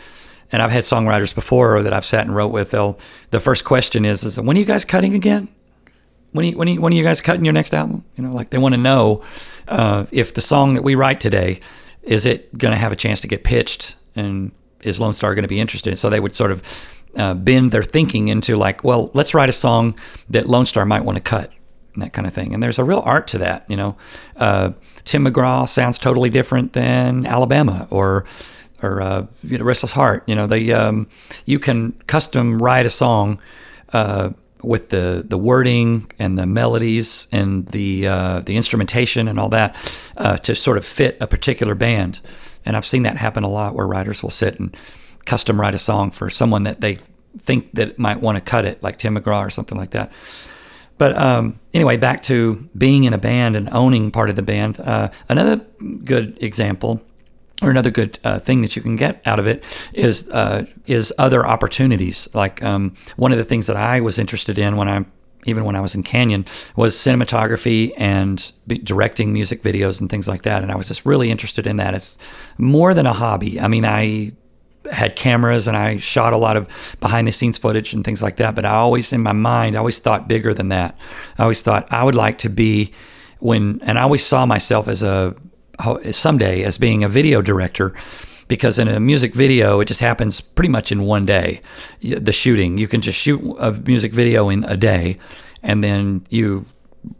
and 0.51 0.61
I've 0.61 0.71
had 0.71 0.83
songwriters 0.83 1.33
before 1.33 1.83
that 1.83 1.93
I've 1.93 2.05
sat 2.05 2.25
and 2.25 2.35
wrote 2.35 2.51
with. 2.51 2.71
They'll 2.71 2.99
the 3.31 3.39
first 3.39 3.65
question 3.65 4.05
is, 4.05 4.23
is 4.23 4.39
when 4.39 4.55
are 4.55 4.59
you 4.59 4.65
guys 4.65 4.85
cutting 4.85 5.13
again? 5.13 5.47
When 6.31 6.45
are 6.45 6.49
you, 6.49 6.57
when 6.57 6.67
are 6.67 6.71
you, 6.71 6.81
when 6.81 6.93
are 6.93 6.95
you 6.95 7.03
guys 7.03 7.21
cutting 7.21 7.45
your 7.45 7.53
next 7.53 7.73
album? 7.73 8.03
You 8.17 8.23
know, 8.23 8.31
like 8.33 8.49
they 8.49 8.57
want 8.57 8.75
to 8.75 8.81
know 8.81 9.23
uh, 9.67 10.05
if 10.11 10.33
the 10.33 10.41
song 10.41 10.73
that 10.75 10.83
we 10.83 10.95
write 10.95 11.21
today 11.21 11.61
is 12.03 12.25
it 12.25 12.55
going 12.57 12.71
to 12.71 12.77
have 12.77 12.91
a 12.91 12.95
chance 12.95 13.21
to 13.21 13.27
get 13.27 13.43
pitched, 13.43 13.95
and 14.15 14.51
is 14.81 14.99
Lonestar 14.99 15.33
going 15.33 15.41
to 15.41 15.47
be 15.47 15.59
interested? 15.59 15.97
So 15.97 16.09
they 16.09 16.19
would 16.19 16.35
sort 16.35 16.51
of 16.51 16.61
uh, 17.15 17.33
bend 17.33 17.71
their 17.71 17.83
thinking 17.83 18.27
into 18.27 18.55
like, 18.57 18.83
well, 18.83 19.09
let's 19.13 19.33
write 19.33 19.49
a 19.49 19.53
song 19.53 19.97
that 20.29 20.45
Lonestar 20.45 20.85
might 20.85 21.03
want 21.03 21.17
to 21.17 21.23
cut 21.23 21.51
and 21.95 22.03
that 22.03 22.13
kind 22.13 22.27
of 22.27 22.33
thing. 22.33 22.53
And 22.53 22.61
there's 22.61 22.79
a 22.79 22.83
real 22.83 23.01
art 23.03 23.27
to 23.29 23.37
that. 23.39 23.65
You 23.67 23.77
know, 23.77 23.97
uh, 24.35 24.71
Tim 25.05 25.25
McGraw 25.25 25.67
sounds 25.67 25.97
totally 25.97 26.29
different 26.29 26.73
than 26.73 27.25
Alabama 27.25 27.87
or 27.89 28.25
or 28.83 29.01
uh, 29.01 29.25
you 29.43 29.57
know, 29.57 29.63
Restless 29.63 29.93
Heart. 29.93 30.23
You 30.27 30.35
know, 30.35 30.47
they 30.47 30.71
um, 30.71 31.07
you 31.45 31.59
can 31.59 31.93
custom 32.07 32.61
write 32.61 32.85
a 32.85 32.89
song 32.89 33.39
uh, 33.93 34.31
with 34.61 34.89
the 34.89 35.23
the 35.27 35.37
wording 35.37 36.11
and 36.19 36.37
the 36.37 36.45
melodies 36.45 37.27
and 37.31 37.67
the 37.67 38.07
uh, 38.07 38.39
the 38.41 38.55
instrumentation 38.55 39.27
and 39.27 39.39
all 39.39 39.49
that 39.49 39.75
uh, 40.17 40.37
to 40.37 40.53
sort 40.55 40.77
of 40.77 40.85
fit 40.85 41.17
a 41.21 41.27
particular 41.27 41.75
band. 41.75 42.19
And 42.65 42.75
I've 42.75 42.85
seen 42.85 43.03
that 43.03 43.17
happen 43.17 43.43
a 43.43 43.49
lot, 43.49 43.75
where 43.75 43.87
writers 43.87 44.23
will 44.23 44.31
sit 44.31 44.59
and 44.59 44.75
custom 45.25 45.59
write 45.59 45.75
a 45.75 45.79
song 45.79 46.11
for 46.11 46.29
someone 46.29 46.63
that 46.63 46.81
they 46.81 46.97
think 47.37 47.71
that 47.73 47.99
might 47.99 48.21
want 48.21 48.37
to 48.37 48.41
cut 48.41 48.65
it, 48.65 48.81
like 48.81 48.97
Tim 48.97 49.15
McGraw 49.17 49.45
or 49.45 49.49
something 49.49 49.77
like 49.77 49.91
that. 49.91 50.11
But 50.97 51.17
um, 51.17 51.59
anyway, 51.73 51.97
back 51.97 52.21
to 52.23 52.69
being 52.77 53.03
in 53.03 53.13
a 53.13 53.17
band 53.17 53.55
and 53.55 53.69
owning 53.71 54.11
part 54.11 54.29
of 54.29 54.35
the 54.35 54.41
band. 54.41 54.79
Uh, 54.79 55.09
another 55.27 55.57
good 56.03 56.41
example, 56.41 57.01
or 57.61 57.69
another 57.69 57.91
good 57.91 58.19
uh, 58.23 58.39
thing 58.39 58.61
that 58.61 58.75
you 58.75 58.81
can 58.81 58.95
get 58.95 59.21
out 59.25 59.39
of 59.39 59.47
it, 59.47 59.63
is 59.93 60.29
uh, 60.29 60.65
is 60.85 61.13
other 61.17 61.45
opportunities. 61.45 62.29
Like 62.33 62.63
um, 62.63 62.95
one 63.17 63.31
of 63.31 63.37
the 63.37 63.43
things 63.43 63.67
that 63.67 63.77
I 63.77 63.99
was 64.01 64.17
interested 64.17 64.57
in 64.57 64.77
when 64.77 64.87
I 64.87 65.05
even 65.45 65.63
when 65.63 65.75
I 65.75 65.79
was 65.79 65.95
in 65.95 66.03
Canyon 66.03 66.45
was 66.75 66.95
cinematography 66.95 67.93
and 67.97 68.51
directing 68.67 69.31
music 69.31 69.61
videos 69.61 70.01
and 70.01 70.09
things 70.09 70.27
like 70.27 70.41
that. 70.41 70.63
And 70.63 70.71
I 70.71 70.75
was 70.75 70.87
just 70.87 71.05
really 71.05 71.29
interested 71.29 71.67
in 71.67 71.75
that. 71.75 71.93
It's 71.93 72.17
more 72.57 72.93
than 72.93 73.05
a 73.05 73.13
hobby. 73.13 73.59
I 73.59 73.67
mean, 73.67 73.85
I 73.85 74.33
had 74.91 75.15
cameras 75.15 75.67
and 75.67 75.75
I 75.75 75.97
shot 75.97 76.33
a 76.33 76.37
lot 76.37 76.57
of 76.57 76.97
behind 76.99 77.27
the 77.27 77.31
scenes 77.31 77.57
footage 77.57 77.93
and 77.93 78.03
things 78.03 78.21
like 78.21 78.37
that. 78.37 78.55
But 78.55 78.65
I 78.65 78.75
always, 78.75 79.11
in 79.13 79.21
my 79.21 79.33
mind, 79.33 79.75
I 79.75 79.79
always 79.79 79.99
thought 79.99 80.27
bigger 80.27 80.53
than 80.53 80.69
that. 80.69 80.97
I 81.37 81.43
always 81.43 81.61
thought 81.61 81.91
I 81.91 82.03
would 82.03 82.15
like 82.15 82.37
to 82.39 82.49
be 82.49 82.91
when, 83.39 83.81
and 83.83 83.97
I 83.97 84.03
always 84.03 84.25
saw 84.25 84.45
myself 84.45 84.87
as 84.87 85.03
a 85.03 85.35
someday 86.11 86.63
as 86.63 86.77
being 86.77 87.03
a 87.03 87.09
video 87.09 87.41
director 87.41 87.93
because 88.47 88.79
in 88.79 88.87
a 88.87 88.99
music 88.99 89.33
video 89.33 89.79
it 89.79 89.85
just 89.85 89.99
happens 89.99 90.39
pretty 90.39 90.69
much 90.69 90.91
in 90.91 91.03
one 91.03 91.25
day 91.25 91.59
the 92.01 92.31
shooting 92.31 92.77
you 92.77 92.87
can 92.87 93.01
just 93.01 93.19
shoot 93.19 93.41
a 93.59 93.71
music 93.85 94.13
video 94.13 94.47
in 94.47 94.63
a 94.65 94.77
day 94.77 95.17
and 95.63 95.83
then 95.83 96.23
you 96.29 96.65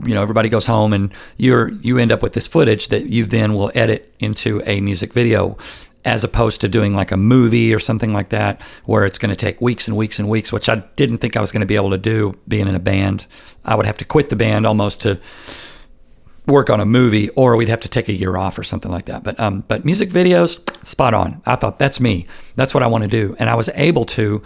you 0.04 0.14
know 0.14 0.22
everybody 0.22 0.50
goes 0.50 0.66
home 0.66 0.94
and 0.94 1.14
you're 1.38 1.70
you 1.82 1.98
end 1.98 2.12
up 2.12 2.24
with 2.24 2.34
this 2.34 2.48
footage 2.48 2.88
that 2.88 3.08
you 3.08 3.26
then 3.26 3.54
will 3.54 3.72
edit 3.76 4.14
into 4.20 4.62
a 4.66 4.82
music 4.82 5.14
video 5.14 5.58
as 6.06 6.24
opposed 6.24 6.62
to 6.62 6.70
doing 6.70 6.96
like 6.96 7.12
a 7.12 7.18
movie 7.18 7.74
or 7.74 7.80
something 7.80 8.14
like 8.14 8.30
that, 8.30 8.62
where 8.86 9.04
it's 9.04 9.18
going 9.18 9.32
to 9.32 9.36
take 9.36 9.60
weeks 9.60 9.88
and 9.88 9.98
weeks 9.98 10.20
and 10.20 10.30
weeks, 10.30 10.54
which 10.54 10.70
I 10.70 10.76
didn't 10.96 11.18
think 11.18 11.36
I 11.36 11.42
was 11.42 11.52
going 11.52 11.62
to 11.62 11.68
be 11.68 11.76
able 11.76 11.90
to 11.90 11.98
do 11.98 12.38
being 12.48 12.68
in 12.68 12.76
a 12.76 12.80
band. 12.80 13.26
I 13.66 13.76
would 13.76 13.86
have 13.86 13.98
to 13.98 14.06
quit 14.06 14.30
the 14.30 14.36
band 14.36 14.66
almost 14.66 15.02
to 15.02 15.20
work 16.48 16.70
on 16.70 16.80
a 16.80 16.86
movie, 16.86 17.30
or 17.30 17.56
we'd 17.56 17.68
have 17.68 17.80
to 17.82 17.90
take 17.90 18.08
a 18.08 18.14
year 18.14 18.38
off 18.38 18.58
or 18.60 18.64
something 18.64 18.92
like 18.92 19.06
that. 19.06 19.24
But 19.24 19.40
um, 19.40 19.64
but 19.68 19.84
music 19.84 20.10
videos, 20.10 20.60
spot 20.86 21.14
on. 21.14 21.42
I 21.46 21.56
thought 21.56 21.80
that's 21.80 22.00
me. 22.00 22.28
That's 22.56 22.74
what 22.74 22.84
I 22.84 22.88
want 22.88 23.04
to 23.04 23.10
do, 23.10 23.36
and 23.40 23.50
I 23.50 23.56
was 23.56 23.70
able 23.74 24.06
to 24.06 24.44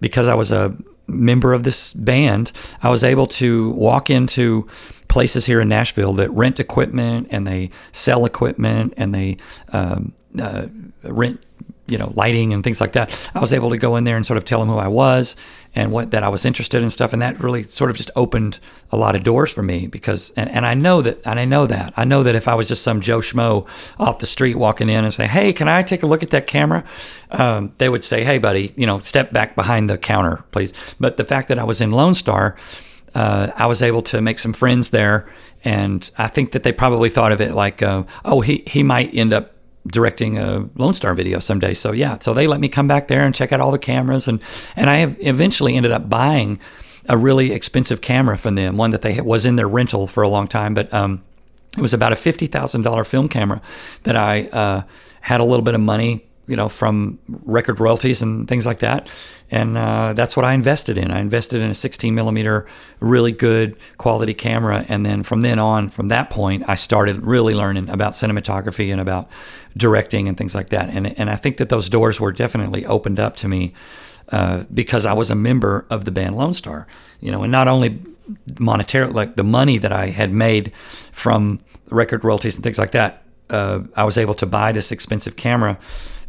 because 0.00 0.28
I 0.28 0.34
was 0.34 0.52
a 0.52 0.76
member 1.06 1.52
of 1.52 1.64
this 1.64 1.92
band. 1.92 2.52
I 2.82 2.90
was 2.90 3.02
able 3.02 3.26
to 3.26 3.70
walk 3.70 4.10
into 4.10 4.68
places 5.08 5.46
here 5.46 5.60
in 5.60 5.68
Nashville 5.68 6.12
that 6.14 6.30
rent 6.30 6.60
equipment 6.60 7.26
and 7.30 7.46
they 7.46 7.70
sell 7.90 8.24
equipment 8.24 8.94
and 8.96 9.12
they 9.12 9.36
um, 9.72 10.12
uh, 10.38 10.66
rent, 11.02 11.40
you 11.86 11.98
know, 11.98 12.12
lighting 12.14 12.52
and 12.52 12.62
things 12.62 12.80
like 12.80 12.92
that. 12.92 13.30
I 13.34 13.40
was 13.40 13.52
able 13.52 13.70
to 13.70 13.78
go 13.78 13.96
in 13.96 14.04
there 14.04 14.16
and 14.16 14.24
sort 14.24 14.36
of 14.36 14.44
tell 14.44 14.60
them 14.60 14.68
who 14.68 14.78
I 14.78 14.88
was 14.88 15.36
and 15.74 15.92
what 15.92 16.10
that 16.10 16.22
I 16.22 16.28
was 16.28 16.44
interested 16.44 16.82
in 16.82 16.90
stuff, 16.90 17.12
and 17.12 17.22
that 17.22 17.42
really 17.42 17.62
sort 17.62 17.90
of 17.90 17.96
just 17.96 18.10
opened 18.16 18.58
a 18.90 18.96
lot 18.96 19.14
of 19.14 19.22
doors 19.22 19.52
for 19.52 19.62
me 19.62 19.86
because, 19.86 20.30
and, 20.30 20.50
and 20.50 20.66
I 20.66 20.74
know 20.74 21.00
that, 21.02 21.20
and 21.24 21.38
I 21.38 21.44
know 21.44 21.66
that, 21.66 21.94
I 21.96 22.04
know 22.04 22.24
that 22.24 22.34
if 22.34 22.48
I 22.48 22.54
was 22.54 22.68
just 22.68 22.82
some 22.82 23.00
Joe 23.00 23.18
Schmo 23.18 23.68
off 23.98 24.18
the 24.18 24.26
street 24.26 24.56
walking 24.56 24.88
in 24.88 25.04
and 25.04 25.14
say, 25.14 25.26
"Hey, 25.26 25.52
can 25.52 25.68
I 25.68 25.82
take 25.82 26.02
a 26.02 26.06
look 26.06 26.22
at 26.22 26.30
that 26.30 26.46
camera?" 26.46 26.84
Um, 27.30 27.72
they 27.78 27.88
would 27.88 28.02
say, 28.02 28.24
"Hey, 28.24 28.38
buddy, 28.38 28.72
you 28.76 28.86
know, 28.86 28.98
step 29.00 29.32
back 29.32 29.54
behind 29.54 29.88
the 29.88 29.96
counter, 29.96 30.44
please." 30.50 30.72
But 30.98 31.16
the 31.16 31.24
fact 31.24 31.48
that 31.48 31.58
I 31.58 31.64
was 31.64 31.80
in 31.80 31.92
Lonestar, 31.92 32.56
uh, 33.14 33.52
I 33.54 33.66
was 33.66 33.80
able 33.80 34.02
to 34.02 34.20
make 34.20 34.40
some 34.40 34.52
friends 34.52 34.90
there, 34.90 35.26
and 35.64 36.08
I 36.18 36.26
think 36.26 36.50
that 36.52 36.64
they 36.64 36.72
probably 36.72 37.10
thought 37.10 37.30
of 37.30 37.40
it 37.40 37.52
like, 37.54 37.80
uh, 37.80 38.02
"Oh, 38.24 38.40
he 38.40 38.64
he 38.66 38.82
might 38.82 39.14
end 39.14 39.32
up." 39.32 39.52
Directing 39.92 40.38
a 40.38 40.68
Lonestar 40.76 41.16
video 41.16 41.40
someday. 41.40 41.74
So 41.74 41.92
yeah, 41.92 42.18
so 42.20 42.32
they 42.32 42.46
let 42.46 42.60
me 42.60 42.68
come 42.68 42.86
back 42.86 43.08
there 43.08 43.24
and 43.24 43.34
check 43.34 43.52
out 43.52 43.60
all 43.60 43.72
the 43.72 43.78
cameras, 43.78 44.28
and 44.28 44.40
and 44.76 44.88
I 44.88 45.16
eventually 45.20 45.76
ended 45.76 45.92
up 45.92 46.08
buying 46.08 46.60
a 47.08 47.16
really 47.16 47.52
expensive 47.52 48.00
camera 48.00 48.38
from 48.38 48.54
them, 48.54 48.76
one 48.76 48.90
that 48.90 49.00
they 49.00 49.20
was 49.20 49.44
in 49.44 49.56
their 49.56 49.68
rental 49.68 50.06
for 50.06 50.22
a 50.22 50.28
long 50.28 50.46
time, 50.46 50.74
but 50.74 50.92
um, 50.94 51.22
it 51.76 51.80
was 51.80 51.92
about 51.92 52.12
a 52.12 52.16
fifty 52.16 52.46
thousand 52.46 52.82
dollar 52.82 53.04
film 53.04 53.28
camera 53.28 53.60
that 54.04 54.16
I 54.16 54.46
uh, 54.46 54.82
had 55.20 55.40
a 55.40 55.44
little 55.44 55.64
bit 55.64 55.74
of 55.74 55.80
money 55.80 56.24
you 56.50 56.56
know, 56.56 56.68
from 56.68 57.20
record 57.28 57.78
royalties 57.78 58.20
and 58.22 58.48
things 58.48 58.66
like 58.66 58.80
that. 58.80 59.08
And 59.52 59.78
uh, 59.78 60.14
that's 60.14 60.36
what 60.36 60.44
I 60.44 60.52
invested 60.52 60.98
in. 60.98 61.12
I 61.12 61.20
invested 61.20 61.62
in 61.62 61.70
a 61.70 61.74
16 61.74 62.12
millimeter, 62.12 62.66
really 62.98 63.30
good 63.30 63.76
quality 63.98 64.34
camera. 64.34 64.84
And 64.88 65.06
then 65.06 65.22
from 65.22 65.42
then 65.42 65.60
on, 65.60 65.88
from 65.88 66.08
that 66.08 66.28
point, 66.28 66.64
I 66.66 66.74
started 66.74 67.18
really 67.18 67.54
learning 67.54 67.88
about 67.88 68.12
cinematography 68.14 68.90
and 68.90 69.00
about 69.00 69.28
directing 69.76 70.28
and 70.28 70.36
things 70.36 70.54
like 70.54 70.70
that. 70.70 70.88
And, 70.88 71.18
and 71.18 71.30
I 71.30 71.36
think 71.36 71.58
that 71.58 71.68
those 71.68 71.88
doors 71.88 72.20
were 72.20 72.32
definitely 72.32 72.84
opened 72.84 73.20
up 73.20 73.36
to 73.36 73.48
me 73.48 73.72
uh, 74.32 74.64
because 74.74 75.06
I 75.06 75.12
was 75.12 75.30
a 75.30 75.36
member 75.36 75.86
of 75.88 76.04
the 76.04 76.10
band 76.10 76.34
Lonestar, 76.34 76.86
you 77.20 77.30
know, 77.30 77.44
and 77.44 77.52
not 77.52 77.68
only 77.68 78.00
monetary, 78.58 79.12
like 79.12 79.36
the 79.36 79.44
money 79.44 79.78
that 79.78 79.92
I 79.92 80.08
had 80.08 80.32
made 80.32 80.74
from 80.74 81.60
record 81.90 82.24
royalties 82.24 82.56
and 82.56 82.64
things 82.64 82.78
like 82.78 82.90
that. 82.90 83.22
Uh, 83.48 83.80
I 83.96 84.04
was 84.04 84.16
able 84.16 84.34
to 84.34 84.46
buy 84.46 84.70
this 84.70 84.92
expensive 84.92 85.34
camera 85.34 85.78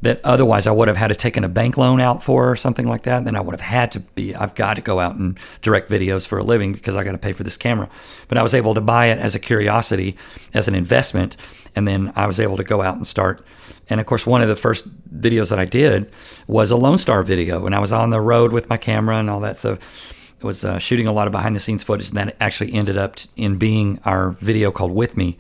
that 0.02 0.20
otherwise 0.24 0.66
I 0.66 0.72
would 0.72 0.88
have 0.88 0.98
had 0.98 1.10
to 1.10 1.16
taken 1.16 1.44
a 1.44 1.50
bank 1.50 1.78
loan 1.78 2.02
out 2.02 2.24
for 2.24 2.52
or 2.52 2.56
something 2.56 2.88
like 2.88 3.04
that. 3.04 3.24
Then 3.24 3.36
I 3.36 3.42
would 3.42 3.54
have 3.54 3.62
had 3.62 3.92
to 3.94 4.00
be, 4.00 4.36
I've 4.36 4.56
got 4.56 4.76
to 4.76 4.82
go 4.82 5.00
out 5.00 5.16
and 5.16 5.38
direct 5.62 5.90
videos 5.90 6.28
for 6.28 6.40
a 6.40 6.44
living 6.44 6.74
because 6.74 6.96
I 6.96 7.04
got 7.04 7.12
to 7.12 7.18
pay 7.20 7.34
for 7.34 7.44
this 7.44 7.58
camera. 7.58 7.88
But 8.28 8.38
I 8.38 8.44
was 8.44 8.56
able 8.56 8.74
to 8.74 8.82
buy 8.82 9.08
it 9.08 9.20
as 9.20 9.36
a 9.36 9.40
curiosity, 9.40 10.18
as 10.54 10.68
an 10.68 10.74
investment. 10.74 11.38
And 11.76 11.88
then 11.88 12.12
I 12.16 12.26
was 12.26 12.40
able 12.40 12.58
to 12.58 12.64
go 12.64 12.82
out 12.82 12.96
and 12.96 13.06
start. 13.06 13.46
And 13.90 14.00
of 14.00 14.08
course, 14.08 14.26
one 14.26 14.42
of 14.42 14.50
the 14.50 14.56
first 14.56 14.88
videos 15.16 15.52
that 15.52 15.60
I 15.60 15.66
did 15.66 16.12
was 16.48 16.72
a 16.72 16.76
Lonestar 16.76 17.24
video. 17.24 17.66
And 17.68 17.76
I 17.76 17.80
was 17.80 17.92
on 17.92 18.10
the 18.10 18.20
road 18.20 18.52
with 18.52 18.70
my 18.70 18.78
camera 18.78 19.18
and 19.18 19.30
all 19.30 19.42
that. 19.42 19.58
So 19.58 19.74
it 19.74 20.44
was 20.44 20.66
uh, 20.66 20.80
shooting 20.80 21.06
a 21.06 21.14
lot 21.14 21.28
of 21.28 21.32
behind 21.32 21.56
the 21.56 21.60
scenes 21.60 21.84
footage. 21.84 22.10
And 22.10 22.18
that 22.18 22.36
actually 22.42 22.74
ended 22.74 22.98
up 22.98 23.18
in 23.36 23.58
being 23.58 24.00
our 24.04 24.32
video 24.32 24.72
called 24.72 24.92
With 24.92 25.16
Me 25.16 25.38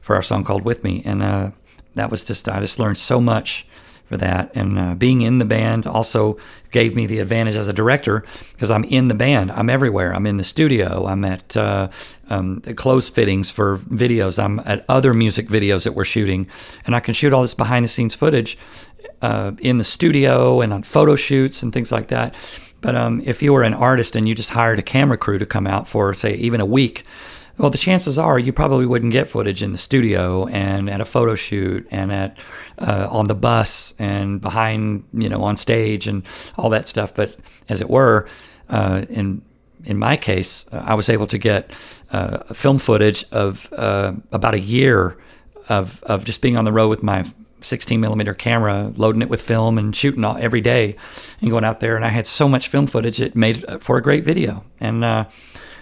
for 0.00 0.16
our 0.16 0.22
song 0.22 0.42
called 0.42 0.64
With 0.64 0.82
Me. 0.82 1.00
And 1.04 1.22
uh, 1.22 1.50
that 1.94 2.10
was 2.10 2.24
just, 2.24 2.48
I 2.48 2.58
just 2.58 2.80
learned 2.80 2.98
so 2.98 3.20
much 3.20 3.66
for 4.10 4.16
that. 4.16 4.50
And 4.56 4.76
uh, 4.76 4.94
being 4.96 5.20
in 5.20 5.38
the 5.38 5.44
band 5.44 5.86
also 5.86 6.36
gave 6.72 6.96
me 6.96 7.06
the 7.06 7.20
advantage 7.20 7.54
as 7.54 7.68
a 7.68 7.72
director 7.72 8.24
because 8.52 8.68
I'm 8.68 8.82
in 8.82 9.06
the 9.06 9.14
band. 9.14 9.52
I'm 9.52 9.70
everywhere. 9.70 10.12
I'm 10.12 10.26
in 10.26 10.36
the 10.36 10.42
studio. 10.42 11.06
I'm 11.06 11.24
at 11.24 11.56
uh, 11.56 11.90
um, 12.28 12.60
clothes 12.74 13.08
fittings 13.08 13.52
for 13.52 13.78
videos. 13.78 14.42
I'm 14.42 14.58
at 14.64 14.84
other 14.88 15.14
music 15.14 15.46
videos 15.46 15.84
that 15.84 15.92
we're 15.92 16.04
shooting. 16.04 16.48
And 16.84 16.96
I 16.96 17.00
can 17.00 17.14
shoot 17.14 17.32
all 17.32 17.42
this 17.42 17.54
behind 17.54 17.84
the 17.84 17.88
scenes 17.88 18.16
footage 18.16 18.58
uh, 19.22 19.52
in 19.60 19.78
the 19.78 19.84
studio 19.84 20.60
and 20.60 20.72
on 20.72 20.82
photo 20.82 21.14
shoots 21.14 21.62
and 21.62 21.72
things 21.72 21.92
like 21.92 22.08
that. 22.08 22.34
But 22.80 22.96
um, 22.96 23.22
if 23.24 23.44
you 23.44 23.52
were 23.52 23.62
an 23.62 23.74
artist 23.74 24.16
and 24.16 24.28
you 24.28 24.34
just 24.34 24.50
hired 24.50 24.80
a 24.80 24.82
camera 24.82 25.18
crew 25.18 25.38
to 25.38 25.46
come 25.46 25.68
out 25.68 25.86
for, 25.86 26.12
say, 26.14 26.34
even 26.34 26.60
a 26.60 26.66
week, 26.66 27.04
well, 27.60 27.68
the 27.68 27.76
chances 27.76 28.16
are 28.16 28.38
you 28.38 28.54
probably 28.54 28.86
wouldn't 28.86 29.12
get 29.12 29.28
footage 29.28 29.62
in 29.62 29.72
the 29.72 29.78
studio 29.78 30.46
and 30.46 30.88
at 30.88 31.02
a 31.02 31.04
photo 31.04 31.34
shoot 31.34 31.86
and 31.90 32.10
at 32.10 32.38
uh, 32.78 33.06
on 33.10 33.26
the 33.26 33.34
bus 33.34 33.92
and 33.98 34.40
behind, 34.40 35.04
you 35.12 35.28
know, 35.28 35.42
on 35.42 35.58
stage 35.58 36.06
and 36.06 36.24
all 36.56 36.70
that 36.70 36.86
stuff. 36.86 37.14
But 37.14 37.36
as 37.68 37.82
it 37.82 37.90
were, 37.90 38.26
uh, 38.70 39.04
in 39.10 39.42
in 39.84 39.98
my 39.98 40.16
case, 40.16 40.66
I 40.72 40.94
was 40.94 41.10
able 41.10 41.26
to 41.26 41.36
get 41.36 41.70
uh, 42.10 42.38
film 42.54 42.78
footage 42.78 43.24
of 43.30 43.70
uh, 43.74 44.14
about 44.32 44.54
a 44.54 44.60
year 44.60 45.18
of 45.68 46.02
of 46.04 46.24
just 46.24 46.40
being 46.40 46.56
on 46.56 46.64
the 46.64 46.72
road 46.72 46.88
with 46.88 47.02
my 47.02 47.24
16 47.60 48.00
millimeter 48.00 48.32
camera, 48.32 48.90
loading 48.96 49.20
it 49.20 49.28
with 49.28 49.42
film 49.42 49.76
and 49.76 49.94
shooting 49.94 50.24
all, 50.24 50.38
every 50.38 50.62
day, 50.62 50.96
and 51.42 51.50
going 51.50 51.64
out 51.64 51.80
there. 51.80 51.94
And 51.94 52.06
I 52.06 52.08
had 52.08 52.26
so 52.26 52.48
much 52.48 52.68
film 52.68 52.86
footage, 52.86 53.20
it 53.20 53.36
made 53.36 53.82
for 53.82 53.98
a 53.98 54.02
great 54.02 54.24
video. 54.24 54.64
And 54.80 55.04
uh, 55.04 55.26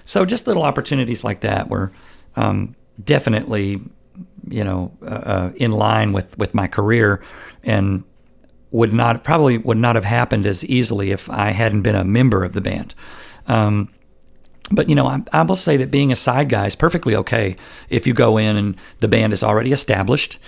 so 0.08 0.24
just 0.24 0.46
little 0.46 0.62
opportunities 0.62 1.22
like 1.22 1.40
that 1.40 1.68
were 1.68 1.92
um, 2.34 2.74
definitely, 3.04 3.82
you 4.48 4.64
know, 4.64 4.96
uh, 5.02 5.04
uh, 5.04 5.52
in 5.56 5.70
line 5.70 6.14
with 6.14 6.38
with 6.38 6.54
my 6.54 6.66
career, 6.66 7.22
and 7.62 8.04
would 8.70 8.94
not 8.94 9.22
probably 9.22 9.58
would 9.58 9.76
not 9.76 9.96
have 9.96 10.06
happened 10.06 10.46
as 10.46 10.64
easily 10.64 11.10
if 11.10 11.28
I 11.28 11.50
hadn't 11.50 11.82
been 11.82 11.94
a 11.94 12.04
member 12.04 12.42
of 12.42 12.54
the 12.54 12.62
band. 12.62 12.94
Um, 13.46 13.90
but 14.70 14.88
you 14.88 14.94
know, 14.94 15.06
I, 15.06 15.22
I, 15.30 15.42
will 15.42 15.56
say 15.56 15.76
that 15.76 15.90
being 15.90 16.10
a 16.10 16.16
side 16.16 16.48
guy 16.48 16.64
is 16.64 16.74
perfectly 16.74 17.14
okay 17.14 17.56
if 17.90 18.06
you 18.06 18.14
go 18.14 18.38
in 18.38 18.56
and 18.56 18.76
the 19.00 19.08
band 19.08 19.34
is 19.34 19.44
already 19.44 19.72
established, 19.72 20.38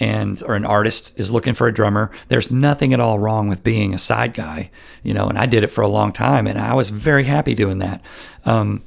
and 0.00 0.42
or 0.44 0.56
an 0.56 0.64
artist 0.64 1.16
is 1.20 1.30
looking 1.30 1.54
for 1.54 1.68
a 1.68 1.72
drummer. 1.72 2.10
There's 2.26 2.50
nothing 2.50 2.92
at 2.92 2.98
all 2.98 3.20
wrong 3.20 3.46
with 3.46 3.62
being 3.62 3.94
a 3.94 3.98
side 3.98 4.34
guy, 4.34 4.72
you 5.04 5.14
know. 5.14 5.28
And 5.28 5.38
I 5.38 5.46
did 5.46 5.62
it 5.62 5.70
for 5.70 5.82
a 5.82 5.88
long 5.88 6.12
time, 6.12 6.48
and 6.48 6.58
I 6.58 6.74
was 6.74 6.90
very 6.90 7.22
happy 7.22 7.54
doing 7.54 7.78
that. 7.78 8.02
Um, 8.44 8.82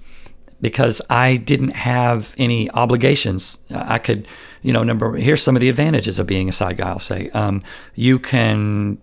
because 0.61 1.01
I 1.09 1.35
didn't 1.37 1.71
have 1.71 2.33
any 2.37 2.69
obligations. 2.71 3.59
I 3.73 3.99
could, 3.99 4.27
you 4.61 4.73
know, 4.73 4.83
number 4.83 5.15
here's 5.15 5.41
some 5.41 5.55
of 5.55 5.61
the 5.61 5.69
advantages 5.69 6.19
of 6.19 6.27
being 6.27 6.49
a 6.49 6.51
side 6.51 6.77
guy. 6.77 6.89
I'll 6.89 6.99
say 6.99 7.29
um, 7.31 7.63
you 7.95 8.19
can 8.19 8.99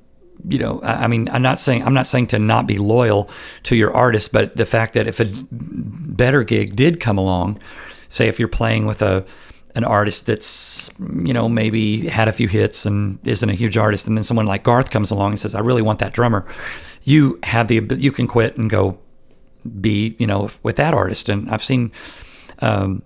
you 0.47 0.59
know, 0.59 0.81
I 0.83 1.07
mean, 1.07 1.29
I'm 1.31 1.43
not 1.43 1.59
saying 1.59 1.85
I'm 1.85 1.95
not 1.95 2.07
saying 2.07 2.29
to 2.29 2.39
not 2.39 2.67
be 2.67 2.79
loyal 2.79 3.31
to 3.65 3.77
your 3.77 3.95
artist, 3.95 4.33
but 4.33 4.57
the 4.57 4.67
fact 4.67 4.95
that 4.95 5.07
if 5.07 5.21
a 5.21 5.27
better 5.51 6.43
gig 6.45 6.77
did 6.77 7.01
come 7.01 7.19
along, 7.19 7.61
say 8.09 8.29
if 8.29 8.39
you're 8.39 8.49
playing 8.49 8.87
with 8.87 9.01
a 9.01 9.25
an 9.75 9.85
artist 9.85 10.27
that's 10.27 10.91
you 10.99 11.33
know 11.33 11.49
maybe 11.49 12.09
had 12.09 12.29
a 12.29 12.33
few 12.33 12.49
hits 12.49 12.87
and 12.87 13.19
isn't 13.27 13.49
a 13.49 13.55
huge 13.55 13.77
artist, 13.77 14.07
and 14.07 14.17
then 14.17 14.25
someone 14.25 14.47
like 14.47 14.65
Garth 14.65 14.91
comes 14.91 15.11
along 15.11 15.33
and 15.33 15.41
says, 15.41 15.55
"I 15.55 15.61
really 15.61 15.83
want 15.83 15.99
that 16.01 16.13
drummer," 16.13 16.45
you 17.03 17.39
have 17.43 17.69
the 17.69 17.83
you 17.97 18.13
can 18.13 18.27
quit 18.27 18.57
and 18.57 18.69
go 18.69 18.99
be 19.81 20.17
you 20.19 20.27
know 20.27 20.51
with 20.63 20.77
that 20.77 20.95
artist. 20.95 21.29
And 21.29 21.51
I've 21.51 21.63
seen. 21.63 21.93
Um, 22.61 23.03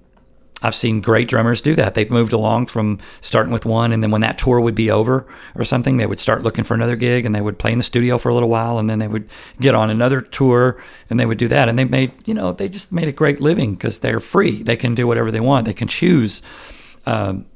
I've 0.61 0.75
seen 0.75 1.01
great 1.01 1.29
drummers 1.29 1.61
do 1.61 1.77
that. 1.77 1.95
They've 1.95 2.11
moved 2.11 2.33
along 2.33 2.67
from 2.67 2.99
starting 3.21 3.53
with 3.53 3.65
one, 3.65 3.93
and 3.93 4.03
then 4.03 4.11
when 4.11 4.23
that 4.23 4.39
tour 4.39 4.61
would 4.61 4.75
be 4.75 4.91
over 4.91 5.25
or 5.55 5.63
something, 5.63 5.99
they 5.99 6.07
would 6.07 6.19
start 6.19 6.43
looking 6.43 6.65
for 6.65 6.75
another 6.75 6.97
gig, 6.97 7.25
and 7.25 7.33
they 7.35 7.41
would 7.41 7.61
play 7.61 7.71
in 7.71 7.79
the 7.79 7.85
studio 7.85 8.19
for 8.19 8.29
a 8.29 8.35
little 8.35 8.49
while, 8.49 8.79
and 8.79 8.91
then 8.91 8.99
they 8.99 9.07
would 9.07 9.29
get 9.61 9.75
on 9.75 9.89
another 9.89 10.21
tour, 10.21 10.77
and 11.09 11.21
they 11.21 11.27
would 11.27 11.39
do 11.39 11.47
that. 11.49 11.69
And 11.69 11.79
they 11.79 11.85
made, 11.85 12.13
you 12.27 12.35
know, 12.35 12.53
they 12.53 12.69
just 12.69 12.91
made 12.93 13.07
a 13.07 13.13
great 13.13 13.41
living 13.41 13.75
because 13.75 14.01
they're 14.01 14.21
free. 14.21 14.63
They 14.65 14.77
can 14.77 14.97
do 14.97 15.07
whatever 15.07 15.31
they 15.31 15.41
want. 15.41 15.65
They 15.65 15.75
can 15.75 15.87
choose 15.87 16.43
um, 17.07 17.47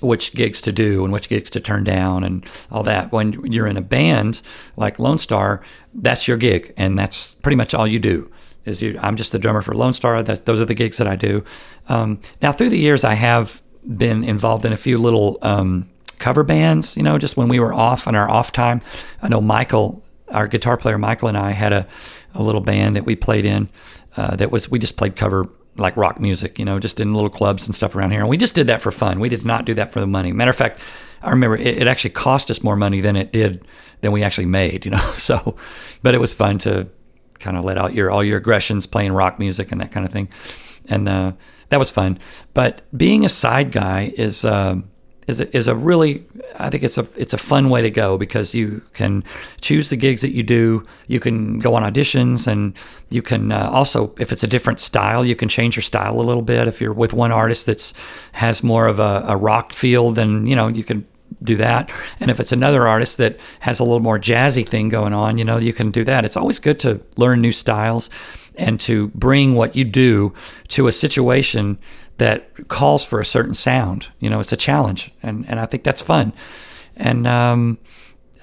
which 0.00 0.32
gigs 0.34 0.60
to 0.62 0.72
do 0.72 1.02
and 1.02 1.12
which 1.12 1.28
gigs 1.28 1.50
to 1.50 1.60
turn 1.60 1.82
down 1.82 2.22
and 2.22 2.46
all 2.70 2.84
that. 2.84 3.10
When 3.10 3.32
you're 3.52 3.66
in 3.66 3.76
a 3.76 3.82
band 3.82 4.42
like 4.76 4.98
Lonestar, 4.98 5.60
that's 5.92 6.28
your 6.28 6.36
gig, 6.36 6.72
and 6.76 6.96
that's 6.96 7.34
pretty 7.34 7.56
much 7.56 7.74
all 7.74 7.86
you 7.86 7.98
do 7.98 8.30
is 8.64 8.82
you, 8.82 8.98
I'm 9.00 9.16
just 9.16 9.32
the 9.32 9.38
drummer 9.38 9.62
for 9.62 9.74
Lonestar. 9.74 10.24
That 10.24 10.46
those 10.46 10.60
are 10.60 10.64
the 10.64 10.74
gigs 10.74 10.98
that 10.98 11.06
I 11.06 11.16
do. 11.16 11.44
Um, 11.88 12.20
now 12.40 12.52
through 12.52 12.70
the 12.70 12.78
years, 12.78 13.04
I 13.04 13.14
have 13.14 13.62
been 13.86 14.24
involved 14.24 14.64
in 14.64 14.72
a 14.72 14.76
few 14.76 14.98
little 14.98 15.38
um, 15.42 15.88
cover 16.18 16.42
bands. 16.42 16.96
You 16.96 17.02
know, 17.02 17.18
just 17.18 17.36
when 17.36 17.48
we 17.48 17.60
were 17.60 17.74
off 17.74 18.06
on 18.06 18.14
our 18.14 18.28
off 18.28 18.52
time. 18.52 18.80
I 19.22 19.28
know 19.28 19.40
Michael, 19.40 20.02
our 20.28 20.46
guitar 20.46 20.76
player 20.76 20.98
Michael, 20.98 21.28
and 21.28 21.38
I 21.38 21.52
had 21.52 21.72
a, 21.72 21.86
a 22.34 22.42
little 22.42 22.60
band 22.60 22.96
that 22.96 23.04
we 23.04 23.16
played 23.16 23.44
in. 23.44 23.68
Uh, 24.16 24.36
that 24.36 24.50
was 24.50 24.70
we 24.70 24.78
just 24.78 24.96
played 24.96 25.16
cover 25.16 25.48
like 25.76 25.96
rock 25.96 26.20
music. 26.20 26.58
You 26.58 26.64
know, 26.64 26.78
just 26.78 27.00
in 27.00 27.14
little 27.14 27.30
clubs 27.30 27.66
and 27.66 27.74
stuff 27.74 27.94
around 27.94 28.12
here. 28.12 28.20
And 28.20 28.28
we 28.28 28.36
just 28.36 28.54
did 28.54 28.68
that 28.68 28.80
for 28.80 28.90
fun. 28.90 29.20
We 29.20 29.28
did 29.28 29.44
not 29.44 29.66
do 29.66 29.74
that 29.74 29.92
for 29.92 30.00
the 30.00 30.06
money. 30.06 30.32
Matter 30.32 30.50
of 30.50 30.56
fact. 30.56 30.80
I 31.22 31.30
remember 31.30 31.56
it, 31.56 31.78
it 31.78 31.86
actually 31.86 32.10
cost 32.10 32.50
us 32.50 32.62
more 32.62 32.76
money 32.76 33.00
than 33.00 33.16
it 33.16 33.32
did 33.32 33.66
than 34.02 34.12
we 34.12 34.22
actually 34.22 34.44
made, 34.44 34.84
you 34.84 34.90
know. 34.90 35.12
So, 35.16 35.56
but 36.02 36.14
it 36.14 36.20
was 36.20 36.34
fun 36.34 36.58
to 36.58 36.86
kind 37.38 37.56
of 37.56 37.64
let 37.64 37.78
out 37.78 37.94
your 37.94 38.10
all 38.10 38.24
your 38.24 38.38
aggressions 38.38 38.86
playing 38.86 39.12
rock 39.12 39.38
music 39.38 39.72
and 39.72 39.80
that 39.80 39.92
kind 39.92 40.06
of 40.06 40.12
thing, 40.12 40.28
and 40.88 41.08
uh, 41.08 41.32
that 41.68 41.78
was 41.78 41.90
fun. 41.90 42.18
But 42.52 42.82
being 42.96 43.24
a 43.24 43.28
side 43.28 43.72
guy 43.72 44.12
is 44.16 44.44
uh, 44.44 44.76
is 45.26 45.40
a, 45.40 45.56
is 45.56 45.68
a 45.68 45.74
really 45.74 46.24
I 46.56 46.70
think 46.70 46.82
it's 46.82 46.98
a 46.98 47.06
it's 47.16 47.32
a 47.32 47.38
fun 47.38 47.70
way 47.70 47.82
to 47.82 47.90
go 47.90 48.18
because 48.18 48.54
you 48.54 48.82
can 48.92 49.24
choose 49.60 49.90
the 49.90 49.96
gigs 49.96 50.22
that 50.22 50.34
you 50.34 50.42
do. 50.42 50.84
You 51.06 51.20
can 51.20 51.58
go 51.58 51.74
on 51.74 51.82
auditions, 51.82 52.46
and 52.46 52.76
you 53.10 53.22
can 53.22 53.52
uh, 53.52 53.70
also 53.72 54.14
if 54.18 54.32
it's 54.32 54.42
a 54.42 54.46
different 54.46 54.80
style, 54.80 55.24
you 55.24 55.36
can 55.36 55.48
change 55.48 55.76
your 55.76 55.82
style 55.82 56.20
a 56.20 56.22
little 56.22 56.42
bit. 56.42 56.68
If 56.68 56.80
you're 56.80 56.92
with 56.92 57.12
one 57.12 57.32
artist 57.32 57.66
that's 57.66 57.94
has 58.32 58.62
more 58.62 58.86
of 58.86 58.98
a, 58.98 59.24
a 59.28 59.36
rock 59.36 59.72
feel, 59.72 60.10
then 60.10 60.46
you 60.46 60.56
know 60.56 60.68
you 60.68 60.84
can 60.84 61.06
do 61.44 61.56
that. 61.56 61.92
And 62.20 62.30
if 62.30 62.40
it's 62.40 62.52
another 62.52 62.86
artist 62.88 63.18
that 63.18 63.38
has 63.60 63.80
a 63.80 63.84
little 63.84 64.00
more 64.00 64.18
jazzy 64.18 64.66
thing 64.66 64.88
going 64.88 65.12
on, 65.12 65.38
you 65.38 65.44
know, 65.44 65.58
you 65.58 65.72
can 65.72 65.90
do 65.90 66.04
that. 66.04 66.24
It's 66.24 66.36
always 66.36 66.58
good 66.58 66.80
to 66.80 67.00
learn 67.16 67.40
new 67.40 67.52
styles 67.52 68.10
and 68.56 68.80
to 68.80 69.08
bring 69.08 69.54
what 69.54 69.76
you 69.76 69.84
do 69.84 70.32
to 70.68 70.86
a 70.86 70.92
situation 70.92 71.78
that 72.18 72.68
calls 72.68 73.04
for 73.04 73.20
a 73.20 73.24
certain 73.24 73.54
sound. 73.54 74.08
You 74.20 74.30
know, 74.30 74.40
it's 74.40 74.52
a 74.52 74.56
challenge, 74.56 75.10
and 75.22 75.44
and 75.48 75.58
I 75.58 75.66
think 75.66 75.82
that's 75.82 76.02
fun. 76.02 76.32
And 76.96 77.26
um, 77.26 77.78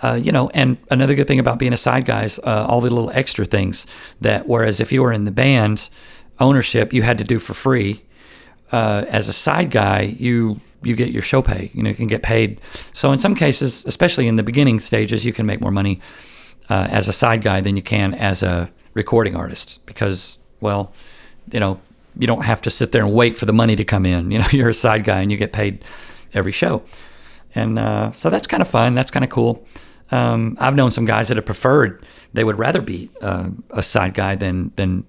uh, 0.04 0.16
you 0.16 0.32
know, 0.32 0.50
and 0.54 0.78
another 0.90 1.16
good 1.16 1.28
thing 1.28 1.40
about 1.40 1.60
being 1.60 1.74
a 1.74 1.78
side 1.78 2.06
guy 2.06 2.24
is 2.24 2.40
uh, 2.40 2.66
all 2.68 2.82
the 2.82 2.90
little 2.90 3.12
extra 3.12 3.46
things 3.46 3.86
that 4.20 4.48
whereas 4.48 4.80
if 4.80 4.92
you 4.92 5.02
were 5.02 5.14
in 5.14 5.26
the 5.26 5.32
band 5.32 5.90
ownership, 6.40 6.92
you 6.92 7.04
had 7.04 7.18
to 7.18 7.24
do 7.24 7.40
for 7.40 7.54
free. 7.54 8.04
Uh, 8.72 9.06
as 9.10 9.28
a 9.28 9.34
side 9.34 9.70
guy, 9.70 10.02
you 10.02 10.60
you 10.84 10.96
get 10.96 11.12
your 11.12 11.22
show 11.22 11.42
pay. 11.42 11.72
You 11.74 11.84
know, 11.84 11.90
you 11.90 11.96
can 11.96 12.08
get 12.08 12.24
paid. 12.24 12.60
So 12.94 13.12
in 13.12 13.20
some 13.20 13.36
cases, 13.36 13.86
especially 13.86 14.28
in 14.28 14.36
the 14.36 14.44
beginning 14.44 14.80
stages, 14.80 15.26
you 15.26 15.34
can 15.34 15.46
make 15.46 15.62
more 15.62 15.72
money 15.72 16.00
uh, 16.70 16.88
as 16.90 17.08
a 17.08 17.14
side 17.14 17.42
guy 17.42 17.62
than 17.62 17.76
you 17.76 17.82
can 17.82 18.14
as 18.14 18.44
a 18.44 18.70
recording 18.94 19.36
artist 19.36 19.86
because, 19.86 20.38
well, 20.60 20.94
you 21.52 21.60
know, 21.60 21.80
you 22.18 22.28
don't 22.28 22.44
have 22.44 22.62
to 22.64 22.70
sit 22.70 22.92
there 22.92 23.04
and 23.04 23.14
wait 23.14 23.36
for 23.36 23.46
the 23.46 23.54
money 23.54 23.76
to 23.76 23.84
come 23.84 24.06
in. 24.06 24.32
You 24.32 24.40
know, 24.40 24.48
you're 24.52 24.70
a 24.70 24.74
side 24.74 25.04
guy 25.04 25.22
and 25.22 25.32
you 25.32 25.38
get 25.38 25.54
paid 25.54 25.84
every 26.34 26.52
show, 26.52 26.84
and 27.56 27.78
uh, 27.78 28.12
so 28.12 28.30
that's 28.30 28.48
kind 28.48 28.62
of 28.62 28.68
fun. 28.68 28.96
That's 28.96 29.12
kind 29.12 29.24
of 29.24 29.30
cool. 29.30 29.66
Um, 30.12 30.58
I've 30.60 30.76
known 30.76 30.92
some 30.92 31.06
guys 31.06 31.30
that 31.30 31.38
have 31.38 31.46
preferred 31.46 32.06
they 32.34 32.44
would 32.44 32.58
rather 32.58 32.82
be 32.82 33.10
uh, 33.22 33.50
a 33.70 33.82
side 33.82 34.14
guy 34.14 34.36
than 34.36 34.72
than 34.76 35.06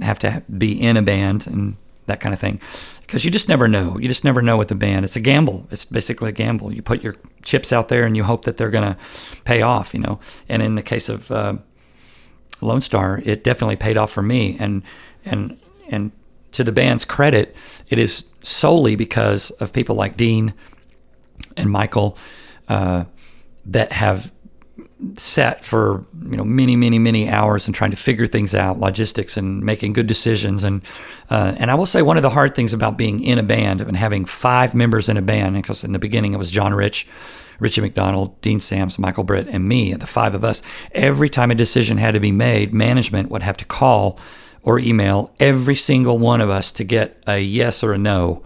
have 0.00 0.18
to 0.20 0.42
be 0.58 0.80
in 0.80 0.96
a 0.96 1.02
band 1.02 1.46
and 1.46 1.76
that 2.06 2.20
kind 2.20 2.32
of 2.32 2.40
thing 2.40 2.60
because 3.02 3.24
you 3.24 3.30
just 3.30 3.48
never 3.48 3.68
know. 3.68 3.98
You 3.98 4.08
just 4.08 4.24
never 4.24 4.42
know 4.42 4.56
with 4.56 4.68
the 4.68 4.74
band. 4.74 5.04
It's 5.04 5.16
a 5.16 5.20
gamble. 5.20 5.66
It's 5.70 5.84
basically 5.84 6.30
a 6.30 6.32
gamble. 6.32 6.72
You 6.72 6.82
put 6.82 7.02
your 7.02 7.16
chips 7.42 7.72
out 7.72 7.88
there 7.88 8.04
and 8.04 8.16
you 8.16 8.24
hope 8.24 8.44
that 8.44 8.56
they're 8.56 8.70
going 8.70 8.94
to 8.94 8.98
pay 9.44 9.62
off, 9.62 9.94
you 9.94 10.00
know. 10.00 10.20
And 10.48 10.62
in 10.62 10.74
the 10.74 10.82
case 10.82 11.08
of 11.08 11.30
uh, 11.30 11.56
Lonestar, 12.60 13.24
it 13.26 13.44
definitely 13.44 13.76
paid 13.76 13.96
off 13.96 14.10
for 14.10 14.22
me. 14.22 14.56
And 14.58 14.82
and 15.24 15.58
and 15.88 16.12
to 16.52 16.64
the 16.64 16.72
band's 16.72 17.04
credit, 17.04 17.54
it 17.88 17.98
is 17.98 18.26
solely 18.42 18.96
because 18.96 19.50
of 19.52 19.72
people 19.72 19.96
like 19.96 20.16
Dean 20.16 20.54
and 21.56 21.70
Michael 21.70 22.16
uh, 22.68 23.04
that 23.66 23.92
have 23.92 24.32
sat 25.16 25.64
for 25.64 26.04
you 26.22 26.36
know 26.36 26.44
many 26.44 26.76
many 26.76 26.98
many 26.98 27.28
hours 27.28 27.66
and 27.66 27.74
trying 27.74 27.90
to 27.90 27.96
figure 27.96 28.26
things 28.26 28.54
out 28.54 28.78
logistics 28.78 29.36
and 29.36 29.62
making 29.62 29.92
good 29.92 30.06
decisions. 30.06 30.64
And 30.64 30.82
uh, 31.30 31.54
and 31.56 31.70
I 31.70 31.74
will 31.74 31.86
say 31.86 32.02
one 32.02 32.16
of 32.16 32.22
the 32.22 32.30
hard 32.30 32.54
things 32.54 32.72
about 32.72 32.96
being 32.96 33.22
in 33.22 33.38
a 33.38 33.42
band 33.42 33.80
and 33.80 33.96
having 33.96 34.24
five 34.24 34.74
members 34.74 35.08
in 35.08 35.16
a 35.16 35.22
band 35.22 35.54
because 35.54 35.84
in 35.84 35.92
the 35.92 35.98
beginning 35.98 36.34
it 36.34 36.38
was 36.38 36.50
John 36.50 36.74
Rich 36.74 37.06
Richie 37.58 37.80
McDonald 37.80 38.40
Dean 38.40 38.60
Sams 38.60 38.98
Michael 38.98 39.24
Britt 39.24 39.48
and 39.48 39.68
me 39.68 39.94
the 39.94 40.06
five 40.06 40.34
of 40.34 40.44
us. 40.44 40.62
Every 40.92 41.28
time 41.28 41.50
a 41.50 41.54
decision 41.54 41.98
had 41.98 42.14
to 42.14 42.20
be 42.20 42.32
made 42.32 42.74
management 42.74 43.30
would 43.30 43.42
have 43.42 43.56
to 43.58 43.64
call 43.64 44.18
or 44.62 44.78
email 44.78 45.32
every 45.38 45.74
single 45.74 46.18
one 46.18 46.40
of 46.40 46.50
us 46.50 46.72
to 46.72 46.84
get 46.84 47.22
a 47.26 47.38
yes 47.38 47.84
or 47.84 47.92
a 47.92 47.98
no 47.98 48.42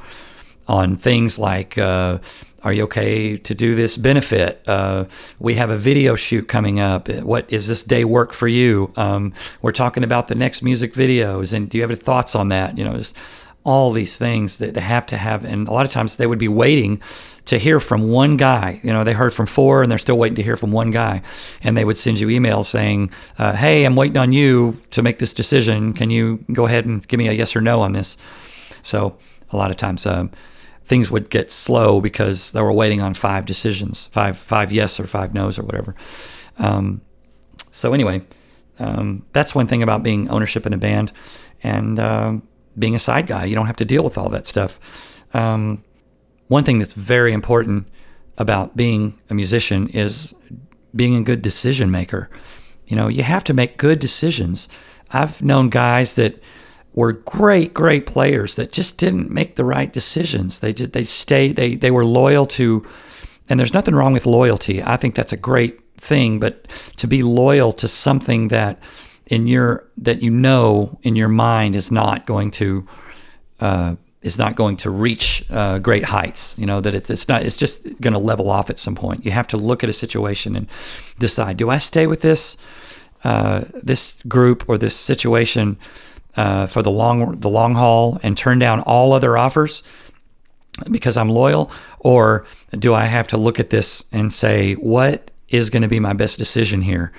on 0.67 0.97
things 0.97 1.39
like 1.39 1.79
uh, 1.79 2.19
are 2.65 2.73
you 2.73 2.85
okay 2.85 3.37
to 3.37 3.55
do 3.55 3.75
this 3.75 3.97
benefit? 3.97 4.63
Uh, 4.67 5.05
we 5.39 5.55
have 5.55 5.71
a 5.71 5.77
video 5.77 6.17
shoot 6.17 6.49
coming 6.49 6.81
up. 6.81 7.09
What 7.09 7.51
is 7.53 7.69
this 7.69 7.85
day 7.85 8.05
work 8.05 8.33
for 8.33 8.49
you? 8.49 8.93
Um, 8.97 9.33
we're 9.63 9.73
talking 9.73 10.03
about 10.03 10.27
the 10.27 10.35
next 10.35 10.63
music 10.63 10.93
videos, 10.93 11.53
and 11.53 11.69
do 11.69 11.79
you 11.79 11.83
have 11.83 11.91
any 11.91 12.01
thoughts 12.01 12.35
on 12.35 12.49
that? 12.49 12.77
You 12.77 12.85
know, 12.85 12.97
just 12.97 13.17
all 13.65 13.91
these 13.91 14.17
things 14.17 14.59
that 14.59 14.75
they 14.75 14.81
have 14.81 15.07
to 15.07 15.17
have, 15.17 15.45
and 15.45 15.69
a 15.69 15.73
lot 15.73 15.87
of 15.87 15.93
times 15.93 16.17
they 16.17 16.27
would 16.27 16.39
be 16.39 16.49
waiting 16.49 17.01
to 17.45 17.59
hear 17.59 17.79
from 17.79 18.09
one 18.09 18.37
guy. 18.37 18.81
You 18.83 18.93
know, 18.93 19.05
they 19.05 19.13
heard 19.13 19.33
from 19.33 19.47
four, 19.47 19.83
and 19.83 19.91
they're 19.91 19.99
still 19.99 20.19
waiting 20.19 20.37
to 20.37 20.43
hear 20.43 20.57
from 20.57 20.73
one 20.73 20.91
guy, 20.91 21.23
and 21.63 21.77
they 21.77 21.85
would 21.85 21.99
send 21.99 22.19
you 22.19 22.29
emails 22.29 22.65
saying, 22.65 23.11
uh, 23.39 23.53
"Hey, 23.53 23.85
I'm 23.85 23.95
waiting 23.95 24.17
on 24.17 24.33
you 24.33 24.81
to 24.91 25.03
make 25.03 25.19
this 25.19 25.33
decision. 25.33 25.93
Can 25.93 26.11
you 26.11 26.45
go 26.53 26.67
ahead 26.67 26.87
and 26.87 27.07
give 27.07 27.19
me 27.19 27.29
a 27.29 27.33
yes 27.33 27.55
or 27.55 27.61
no 27.61 27.83
on 27.83 27.93
this?" 27.93 28.17
So 28.83 29.17
a 29.53 29.57
lot 29.57 29.71
of 29.71 29.77
times. 29.77 30.07
Um, 30.07 30.31
things 30.89 31.11
would 31.11 31.29
get 31.29 31.51
slow 31.51 32.01
because 32.01 32.53
they 32.53 32.63
were 32.63 32.73
waiting 32.73 33.03
on 33.03 33.13
five 33.15 33.45
decisions, 33.45 34.07
five 34.07 34.37
five 34.37 34.73
yes 34.73 34.99
or 34.99 35.07
five 35.07 35.35
no's 35.35 35.59
or 35.59 35.63
whatever. 35.63 35.95
Um, 36.59 37.03
so 37.71 37.93
anyway, 37.93 38.23
um, 38.79 39.27
that's 39.33 39.55
one 39.55 39.67
thing 39.67 39.83
about 39.83 40.03
being 40.03 40.29
ownership 40.31 40.67
in 40.67 40.73
a 40.73 40.79
band 40.79 41.13
and 41.63 41.99
uh, 42.01 42.33
being 42.79 42.95
a 42.95 42.99
side 42.99 43.27
guy. 43.27 43.45
You 43.45 43.55
don't 43.55 43.67
have 43.67 43.77
to 43.77 43.85
deal 43.85 44.03
with 44.03 44.17
all 44.17 44.31
that 44.31 44.47
stuff. 44.47 44.81
Um, 45.35 45.85
one 46.49 46.65
thing 46.65 46.79
that's 46.79 46.95
very 46.95 47.33
important 47.33 47.87
about 48.39 48.75
being 48.75 49.19
a 49.29 49.35
musician 49.35 49.89
is 49.89 50.35
being 50.95 51.15
a 51.15 51.23
good 51.23 51.43
decision 51.43 51.91
maker. 51.91 52.31
You 52.87 52.97
know, 52.97 53.09
you 53.09 53.23
have 53.25 53.45
to 53.45 53.53
make 53.53 53.77
good 53.77 53.99
decisions. 53.99 54.69
I've 55.11 55.43
known 55.43 55.69
guys 55.69 56.15
that 56.15 56.41
were 56.95 57.13
great, 57.13 57.75
great 57.75 58.07
players 58.07 58.57
that 58.57 58.73
just 58.73 58.99
didn't 58.99 59.31
make 59.31 59.57
the 59.57 59.65
right 59.65 59.93
decisions. 59.93 60.59
They 60.59 60.73
just 60.73 60.93
they 60.93 61.05
stayed 61.05 61.57
they 61.57 61.77
they 61.77 61.91
were 61.91 62.05
loyal 62.05 62.47
to 62.47 62.87
and 63.49 63.59
there's 63.59 63.75
nothing 63.75 63.95
wrong 63.95 64.13
with 64.13 64.27
loyalty. 64.27 64.83
I 64.83 64.97
think 64.97 65.15
that's 65.15 65.33
a 65.33 65.37
great 65.37 65.81
thing, 65.97 66.39
but 66.39 66.69
to 66.97 67.07
be 67.07 67.23
loyal 67.23 67.73
to 67.73 67.89
something 67.89 68.49
that 68.49 68.79
in 69.27 69.47
your 69.47 69.87
that 69.97 70.23
you 70.23 70.31
know 70.31 70.99
in 71.03 71.17
your 71.17 71.29
mind 71.29 71.77
is 71.77 71.91
not 71.91 72.27
going 72.27 72.51
to 72.53 72.87
uh, 73.61 73.97
is 74.23 74.39
not 74.39 74.57
going 74.57 74.77
to 74.77 74.91
reach 74.91 75.45
uh, 75.51 75.79
great 75.79 76.07
heights. 76.07 76.55
You 76.59 76.67
know 76.67 76.81
that 76.81 76.95
it's, 76.95 77.11
it's 77.11 77.29
not. 77.29 77.43
It's 77.43 77.59
just 77.59 77.85
going 78.01 78.15
to 78.15 78.19
level 78.19 78.51
off 78.51 78.71
at 78.71 78.79
some 78.79 78.95
point. 78.95 79.25
You 79.25 79.31
have 79.33 79.49
to 79.49 79.57
look 79.57 79.85
at 79.85 79.91
a 79.91 79.93
situation 79.93 80.57
and 80.57 80.67
decide: 81.19 81.57
Do 81.57 81.71
I 81.71 81.79
stay 81.79 82.07
with 82.07 82.23
this 82.23 82.57
uh, 83.25 83.65
this 83.75 84.17
group 84.27 84.65
or 84.69 84.79
this 84.79 84.97
situation? 84.97 85.79
Uh, 86.39 86.67
for 86.67 86.83
the 86.83 86.91
long 86.91 87.41
the 87.41 87.49
long 87.49 87.75
haul 87.75 88.21
and 88.23 88.37
turn 88.37 88.61
down 88.61 88.81
all 88.83 89.13
other 89.13 89.37
offers 89.37 89.83
because 90.89 91.17
I'm 91.17 91.29
loyal, 91.29 91.69
or 91.99 92.47
do 92.71 92.95
I 92.95 93.07
have 93.07 93.27
to 93.29 93.37
look 93.37 93.59
at 93.59 93.71
this 93.71 94.05
and 94.13 94.33
say 94.33 94.75
what 94.75 95.33
is 95.49 95.69
going 95.69 95.83
to 95.83 95.89
be 95.89 95.99
my 95.99 96.13
best 96.13 96.39
decision 96.39 96.83
here? 96.83 97.13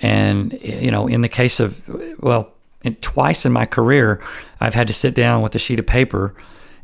And 0.00 0.58
you 0.62 0.90
know, 0.90 1.06
in 1.06 1.20
the 1.20 1.28
case 1.28 1.60
of 1.60 1.82
well, 2.22 2.54
twice 3.02 3.44
in 3.44 3.52
my 3.52 3.66
career, 3.66 4.22
I've 4.60 4.74
had 4.74 4.88
to 4.88 4.94
sit 4.94 5.14
down 5.14 5.42
with 5.42 5.54
a 5.54 5.58
sheet 5.58 5.78
of 5.78 5.86
paper, 5.86 6.34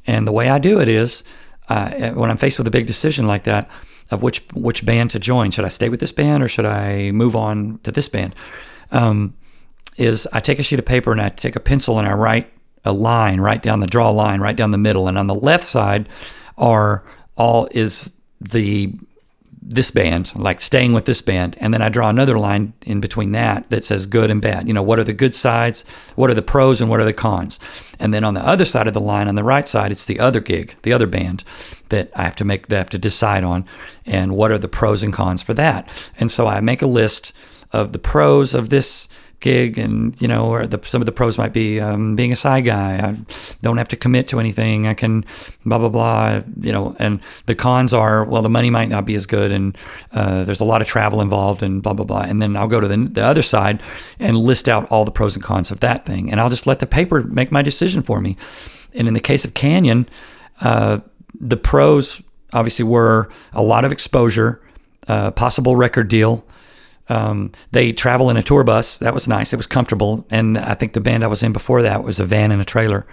and 0.07 0.27
the 0.27 0.33
way 0.33 0.51
I 0.51 0.59
do 0.59 0.81
it 0.83 0.89
is 0.89 1.25
uh, 1.71 2.11
when 2.11 2.31
I'm 2.31 2.37
faced 2.37 2.59
with 2.59 2.67
a 2.67 2.71
big 2.71 2.87
decision 2.87 3.27
like 3.27 3.45
that 3.45 3.71
of 4.11 4.23
which 4.23 4.47
which 4.53 4.85
band 4.85 5.13
to 5.13 5.19
join. 5.19 5.51
Should 5.51 5.65
I 5.65 5.69
stay 5.69 5.89
with 5.89 6.01
this 6.01 6.13
band 6.13 6.43
or 6.43 6.49
should 6.49 6.67
I 6.67 7.11
move 7.13 7.35
on 7.35 7.81
to 7.85 7.91
this 7.91 8.09
band? 8.09 8.35
Um, 8.91 9.35
is 9.97 10.27
I 10.33 10.41
take 10.41 10.59
a 10.59 10.63
sheet 10.63 10.79
of 10.79 10.87
paper 10.87 11.13
and 11.13 11.21
I 11.21 11.29
take 11.29 11.57
a 11.57 11.61
pencil 11.61 11.99
and 11.99 12.09
I 12.09 12.13
write 12.13 12.53
a 12.85 12.93
line 12.93 13.41
right 13.41 13.63
down 13.63 13.81
the 13.81 13.87
draw 13.87 14.11
line 14.11 14.41
right 14.41 14.57
down 14.57 14.71
the 14.71 14.79
middle, 14.79 15.09
and 15.09 15.19
on 15.19 15.27
the 15.27 15.35
left 15.35 15.65
side 15.65 16.09
are 16.57 17.05
all 17.37 17.69
is 17.73 18.13
the 18.41 18.95
this 19.63 19.91
band, 19.91 20.33
like 20.35 20.61
staying 20.63 20.95
with 20.95 21.05
this 21.05 21.21
band, 21.21 21.57
and 21.61 21.73
then 21.73 21.83
I 21.83 21.91
draw 21.91 22.09
another 22.09 22.39
line 22.39 22.73
in 22.87 23.01
between 23.01 23.33
that 23.33 23.69
that 23.69 23.85
says 23.85 24.07
good 24.07 24.31
and 24.31 24.41
bad. 24.41 24.67
You 24.67 24.75
know, 24.75 24.83
what 24.83 24.99
are 24.99 25.05
the 25.05 25.13
good 25.13 25.35
sides, 25.35 25.83
what 26.17 26.31
are 26.31 26.35
the 26.35 26.43
pros, 26.43 26.81
and 26.81 26.89
what 26.89 26.99
are 26.99 27.05
the 27.05 27.13
cons? 27.13 27.61
And 27.99 28.13
then 28.15 28.25
on 28.25 28.33
the 28.33 28.45
other 28.45 28.65
side 28.65 28.87
of 28.87 28.95
the 28.95 29.01
line, 29.01 29.29
on 29.29 29.35
the 29.35 29.45
right 29.45 29.69
side, 29.69 29.93
it's 29.93 30.07
the 30.07 30.19
other 30.19 30.41
gig, 30.41 30.77
the 30.83 30.95
other 30.95 31.07
band 31.07 31.45
that 31.91 32.11
I 32.17 32.23
have 32.23 32.37
to 32.37 32.45
make, 32.45 32.69
that 32.69 32.77
I 32.77 32.79
have 32.79 32.91
to 32.91 32.99
decide 32.99 33.45
on, 33.45 33.67
and 34.07 34.35
what 34.35 34.51
are 34.51 34.59
the 34.59 34.67
pros 34.67 35.03
and 35.03 35.13
cons 35.13 35.43
for 35.43 35.53
that. 35.55 35.87
And 36.19 36.31
so 36.31 36.47
I 36.47 36.61
make 36.61 36.81
a 36.81 36.87
list 36.87 37.35
of 37.71 37.93
the 37.93 37.99
pros 37.99 38.55
of 38.55 38.71
this 38.71 39.09
gig 39.41 39.79
and 39.79 40.21
you 40.21 40.29
know 40.29 40.47
or 40.47 40.67
the, 40.67 40.79
some 40.85 41.03
of 41.03 41.07
the 41.07 41.13
pros 41.13 41.39
might 41.39 41.53
be 41.53 41.81
um, 41.81 42.15
being 42.17 42.33
a 42.33 42.37
side 42.37 42.65
guy. 42.65 42.99
I 42.99 43.17
don't 43.63 43.79
have 43.79 43.89
to 43.89 43.97
commit 43.97 44.29
to 44.29 44.41
anything. 44.41 44.87
I 44.87 44.95
can 44.95 45.25
blah 45.65 45.79
blah 45.79 45.89
blah 45.89 46.43
you 46.61 46.73
know 46.73 46.95
and 46.99 47.21
the 47.47 47.55
cons 47.55 47.93
are 47.93 48.25
well 48.25 48.43
the 48.43 48.49
money 48.49 48.71
might 48.71 48.89
not 48.89 49.05
be 49.05 49.15
as 49.15 49.27
good 49.27 49.51
and 49.51 49.77
uh, 50.13 50.45
there's 50.45 50.61
a 50.61 50.65
lot 50.65 50.81
of 50.81 50.87
travel 50.87 51.21
involved 51.21 51.63
and 51.63 51.83
blah 51.83 51.95
blah 51.95 52.05
blah. 52.05 52.23
And 52.23 52.41
then 52.41 52.57
i'll 52.57 52.69
go 52.69 52.81
to 52.81 52.89
the, 52.89 52.97
the 52.97 53.25
other 53.25 53.43
side 53.43 53.83
and 54.19 54.37
list 54.37 54.69
out 54.69 54.91
all 54.91 55.05
the 55.05 55.11
pros 55.11 55.35
and 55.35 55.43
cons 55.43 55.71
of 55.71 55.81
that 55.81 56.07
thing. 56.07 56.31
And 56.31 56.41
i'll 56.41 56.51
just 56.51 56.67
let 56.67 56.79
the 56.79 56.87
paper 56.87 57.23
make 57.23 57.51
my 57.51 57.63
decision 57.63 58.03
for 58.03 58.21
me. 58.21 58.37
And 58.95 59.09
in 59.09 59.15
the 59.15 59.21
case 59.21 59.45
of 59.45 59.55
canyon 59.55 60.09
uh, 60.61 61.01
the 61.35 61.57
pros 61.57 62.23
obviously 62.53 62.85
were 62.85 63.29
a 63.53 63.63
lot 63.63 63.85
of 63.85 63.93
exposure 63.93 64.61
uh, 65.09 65.31
possible 65.31 65.77
record 65.77 66.09
deal 66.09 66.45
um, 67.11 67.51
they 67.73 67.93
travel 67.93 68.31
in 68.31 68.37
a 68.37 68.43
tour 68.43 68.65
bus. 68.65 68.99
That 68.99 69.13
was 69.13 69.27
nice. 69.27 69.53
It 69.53 69.57
was 69.57 69.67
comfortable. 69.67 70.25
And 70.31 70.57
I 70.57 70.75
think 70.75 70.93
the 70.93 71.01
band 71.01 71.25
I 71.25 71.27
was 71.27 71.43
in 71.43 71.53
before 71.53 71.83
that 71.83 72.05
was 72.05 72.21
a 72.21 72.25
van 72.25 72.53
and 72.53 72.63
a 72.63 72.65
trailer. 72.65 73.07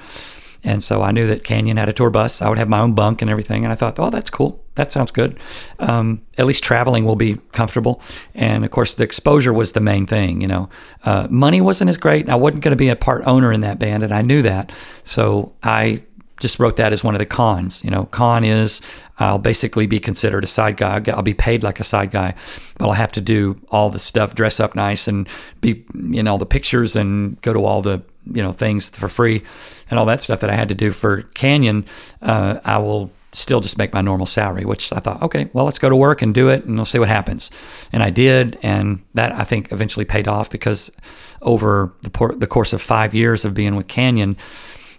And 0.63 0.83
so 0.83 1.01
I 1.01 1.11
knew 1.11 1.27
that 1.27 1.43
Canyon 1.43 1.77
had 1.77 1.89
a 1.89 1.93
tour 1.93 2.09
bus. 2.09 2.41
I 2.41 2.49
would 2.49 2.57
have 2.57 2.69
my 2.69 2.79
own 2.79 2.93
bunk 2.93 3.21
and 3.21 3.31
everything. 3.31 3.63
And 3.63 3.71
I 3.71 3.75
thought, 3.75 3.99
oh, 3.99 4.09
that's 4.09 4.29
cool. 4.29 4.63
That 4.75 4.91
sounds 4.91 5.11
good. 5.11 5.39
Um, 5.79 6.21
at 6.37 6.45
least 6.45 6.63
traveling 6.63 7.05
will 7.05 7.15
be 7.15 7.37
comfortable. 7.53 8.01
And 8.35 8.63
of 8.63 8.71
course, 8.71 8.93
the 8.93 9.03
exposure 9.03 9.53
was 9.53 9.71
the 9.71 9.79
main 9.79 10.05
thing. 10.05 10.41
You 10.41 10.47
know, 10.47 10.69
uh, 11.03 11.27
money 11.29 11.61
wasn't 11.61 11.89
as 11.89 11.97
great. 11.97 12.29
I 12.29 12.35
wasn't 12.35 12.63
going 12.63 12.71
to 12.71 12.77
be 12.77 12.89
a 12.89 12.95
part 12.95 13.23
owner 13.25 13.51
in 13.51 13.61
that 13.61 13.79
band, 13.79 14.03
and 14.03 14.13
I 14.13 14.21
knew 14.21 14.41
that. 14.43 14.71
So 15.03 15.53
I 15.63 16.03
just 16.39 16.59
wrote 16.59 16.75
that 16.75 16.93
as 16.93 17.03
one 17.03 17.15
of 17.15 17.19
the 17.19 17.25
cons. 17.25 17.83
You 17.83 17.89
know, 17.89 18.05
con 18.05 18.43
is 18.43 18.81
I'll 19.19 19.39
basically 19.39 19.87
be 19.87 19.99
considered 19.99 20.43
a 20.43 20.47
side 20.47 20.77
guy. 20.77 21.01
I'll 21.07 21.21
be 21.21 21.33
paid 21.33 21.63
like 21.63 21.79
a 21.79 21.83
side 21.83 22.11
guy, 22.11 22.35
but 22.77 22.87
I'll 22.87 22.93
have 22.93 23.11
to 23.13 23.21
do 23.21 23.59
all 23.69 23.89
the 23.89 23.99
stuff, 23.99 24.35
dress 24.35 24.59
up 24.59 24.75
nice, 24.75 25.07
and 25.07 25.27
be 25.61 25.85
in 25.93 26.27
all 26.27 26.37
the 26.37 26.45
pictures 26.45 26.95
and 26.95 27.41
go 27.41 27.53
to 27.53 27.65
all 27.65 27.81
the 27.81 28.01
you 28.31 28.41
know 28.41 28.51
things 28.51 28.89
for 28.89 29.07
free 29.07 29.43
and 29.89 29.97
all 29.97 30.05
that 30.05 30.21
stuff 30.21 30.41
that 30.41 30.49
I 30.49 30.55
had 30.55 30.69
to 30.69 30.75
do 30.75 30.91
for 30.91 31.23
Canyon. 31.33 31.85
Uh, 32.21 32.59
I 32.63 32.77
will 32.77 33.11
still 33.33 33.59
just 33.59 33.77
make 33.77 33.93
my 33.93 34.01
normal 34.01 34.25
salary, 34.25 34.65
which 34.65 34.91
I 34.91 34.99
thought, 34.99 35.21
okay, 35.21 35.49
well, 35.53 35.65
let's 35.65 35.79
go 35.79 35.89
to 35.89 35.95
work 35.95 36.21
and 36.21 36.33
do 36.33 36.49
it, 36.49 36.65
and 36.65 36.75
we'll 36.75 36.85
see 36.85 36.99
what 36.99 37.09
happens. 37.09 37.51
And 37.91 38.01
I 38.01 38.09
did, 38.09 38.57
and 38.63 39.03
that 39.13 39.31
I 39.33 39.43
think 39.43 39.71
eventually 39.71 40.05
paid 40.05 40.27
off 40.27 40.49
because 40.49 40.89
over 41.41 41.93
the, 42.01 42.09
por- 42.09 42.35
the 42.35 42.47
course 42.47 42.73
of 42.73 42.81
five 42.81 43.13
years 43.13 43.45
of 43.45 43.53
being 43.53 43.75
with 43.75 43.87
Canyon 43.87 44.37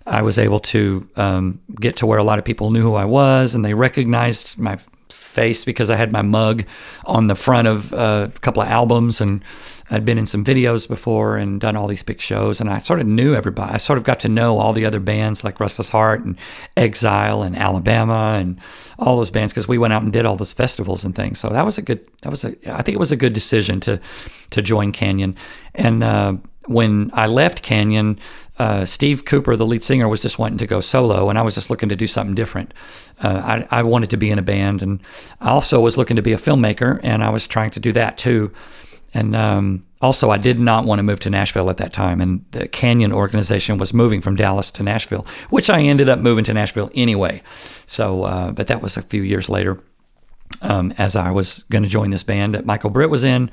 I 0.08 0.22
was 0.22 0.38
able 0.38 0.60
to 0.60 1.08
um, 1.16 1.60
get 1.80 1.96
to 1.98 2.06
where 2.06 2.18
a 2.18 2.24
lot 2.24 2.38
of 2.38 2.44
people 2.44 2.70
knew 2.70 2.82
who 2.82 2.94
I 2.94 3.04
was 3.04 3.54
and 3.54 3.64
they 3.64 3.74
recognized 3.74 4.58
my 4.58 4.78
face 5.10 5.64
because 5.64 5.90
I 5.90 5.96
had 5.96 6.10
my 6.10 6.22
mug 6.22 6.64
on 7.04 7.28
the 7.28 7.34
front 7.34 7.68
of 7.68 7.92
uh, 7.92 8.28
a 8.34 8.38
couple 8.40 8.62
of 8.62 8.68
albums 8.68 9.20
and 9.20 9.42
I'd 9.90 10.04
been 10.04 10.18
in 10.18 10.26
some 10.26 10.44
videos 10.44 10.88
before 10.88 11.36
and 11.36 11.60
done 11.60 11.76
all 11.76 11.86
these 11.86 12.02
big 12.02 12.20
shows 12.20 12.60
and 12.60 12.68
I 12.68 12.78
sort 12.78 13.00
of 13.00 13.06
knew 13.06 13.34
everybody. 13.34 13.72
I 13.72 13.76
sort 13.76 13.98
of 13.98 14.04
got 14.04 14.20
to 14.20 14.28
know 14.28 14.58
all 14.58 14.72
the 14.72 14.84
other 14.84 15.00
bands 15.00 15.44
like 15.44 15.60
Restless 15.60 15.90
Heart 15.90 16.24
and 16.24 16.36
Exile 16.76 17.42
and 17.42 17.56
Alabama 17.56 18.36
and 18.38 18.60
all 18.98 19.16
those 19.16 19.30
bands 19.30 19.52
because 19.52 19.68
we 19.68 19.78
went 19.78 19.92
out 19.92 20.02
and 20.02 20.12
did 20.12 20.26
all 20.26 20.36
those 20.36 20.52
festivals 20.52 21.04
and 21.04 21.14
things. 21.14 21.38
So 21.38 21.50
that 21.50 21.64
was 21.64 21.78
a 21.78 21.82
good. 21.82 22.06
That 22.22 22.30
was 22.30 22.44
a. 22.44 22.48
I 22.66 22.82
think 22.82 22.94
it 22.94 22.98
was 23.00 23.12
a 23.12 23.16
good 23.16 23.32
decision 23.32 23.80
to 23.80 24.00
to 24.50 24.62
join 24.62 24.92
Canyon 24.92 25.36
and. 25.74 26.02
Uh, 26.02 26.34
when 26.68 27.10
I 27.14 27.26
left 27.26 27.62
Canyon, 27.62 28.18
uh, 28.58 28.84
Steve 28.84 29.24
Cooper, 29.24 29.56
the 29.56 29.66
lead 29.66 29.84
singer, 29.84 30.08
was 30.08 30.22
just 30.22 30.38
wanting 30.38 30.58
to 30.58 30.66
go 30.66 30.80
solo, 30.80 31.30
and 31.30 31.38
I 31.38 31.42
was 31.42 31.54
just 31.54 31.70
looking 31.70 31.88
to 31.88 31.96
do 31.96 32.06
something 32.06 32.34
different. 32.34 32.74
Uh, 33.22 33.64
I, 33.70 33.78
I, 33.78 33.82
wanted 33.82 34.10
to 34.10 34.16
be 34.16 34.30
in 34.30 34.38
a 34.38 34.42
band, 34.42 34.82
and 34.82 35.00
I 35.40 35.50
also 35.50 35.80
was 35.80 35.96
looking 35.96 36.16
to 36.16 36.22
be 36.22 36.32
a 36.32 36.36
filmmaker, 36.36 36.98
and 37.02 37.22
I 37.22 37.30
was 37.30 37.46
trying 37.46 37.70
to 37.70 37.80
do 37.80 37.92
that 37.92 38.18
too. 38.18 38.52
And 39.14 39.34
um, 39.34 39.86
also, 40.02 40.30
I 40.30 40.38
did 40.38 40.58
not 40.58 40.84
want 40.84 40.98
to 40.98 41.02
move 41.02 41.20
to 41.20 41.30
Nashville 41.30 41.70
at 41.70 41.76
that 41.78 41.92
time, 41.92 42.20
and 42.20 42.44
the 42.50 42.68
Canyon 42.68 43.12
organization 43.12 43.78
was 43.78 43.94
moving 43.94 44.20
from 44.20 44.36
Dallas 44.36 44.70
to 44.72 44.82
Nashville, 44.82 45.26
which 45.50 45.70
I 45.70 45.80
ended 45.82 46.08
up 46.08 46.18
moving 46.18 46.44
to 46.44 46.54
Nashville 46.54 46.90
anyway. 46.94 47.42
So, 47.86 48.24
uh, 48.24 48.52
but 48.52 48.66
that 48.66 48.82
was 48.82 48.96
a 48.96 49.02
few 49.02 49.22
years 49.22 49.48
later. 49.48 49.80
Um, 50.60 50.92
as 50.98 51.14
I 51.14 51.30
was 51.30 51.62
going 51.70 51.84
to 51.84 51.88
join 51.88 52.10
this 52.10 52.24
band 52.24 52.54
that 52.54 52.66
Michael 52.66 52.90
Britt 52.90 53.10
was 53.10 53.22
in, 53.22 53.48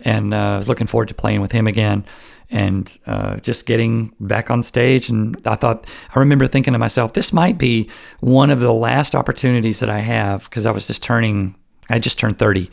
and 0.00 0.34
uh, 0.34 0.36
I 0.36 0.56
was 0.58 0.68
looking 0.68 0.86
forward 0.86 1.08
to 1.08 1.14
playing 1.14 1.40
with 1.40 1.52
him 1.52 1.66
again 1.66 2.04
and 2.50 2.98
uh, 3.06 3.36
just 3.36 3.64
getting 3.66 4.12
back 4.18 4.50
on 4.50 4.62
stage. 4.62 5.08
And 5.08 5.36
I 5.46 5.54
thought, 5.54 5.86
I 6.14 6.18
remember 6.18 6.46
thinking 6.46 6.72
to 6.72 6.78
myself, 6.78 7.12
this 7.12 7.32
might 7.32 7.58
be 7.58 7.88
one 8.18 8.50
of 8.50 8.60
the 8.60 8.72
last 8.72 9.14
opportunities 9.14 9.80
that 9.80 9.88
I 9.88 10.00
have 10.00 10.44
because 10.44 10.66
I 10.66 10.72
was 10.72 10.86
just 10.86 11.02
turning, 11.02 11.54
I 11.88 11.98
just 11.98 12.18
turned 12.18 12.38
30. 12.38 12.68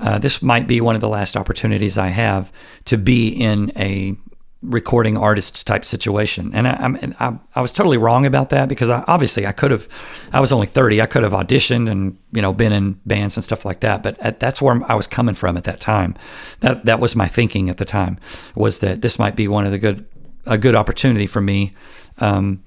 Uh, 0.00 0.18
this 0.18 0.42
might 0.42 0.66
be 0.66 0.80
one 0.80 0.96
of 0.96 1.00
the 1.00 1.08
last 1.08 1.36
opportunities 1.36 1.96
I 1.96 2.08
have 2.08 2.52
to 2.86 2.98
be 2.98 3.28
in 3.28 3.72
a 3.76 4.16
recording 4.64 5.16
artist 5.16 5.66
type 5.66 5.84
situation. 5.84 6.50
And 6.54 6.66
I, 6.66 7.14
I, 7.20 7.38
I, 7.54 7.60
was 7.60 7.72
totally 7.72 7.98
wrong 7.98 8.24
about 8.24 8.48
that 8.50 8.68
because 8.68 8.88
I, 8.88 9.04
obviously 9.06 9.46
I 9.46 9.52
could 9.52 9.70
have, 9.70 9.88
I 10.32 10.40
was 10.40 10.52
only 10.52 10.66
30. 10.66 11.02
I 11.02 11.06
could 11.06 11.22
have 11.22 11.32
auditioned 11.32 11.90
and, 11.90 12.18
you 12.32 12.40
know, 12.40 12.52
been 12.52 12.72
in 12.72 13.00
bands 13.04 13.36
and 13.36 13.44
stuff 13.44 13.64
like 13.64 13.80
that. 13.80 14.02
But 14.02 14.18
at, 14.20 14.40
that's 14.40 14.62
where 14.62 14.80
I 14.90 14.94
was 14.94 15.06
coming 15.06 15.34
from 15.34 15.56
at 15.56 15.64
that 15.64 15.80
time. 15.80 16.14
That, 16.60 16.84
that 16.86 17.00
was 17.00 17.14
my 17.14 17.28
thinking 17.28 17.68
at 17.68 17.76
the 17.76 17.84
time 17.84 18.18
was 18.54 18.78
that 18.78 19.02
this 19.02 19.18
might 19.18 19.36
be 19.36 19.48
one 19.48 19.66
of 19.66 19.70
the 19.70 19.78
good, 19.78 20.06
a 20.46 20.56
good 20.56 20.74
opportunity 20.74 21.26
for 21.26 21.40
me. 21.40 21.72
Um, 22.18 22.64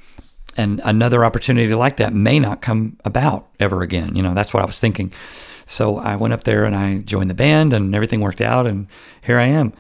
and 0.56 0.82
another 0.84 1.24
opportunity 1.24 1.74
like 1.76 1.98
that 1.98 2.14
may 2.14 2.40
not 2.40 2.62
come 2.62 2.98
about 3.06 3.48
ever 3.60 3.82
again. 3.82 4.16
You 4.16 4.24
know, 4.24 4.34
that's 4.34 4.54
what 4.54 4.64
I 4.64 4.66
was 4.66 4.80
thinking. 4.80 5.14
So 5.66 5.98
I 5.98 6.16
went 6.16 6.34
up 6.34 6.44
there 6.44 6.66
and 6.66 6.76
I 6.76 7.00
joined 7.00 7.30
the 7.30 7.36
band 7.36 7.74
and 7.74 7.94
everything 7.94 8.22
worked 8.22 8.42
out. 8.42 8.66
And 8.66 8.88
here 9.22 9.38
I 9.40 9.48
am. 9.48 9.74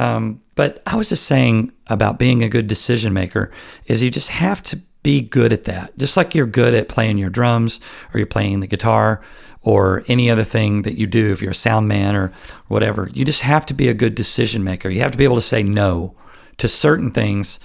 Um, 0.00 0.40
but 0.54 0.82
I 0.86 0.96
was 0.96 1.10
just 1.10 1.26
saying 1.26 1.72
about 1.88 2.18
being 2.18 2.42
a 2.42 2.48
good 2.48 2.66
decision 2.66 3.12
maker 3.12 3.50
is 3.84 4.02
you 4.02 4.10
just 4.10 4.30
have 4.30 4.62
to 4.62 4.80
be 5.02 5.20
good 5.20 5.52
at 5.52 5.64
that. 5.64 5.96
Just 5.98 6.16
like 6.16 6.34
you're 6.34 6.46
good 6.46 6.72
at 6.72 6.88
playing 6.88 7.18
your 7.18 7.28
drums 7.28 7.80
or 8.12 8.18
you're 8.18 8.26
playing 8.26 8.60
the 8.60 8.66
guitar 8.66 9.20
or 9.60 10.02
any 10.08 10.30
other 10.30 10.42
thing 10.42 10.82
that 10.82 10.98
you 10.98 11.06
do, 11.06 11.32
if 11.32 11.42
you're 11.42 11.50
a 11.50 11.54
sound 11.54 11.86
man 11.86 12.16
or 12.16 12.32
whatever, 12.68 13.10
you 13.12 13.26
just 13.26 13.42
have 13.42 13.66
to 13.66 13.74
be 13.74 13.88
a 13.88 13.94
good 13.94 14.14
decision 14.14 14.64
maker. 14.64 14.88
You 14.88 15.00
have 15.00 15.10
to 15.12 15.18
be 15.18 15.24
able 15.24 15.34
to 15.36 15.42
say 15.42 15.62
no 15.62 16.14
to 16.56 16.66
certain 16.66 17.10
things. 17.10 17.60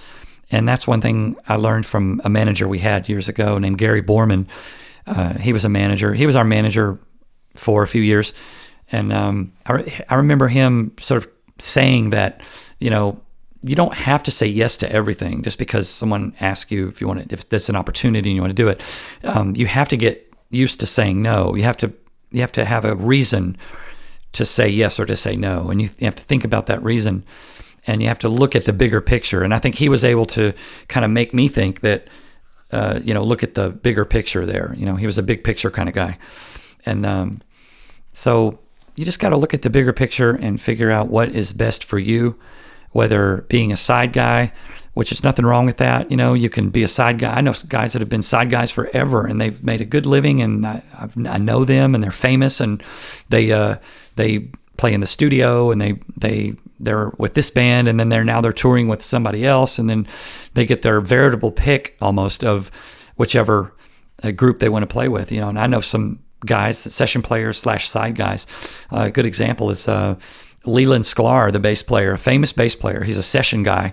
And 0.50 0.68
that's 0.68 0.86
one 0.86 1.00
thing 1.00 1.38
I 1.48 1.56
learned 1.56 1.86
from 1.86 2.20
a 2.22 2.28
manager 2.28 2.68
we 2.68 2.80
had 2.80 3.08
years 3.08 3.28
ago 3.30 3.56
named 3.56 3.78
Gary 3.78 4.02
Borman. 4.02 4.46
Uh, 5.06 5.38
he 5.38 5.54
was 5.54 5.64
a 5.64 5.70
manager. 5.70 6.12
He 6.12 6.26
was 6.26 6.36
our 6.36 6.44
manager 6.44 6.98
for 7.54 7.82
a 7.82 7.88
few 7.88 8.02
years. 8.02 8.34
And 8.92 9.10
um, 9.10 9.52
I, 9.64 10.04
I 10.10 10.16
remember 10.16 10.48
him 10.48 10.92
sort 11.00 11.24
of 11.24 11.32
saying 11.58 12.10
that 12.10 12.40
you 12.78 12.90
know, 12.90 13.20
you 13.62 13.74
don't 13.74 13.94
have 13.94 14.22
to 14.24 14.30
say 14.30 14.46
yes 14.46 14.76
to 14.78 14.92
everything 14.92 15.42
just 15.42 15.58
because 15.58 15.88
someone 15.88 16.34
asks 16.40 16.70
you 16.70 16.88
if 16.88 17.00
you 17.00 17.08
want 17.08 17.28
to, 17.28 17.34
if 17.34 17.48
that's 17.48 17.68
an 17.68 17.76
opportunity 17.76 18.30
and 18.30 18.36
you 18.36 18.42
want 18.42 18.50
to 18.50 18.62
do 18.62 18.68
it. 18.68 18.80
Um, 19.24 19.56
you 19.56 19.66
have 19.66 19.88
to 19.88 19.96
get 19.96 20.32
used 20.50 20.80
to 20.80 20.86
saying 20.86 21.22
no. 21.22 21.54
You 21.54 21.64
have 21.64 21.76
to, 21.78 21.92
you 22.30 22.40
have 22.40 22.52
to 22.52 22.64
have 22.64 22.84
a 22.84 22.94
reason 22.94 23.56
to 24.32 24.44
say 24.44 24.68
yes 24.68 25.00
or 25.00 25.06
to 25.06 25.16
say 25.16 25.34
no, 25.34 25.70
and 25.70 25.80
you, 25.80 25.88
you 25.98 26.04
have 26.04 26.16
to 26.16 26.22
think 26.22 26.44
about 26.44 26.66
that 26.66 26.82
reason, 26.82 27.24
and 27.86 28.02
you 28.02 28.08
have 28.08 28.18
to 28.18 28.28
look 28.28 28.54
at 28.54 28.66
the 28.66 28.72
bigger 28.72 29.00
picture. 29.00 29.42
And 29.42 29.54
I 29.54 29.58
think 29.58 29.76
he 29.76 29.88
was 29.88 30.04
able 30.04 30.26
to 30.26 30.52
kind 30.88 31.04
of 31.04 31.10
make 31.10 31.32
me 31.32 31.48
think 31.48 31.80
that, 31.80 32.08
uh, 32.70 33.00
you 33.02 33.14
know, 33.14 33.24
look 33.24 33.42
at 33.42 33.54
the 33.54 33.70
bigger 33.70 34.04
picture 34.04 34.44
there. 34.44 34.74
You 34.76 34.84
know, 34.84 34.96
he 34.96 35.06
was 35.06 35.16
a 35.16 35.22
big 35.22 35.42
picture 35.42 35.70
kind 35.70 35.88
of 35.88 35.94
guy, 35.94 36.18
and 36.84 37.06
um, 37.06 37.40
so 38.12 38.58
you 38.96 39.04
just 39.04 39.20
got 39.20 39.30
to 39.30 39.36
look 39.36 39.54
at 39.54 39.62
the 39.62 39.70
bigger 39.70 39.92
picture 39.92 40.30
and 40.30 40.60
figure 40.60 40.90
out 40.90 41.08
what 41.08 41.30
is 41.30 41.52
best 41.52 41.84
for 41.84 41.98
you 41.98 42.38
whether 42.92 43.44
being 43.48 43.72
a 43.72 43.76
side 43.76 44.12
guy 44.12 44.52
which 44.96 45.12
is 45.12 45.22
nothing 45.22 45.44
wrong 45.44 45.66
with 45.66 45.76
that. 45.76 46.10
You 46.10 46.16
know, 46.16 46.32
you 46.32 46.48
can 46.48 46.70
be 46.70 46.82
a 46.82 46.88
side 46.88 47.18
guy. 47.18 47.34
I 47.34 47.42
know 47.42 47.52
guys 47.68 47.92
that 47.92 48.00
have 48.00 48.08
been 48.08 48.22
side 48.22 48.48
guys 48.48 48.70
forever, 48.70 49.26
and 49.26 49.38
they've 49.38 49.62
made 49.62 49.82
a 49.82 49.84
good 49.84 50.06
living, 50.06 50.40
and 50.40 50.66
I, 50.66 50.82
I 51.26 51.36
know 51.36 51.66
them, 51.66 51.94
and 51.94 52.02
they're 52.02 52.10
famous, 52.10 52.62
and 52.62 52.82
they 53.28 53.52
uh, 53.52 53.76
they 54.14 54.48
play 54.78 54.94
in 54.94 55.00
the 55.00 55.06
studio, 55.06 55.70
and 55.70 55.82
they 55.82 56.00
they 56.16 56.54
they're 56.80 57.12
with 57.18 57.34
this 57.34 57.50
band, 57.50 57.88
and 57.88 58.00
then 58.00 58.08
they're 58.08 58.24
now 58.24 58.40
they're 58.40 58.54
touring 58.54 58.88
with 58.88 59.02
somebody 59.02 59.44
else, 59.44 59.78
and 59.78 59.90
then 59.90 60.08
they 60.54 60.64
get 60.64 60.80
their 60.80 61.02
veritable 61.02 61.52
pick 61.52 61.94
almost 62.00 62.42
of 62.42 62.70
whichever 63.16 63.74
uh, 64.22 64.30
group 64.30 64.60
they 64.60 64.70
want 64.70 64.82
to 64.82 64.86
play 64.86 65.08
with. 65.08 65.30
You 65.30 65.42
know, 65.42 65.50
and 65.50 65.58
I 65.58 65.66
know 65.66 65.82
some 65.82 66.20
guys, 66.46 66.78
session 66.78 67.22
players 67.22 67.58
slash 67.58 67.88
side 67.88 68.14
guys. 68.14 68.46
Uh, 68.92 69.00
a 69.00 69.10
good 69.10 69.26
example 69.26 69.70
is 69.70 69.88
uh, 69.88 70.16
Leland 70.64 71.04
Sklar, 71.04 71.52
the 71.52 71.60
bass 71.60 71.82
player, 71.82 72.12
a 72.12 72.18
famous 72.18 72.52
bass 72.52 72.74
player. 72.74 73.04
He's 73.04 73.18
a 73.18 73.22
session 73.22 73.62
guy. 73.62 73.92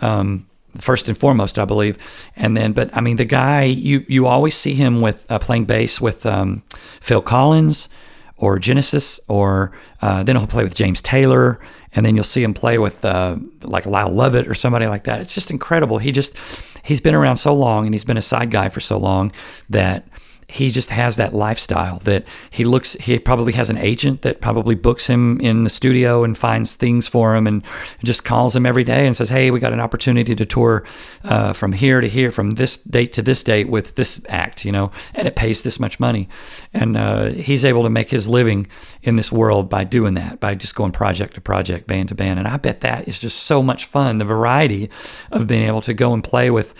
Um, 0.00 0.46
first 0.78 1.08
and 1.08 1.16
foremost, 1.16 1.58
I 1.58 1.64
believe, 1.64 1.98
and 2.36 2.56
then, 2.56 2.72
but 2.72 2.90
I 2.96 3.00
mean, 3.00 3.16
the 3.16 3.24
guy 3.24 3.64
you 3.64 4.04
you 4.08 4.26
always 4.26 4.54
see 4.54 4.74
him 4.74 5.00
with 5.00 5.30
uh, 5.30 5.38
playing 5.38 5.66
bass 5.66 6.00
with 6.00 6.24
um, 6.26 6.62
Phil 7.00 7.22
Collins 7.22 7.88
or 8.36 8.58
Genesis, 8.58 9.20
or 9.28 9.72
uh, 10.00 10.22
then 10.22 10.36
he'll 10.36 10.46
play 10.46 10.64
with 10.64 10.74
James 10.74 11.00
Taylor, 11.02 11.60
and 11.94 12.04
then 12.04 12.16
you'll 12.16 12.24
see 12.24 12.42
him 12.42 12.54
play 12.54 12.78
with 12.78 13.04
uh, 13.04 13.36
like 13.62 13.86
Lyle 13.86 14.10
Lovett 14.10 14.48
or 14.48 14.54
somebody 14.54 14.86
like 14.86 15.04
that. 15.04 15.20
It's 15.20 15.34
just 15.34 15.50
incredible. 15.50 15.98
He 15.98 16.10
just 16.10 16.36
he's 16.82 17.00
been 17.00 17.14
around 17.14 17.36
so 17.36 17.54
long, 17.54 17.86
and 17.86 17.94
he's 17.94 18.04
been 18.04 18.16
a 18.16 18.22
side 18.22 18.50
guy 18.50 18.68
for 18.68 18.80
so 18.80 18.98
long 18.98 19.32
that 19.70 20.06
he 20.52 20.70
just 20.70 20.90
has 20.90 21.16
that 21.16 21.34
lifestyle 21.34 21.98
that 22.00 22.26
he 22.50 22.64
looks 22.64 22.94
he 22.94 23.18
probably 23.18 23.52
has 23.52 23.70
an 23.70 23.78
agent 23.78 24.22
that 24.22 24.40
probably 24.40 24.74
books 24.74 25.06
him 25.06 25.40
in 25.40 25.64
the 25.64 25.70
studio 25.70 26.24
and 26.24 26.36
finds 26.38 26.74
things 26.74 27.08
for 27.08 27.34
him 27.34 27.46
and 27.46 27.64
just 28.04 28.24
calls 28.24 28.54
him 28.54 28.66
every 28.66 28.84
day 28.84 29.06
and 29.06 29.16
says 29.16 29.28
hey 29.28 29.50
we 29.50 29.60
got 29.60 29.72
an 29.72 29.80
opportunity 29.80 30.34
to 30.34 30.44
tour 30.44 30.84
uh, 31.24 31.52
from 31.52 31.72
here 31.72 32.00
to 32.00 32.08
here 32.08 32.30
from 32.30 32.52
this 32.52 32.76
date 32.76 33.12
to 33.12 33.22
this 33.22 33.42
date 33.42 33.68
with 33.68 33.94
this 33.94 34.24
act 34.28 34.64
you 34.64 34.72
know 34.72 34.90
and 35.14 35.28
it 35.28 35.36
pays 35.36 35.62
this 35.62 35.78
much 35.80 36.00
money. 36.00 36.28
And 36.72 36.96
uh, 36.96 37.30
he's 37.30 37.64
able 37.64 37.82
to 37.82 37.90
make 37.90 38.10
his 38.10 38.28
living 38.28 38.66
in 39.02 39.16
this 39.16 39.32
world 39.32 39.68
by 39.68 39.84
doing 39.84 40.14
that 40.14 40.40
by 40.40 40.54
just 40.54 40.74
going 40.74 40.92
project 40.92 41.34
to 41.34 41.40
project 41.40 41.86
band 41.86 42.08
to 42.08 42.14
band. 42.14 42.38
And 42.38 42.48
i 42.48 42.56
bet 42.56 42.80
that 42.80 43.08
is 43.08 43.20
just 43.20 43.44
so 43.44 43.62
much 43.62 43.84
fun 43.84 44.18
the 44.18 44.24
variety 44.24 44.90
of 45.30 45.46
being 45.46 45.66
able 45.66 45.80
to 45.82 45.94
go 45.94 46.12
and 46.12 46.22
play 46.22 46.50
with 46.50 46.74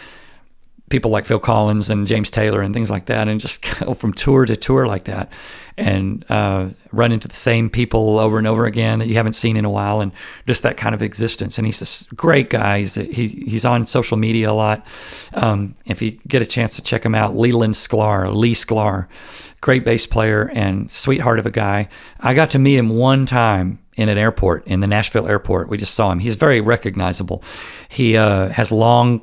people 0.92 1.10
like 1.10 1.24
Phil 1.24 1.40
Collins 1.40 1.90
and 1.90 2.06
James 2.06 2.30
Taylor 2.30 2.60
and 2.60 2.72
things 2.72 2.90
like 2.90 3.06
that, 3.06 3.26
and 3.26 3.40
just 3.40 3.62
go 3.80 3.94
from 3.94 4.12
tour 4.12 4.44
to 4.44 4.54
tour 4.54 4.86
like 4.86 5.04
that, 5.04 5.32
and 5.76 6.24
uh, 6.30 6.68
run 6.92 7.10
into 7.10 7.26
the 7.26 7.34
same 7.34 7.70
people 7.70 8.18
over 8.18 8.38
and 8.38 8.46
over 8.46 8.66
again 8.66 9.00
that 9.00 9.08
you 9.08 9.14
haven't 9.14 9.32
seen 9.32 9.56
in 9.56 9.64
a 9.64 9.70
while, 9.70 10.00
and 10.00 10.12
just 10.46 10.62
that 10.62 10.76
kind 10.76 10.94
of 10.94 11.02
existence. 11.02 11.58
And 11.58 11.66
he's 11.66 12.06
a 12.12 12.14
great 12.14 12.50
guy. 12.50 12.80
He's 12.80 12.94
he, 12.94 13.26
he's 13.26 13.64
on 13.64 13.86
social 13.86 14.16
media 14.16 14.50
a 14.50 14.52
lot. 14.52 14.86
Um, 15.32 15.74
if 15.86 16.02
you 16.02 16.12
get 16.28 16.42
a 16.42 16.46
chance 16.46 16.76
to 16.76 16.82
check 16.82 17.04
him 17.04 17.14
out, 17.14 17.34
Leland 17.34 17.74
Sklar, 17.74 18.32
Lee 18.32 18.54
Sklar, 18.54 19.08
great 19.62 19.84
bass 19.84 20.06
player 20.06 20.50
and 20.54 20.92
sweetheart 20.92 21.38
of 21.38 21.46
a 21.46 21.50
guy. 21.50 21.88
I 22.20 22.34
got 22.34 22.50
to 22.50 22.58
meet 22.58 22.76
him 22.76 22.90
one 22.90 23.26
time 23.26 23.78
in 23.96 24.08
an 24.08 24.18
airport 24.18 24.66
in 24.66 24.80
the 24.80 24.86
Nashville 24.86 25.26
airport. 25.26 25.68
We 25.68 25.78
just 25.78 25.94
saw 25.94 26.12
him. 26.12 26.18
He's 26.18 26.34
very 26.34 26.60
recognizable. 26.60 27.42
He 27.88 28.16
uh, 28.16 28.48
has 28.50 28.70
long 28.72 29.22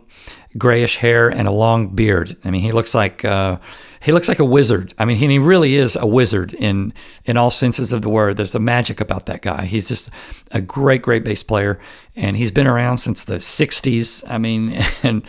grayish 0.58 0.98
hair 0.98 1.30
and 1.30 1.48
a 1.48 1.52
long 1.52 1.90
beard. 1.90 2.36
I 2.44 2.52
mean, 2.52 2.62
he 2.62 2.72
looks 2.72 2.96
like 2.96 3.24
uh, 3.24 3.58
he 4.02 4.12
looks 4.12 4.28
like 4.28 4.40
a 4.40 4.46
wizard. 4.46 4.94
I 4.98 5.06
mean, 5.06 5.18
he, 5.18 5.28
he 5.28 5.40
really 5.40 5.76
is 5.76 5.96
a 5.96 6.08
wizard 6.08 6.54
in 6.54 6.94
in 7.26 7.38
all 7.38 7.50
senses 7.50 7.92
of 7.92 8.02
the 8.02 8.10
word. 8.10 8.38
There's 8.38 8.56
a 8.56 8.60
magic 8.60 9.00
about 9.00 9.26
that 9.28 9.42
guy. 9.42 9.66
He's 9.66 9.88
just 9.88 10.10
a 10.52 10.62
great, 10.62 11.02
great 11.02 11.24
bass 11.24 11.44
player, 11.44 11.80
and 12.16 12.38
he's 12.38 12.52
been 12.52 12.68
around 12.68 12.98
since 12.98 13.26
the 13.26 13.36
'60s. 13.36 14.24
I 14.30 14.38
mean, 14.38 14.84
and 15.04 15.24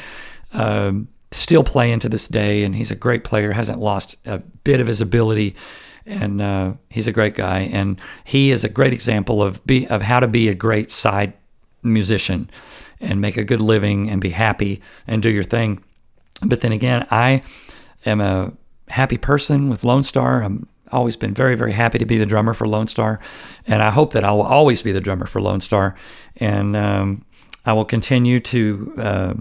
um, 0.53 1.09
still 1.31 1.65
playing 1.65 2.01
to 2.01 2.09
this 2.09 2.29
day. 2.29 2.65
And 2.65 2.75
he's 2.75 2.91
a 2.91 2.97
great 2.97 3.25
player. 3.25 3.53
Hasn't 3.53 3.79
lost 3.79 4.17
a 4.27 4.39
bit 4.39 4.81
of 4.81 4.87
his 4.87 5.01
ability. 5.01 5.57
And 6.07 6.41
uh, 6.41 6.73
he's 6.89 7.07
a 7.07 7.13
great 7.13 7.35
guy, 7.35 7.61
and 7.61 8.01
he 8.25 8.51
is 8.51 8.65
a 8.65 8.71
great 8.71 8.95
example 8.95 9.43
of 9.43 9.65
be, 9.67 9.87
of 9.87 10.01
how 10.03 10.19
to 10.19 10.27
be 10.27 10.49
a 10.49 10.55
great 10.55 10.91
side 10.91 11.35
musician 11.83 12.51
and 13.01 13.21
make 13.21 13.37
a 13.37 13.45
good 13.45 13.61
living 13.61 14.11
and 14.11 14.21
be 14.21 14.31
happy 14.31 14.81
and 15.07 15.23
do 15.23 15.31
your 15.31 15.43
thing. 15.43 15.83
But 16.45 16.61
then 16.61 16.73
again, 16.73 17.07
I 17.11 17.43
am 18.07 18.21
a 18.21 18.53
happy 18.89 19.19
person 19.19 19.69
with 19.69 19.83
Lonestar. 19.83 20.45
I'm 20.45 20.69
always 20.93 21.17
been 21.17 21.35
very, 21.35 21.55
very 21.55 21.73
happy 21.73 21.99
to 21.99 22.07
be 22.07 22.19
the 22.19 22.27
drummer 22.27 22.55
for 22.55 22.67
Lonestar, 22.67 23.19
and 23.67 23.83
I 23.83 23.91
hope 23.91 24.13
that 24.13 24.25
I 24.25 24.33
will 24.33 24.43
always 24.43 24.83
be 24.83 24.93
the 24.93 25.01
drummer 25.01 25.27
for 25.27 25.41
Lonestar, 25.41 25.95
and 26.37 26.77
um, 26.77 27.25
I 27.65 27.73
will 27.73 27.85
continue 27.85 28.41
to 28.41 28.95
uh, 28.99 29.35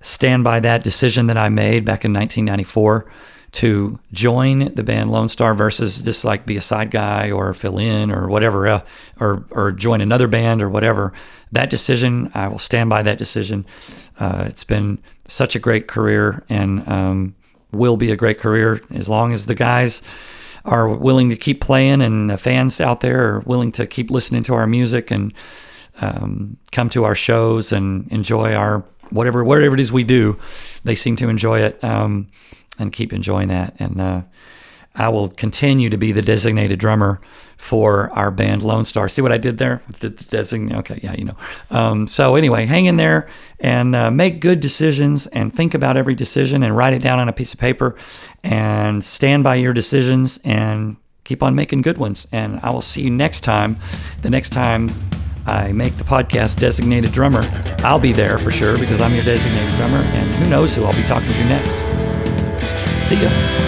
stand 0.00 0.44
by 0.44 0.60
that 0.60 0.84
decision 0.84 1.26
that 1.26 1.36
I 1.36 1.48
made 1.48 1.84
back 1.84 2.04
in 2.04 2.12
1994 2.12 3.10
to 3.52 3.98
join 4.12 4.74
the 4.74 4.82
band 4.82 5.10
Lonestar 5.10 5.56
versus 5.56 6.02
just 6.02 6.24
like 6.24 6.46
be 6.46 6.56
a 6.56 6.60
side 6.60 6.90
guy 6.90 7.30
or 7.30 7.54
fill 7.54 7.78
in 7.78 8.10
or 8.10 8.28
whatever, 8.28 8.66
uh, 8.68 8.82
or 9.18 9.44
or 9.50 9.72
join 9.72 10.00
another 10.00 10.28
band 10.28 10.62
or 10.62 10.68
whatever. 10.68 11.12
That 11.52 11.70
decision, 11.70 12.30
I 12.34 12.48
will 12.48 12.58
stand 12.58 12.90
by 12.90 13.02
that 13.02 13.18
decision. 13.18 13.64
Uh, 14.18 14.44
it's 14.46 14.64
been 14.64 14.98
such 15.26 15.56
a 15.56 15.58
great 15.58 15.88
career 15.88 16.44
and 16.48 16.86
um, 16.88 17.34
will 17.72 17.96
be 17.96 18.10
a 18.10 18.16
great 18.16 18.38
career 18.38 18.82
as 18.90 19.08
long 19.08 19.32
as 19.32 19.46
the 19.46 19.54
guys 19.54 20.02
are 20.64 20.88
willing 20.88 21.30
to 21.30 21.36
keep 21.36 21.60
playing 21.60 22.02
and 22.02 22.28
the 22.28 22.36
fans 22.36 22.80
out 22.80 23.00
there 23.00 23.34
are 23.34 23.40
willing 23.40 23.72
to 23.72 23.86
keep 23.86 24.10
listening 24.10 24.42
to 24.42 24.54
our 24.54 24.66
music 24.66 25.10
and 25.10 25.32
um, 26.00 26.56
come 26.72 26.88
to 26.90 27.04
our 27.04 27.14
shows 27.14 27.72
and 27.72 28.10
enjoy 28.12 28.54
our 28.54 28.84
whatever 29.10 29.42
whatever 29.42 29.74
it 29.74 29.80
is 29.80 29.92
we 29.92 30.04
do. 30.04 30.38
They 30.84 30.94
seem 30.94 31.16
to 31.16 31.28
enjoy 31.28 31.60
it. 31.60 31.82
Um, 31.82 32.28
and 32.78 32.92
keep 32.92 33.12
enjoying 33.12 33.48
that. 33.48 33.74
And 33.78 34.00
uh, 34.00 34.22
I 34.94 35.08
will 35.08 35.28
continue 35.28 35.90
to 35.90 35.96
be 35.96 36.10
the 36.12 36.22
designated 36.22 36.80
drummer 36.80 37.20
for 37.56 38.10
our 38.10 38.30
band 38.30 38.62
Lonestar. 38.62 39.08
See 39.08 39.22
what 39.22 39.32
I 39.32 39.38
did 39.38 39.58
there? 39.58 39.80
The, 40.00 40.08
the 40.08 40.24
design. 40.24 40.74
Okay, 40.74 40.98
yeah, 41.02 41.14
you 41.14 41.24
know. 41.24 41.36
Um, 41.70 42.06
so 42.06 42.34
anyway, 42.34 42.66
hang 42.66 42.86
in 42.86 42.96
there 42.96 43.28
and 43.60 43.94
uh, 43.94 44.10
make 44.10 44.40
good 44.40 44.60
decisions 44.60 45.26
and 45.28 45.52
think 45.52 45.74
about 45.74 45.96
every 45.96 46.16
decision 46.16 46.62
and 46.62 46.76
write 46.76 46.94
it 46.94 47.02
down 47.02 47.20
on 47.20 47.28
a 47.28 47.32
piece 47.32 47.54
of 47.54 47.60
paper 47.60 47.96
and 48.42 49.04
stand 49.04 49.44
by 49.44 49.54
your 49.54 49.72
decisions 49.72 50.40
and 50.44 50.96
keep 51.22 51.42
on 51.42 51.54
making 51.54 51.82
good 51.82 51.98
ones. 51.98 52.26
And 52.32 52.58
I 52.62 52.70
will 52.70 52.80
see 52.80 53.02
you 53.02 53.10
next 53.10 53.42
time. 53.42 53.76
The 54.22 54.30
next 54.30 54.50
time 54.50 54.90
I 55.46 55.72
make 55.72 55.96
the 55.96 56.04
podcast 56.04 56.58
designated 56.58 57.12
drummer, 57.12 57.42
I'll 57.84 58.00
be 58.00 58.12
there 58.12 58.38
for 58.38 58.50
sure 58.50 58.76
because 58.76 59.00
I'm 59.00 59.14
your 59.14 59.24
designated 59.24 59.74
drummer, 59.76 59.98
and 59.98 60.34
who 60.34 60.50
knows 60.50 60.74
who 60.74 60.84
I'll 60.84 60.92
be 60.92 61.04
talking 61.04 61.28
to 61.28 61.44
next. 61.44 61.87
See 63.08 63.16
ya. 63.16 63.67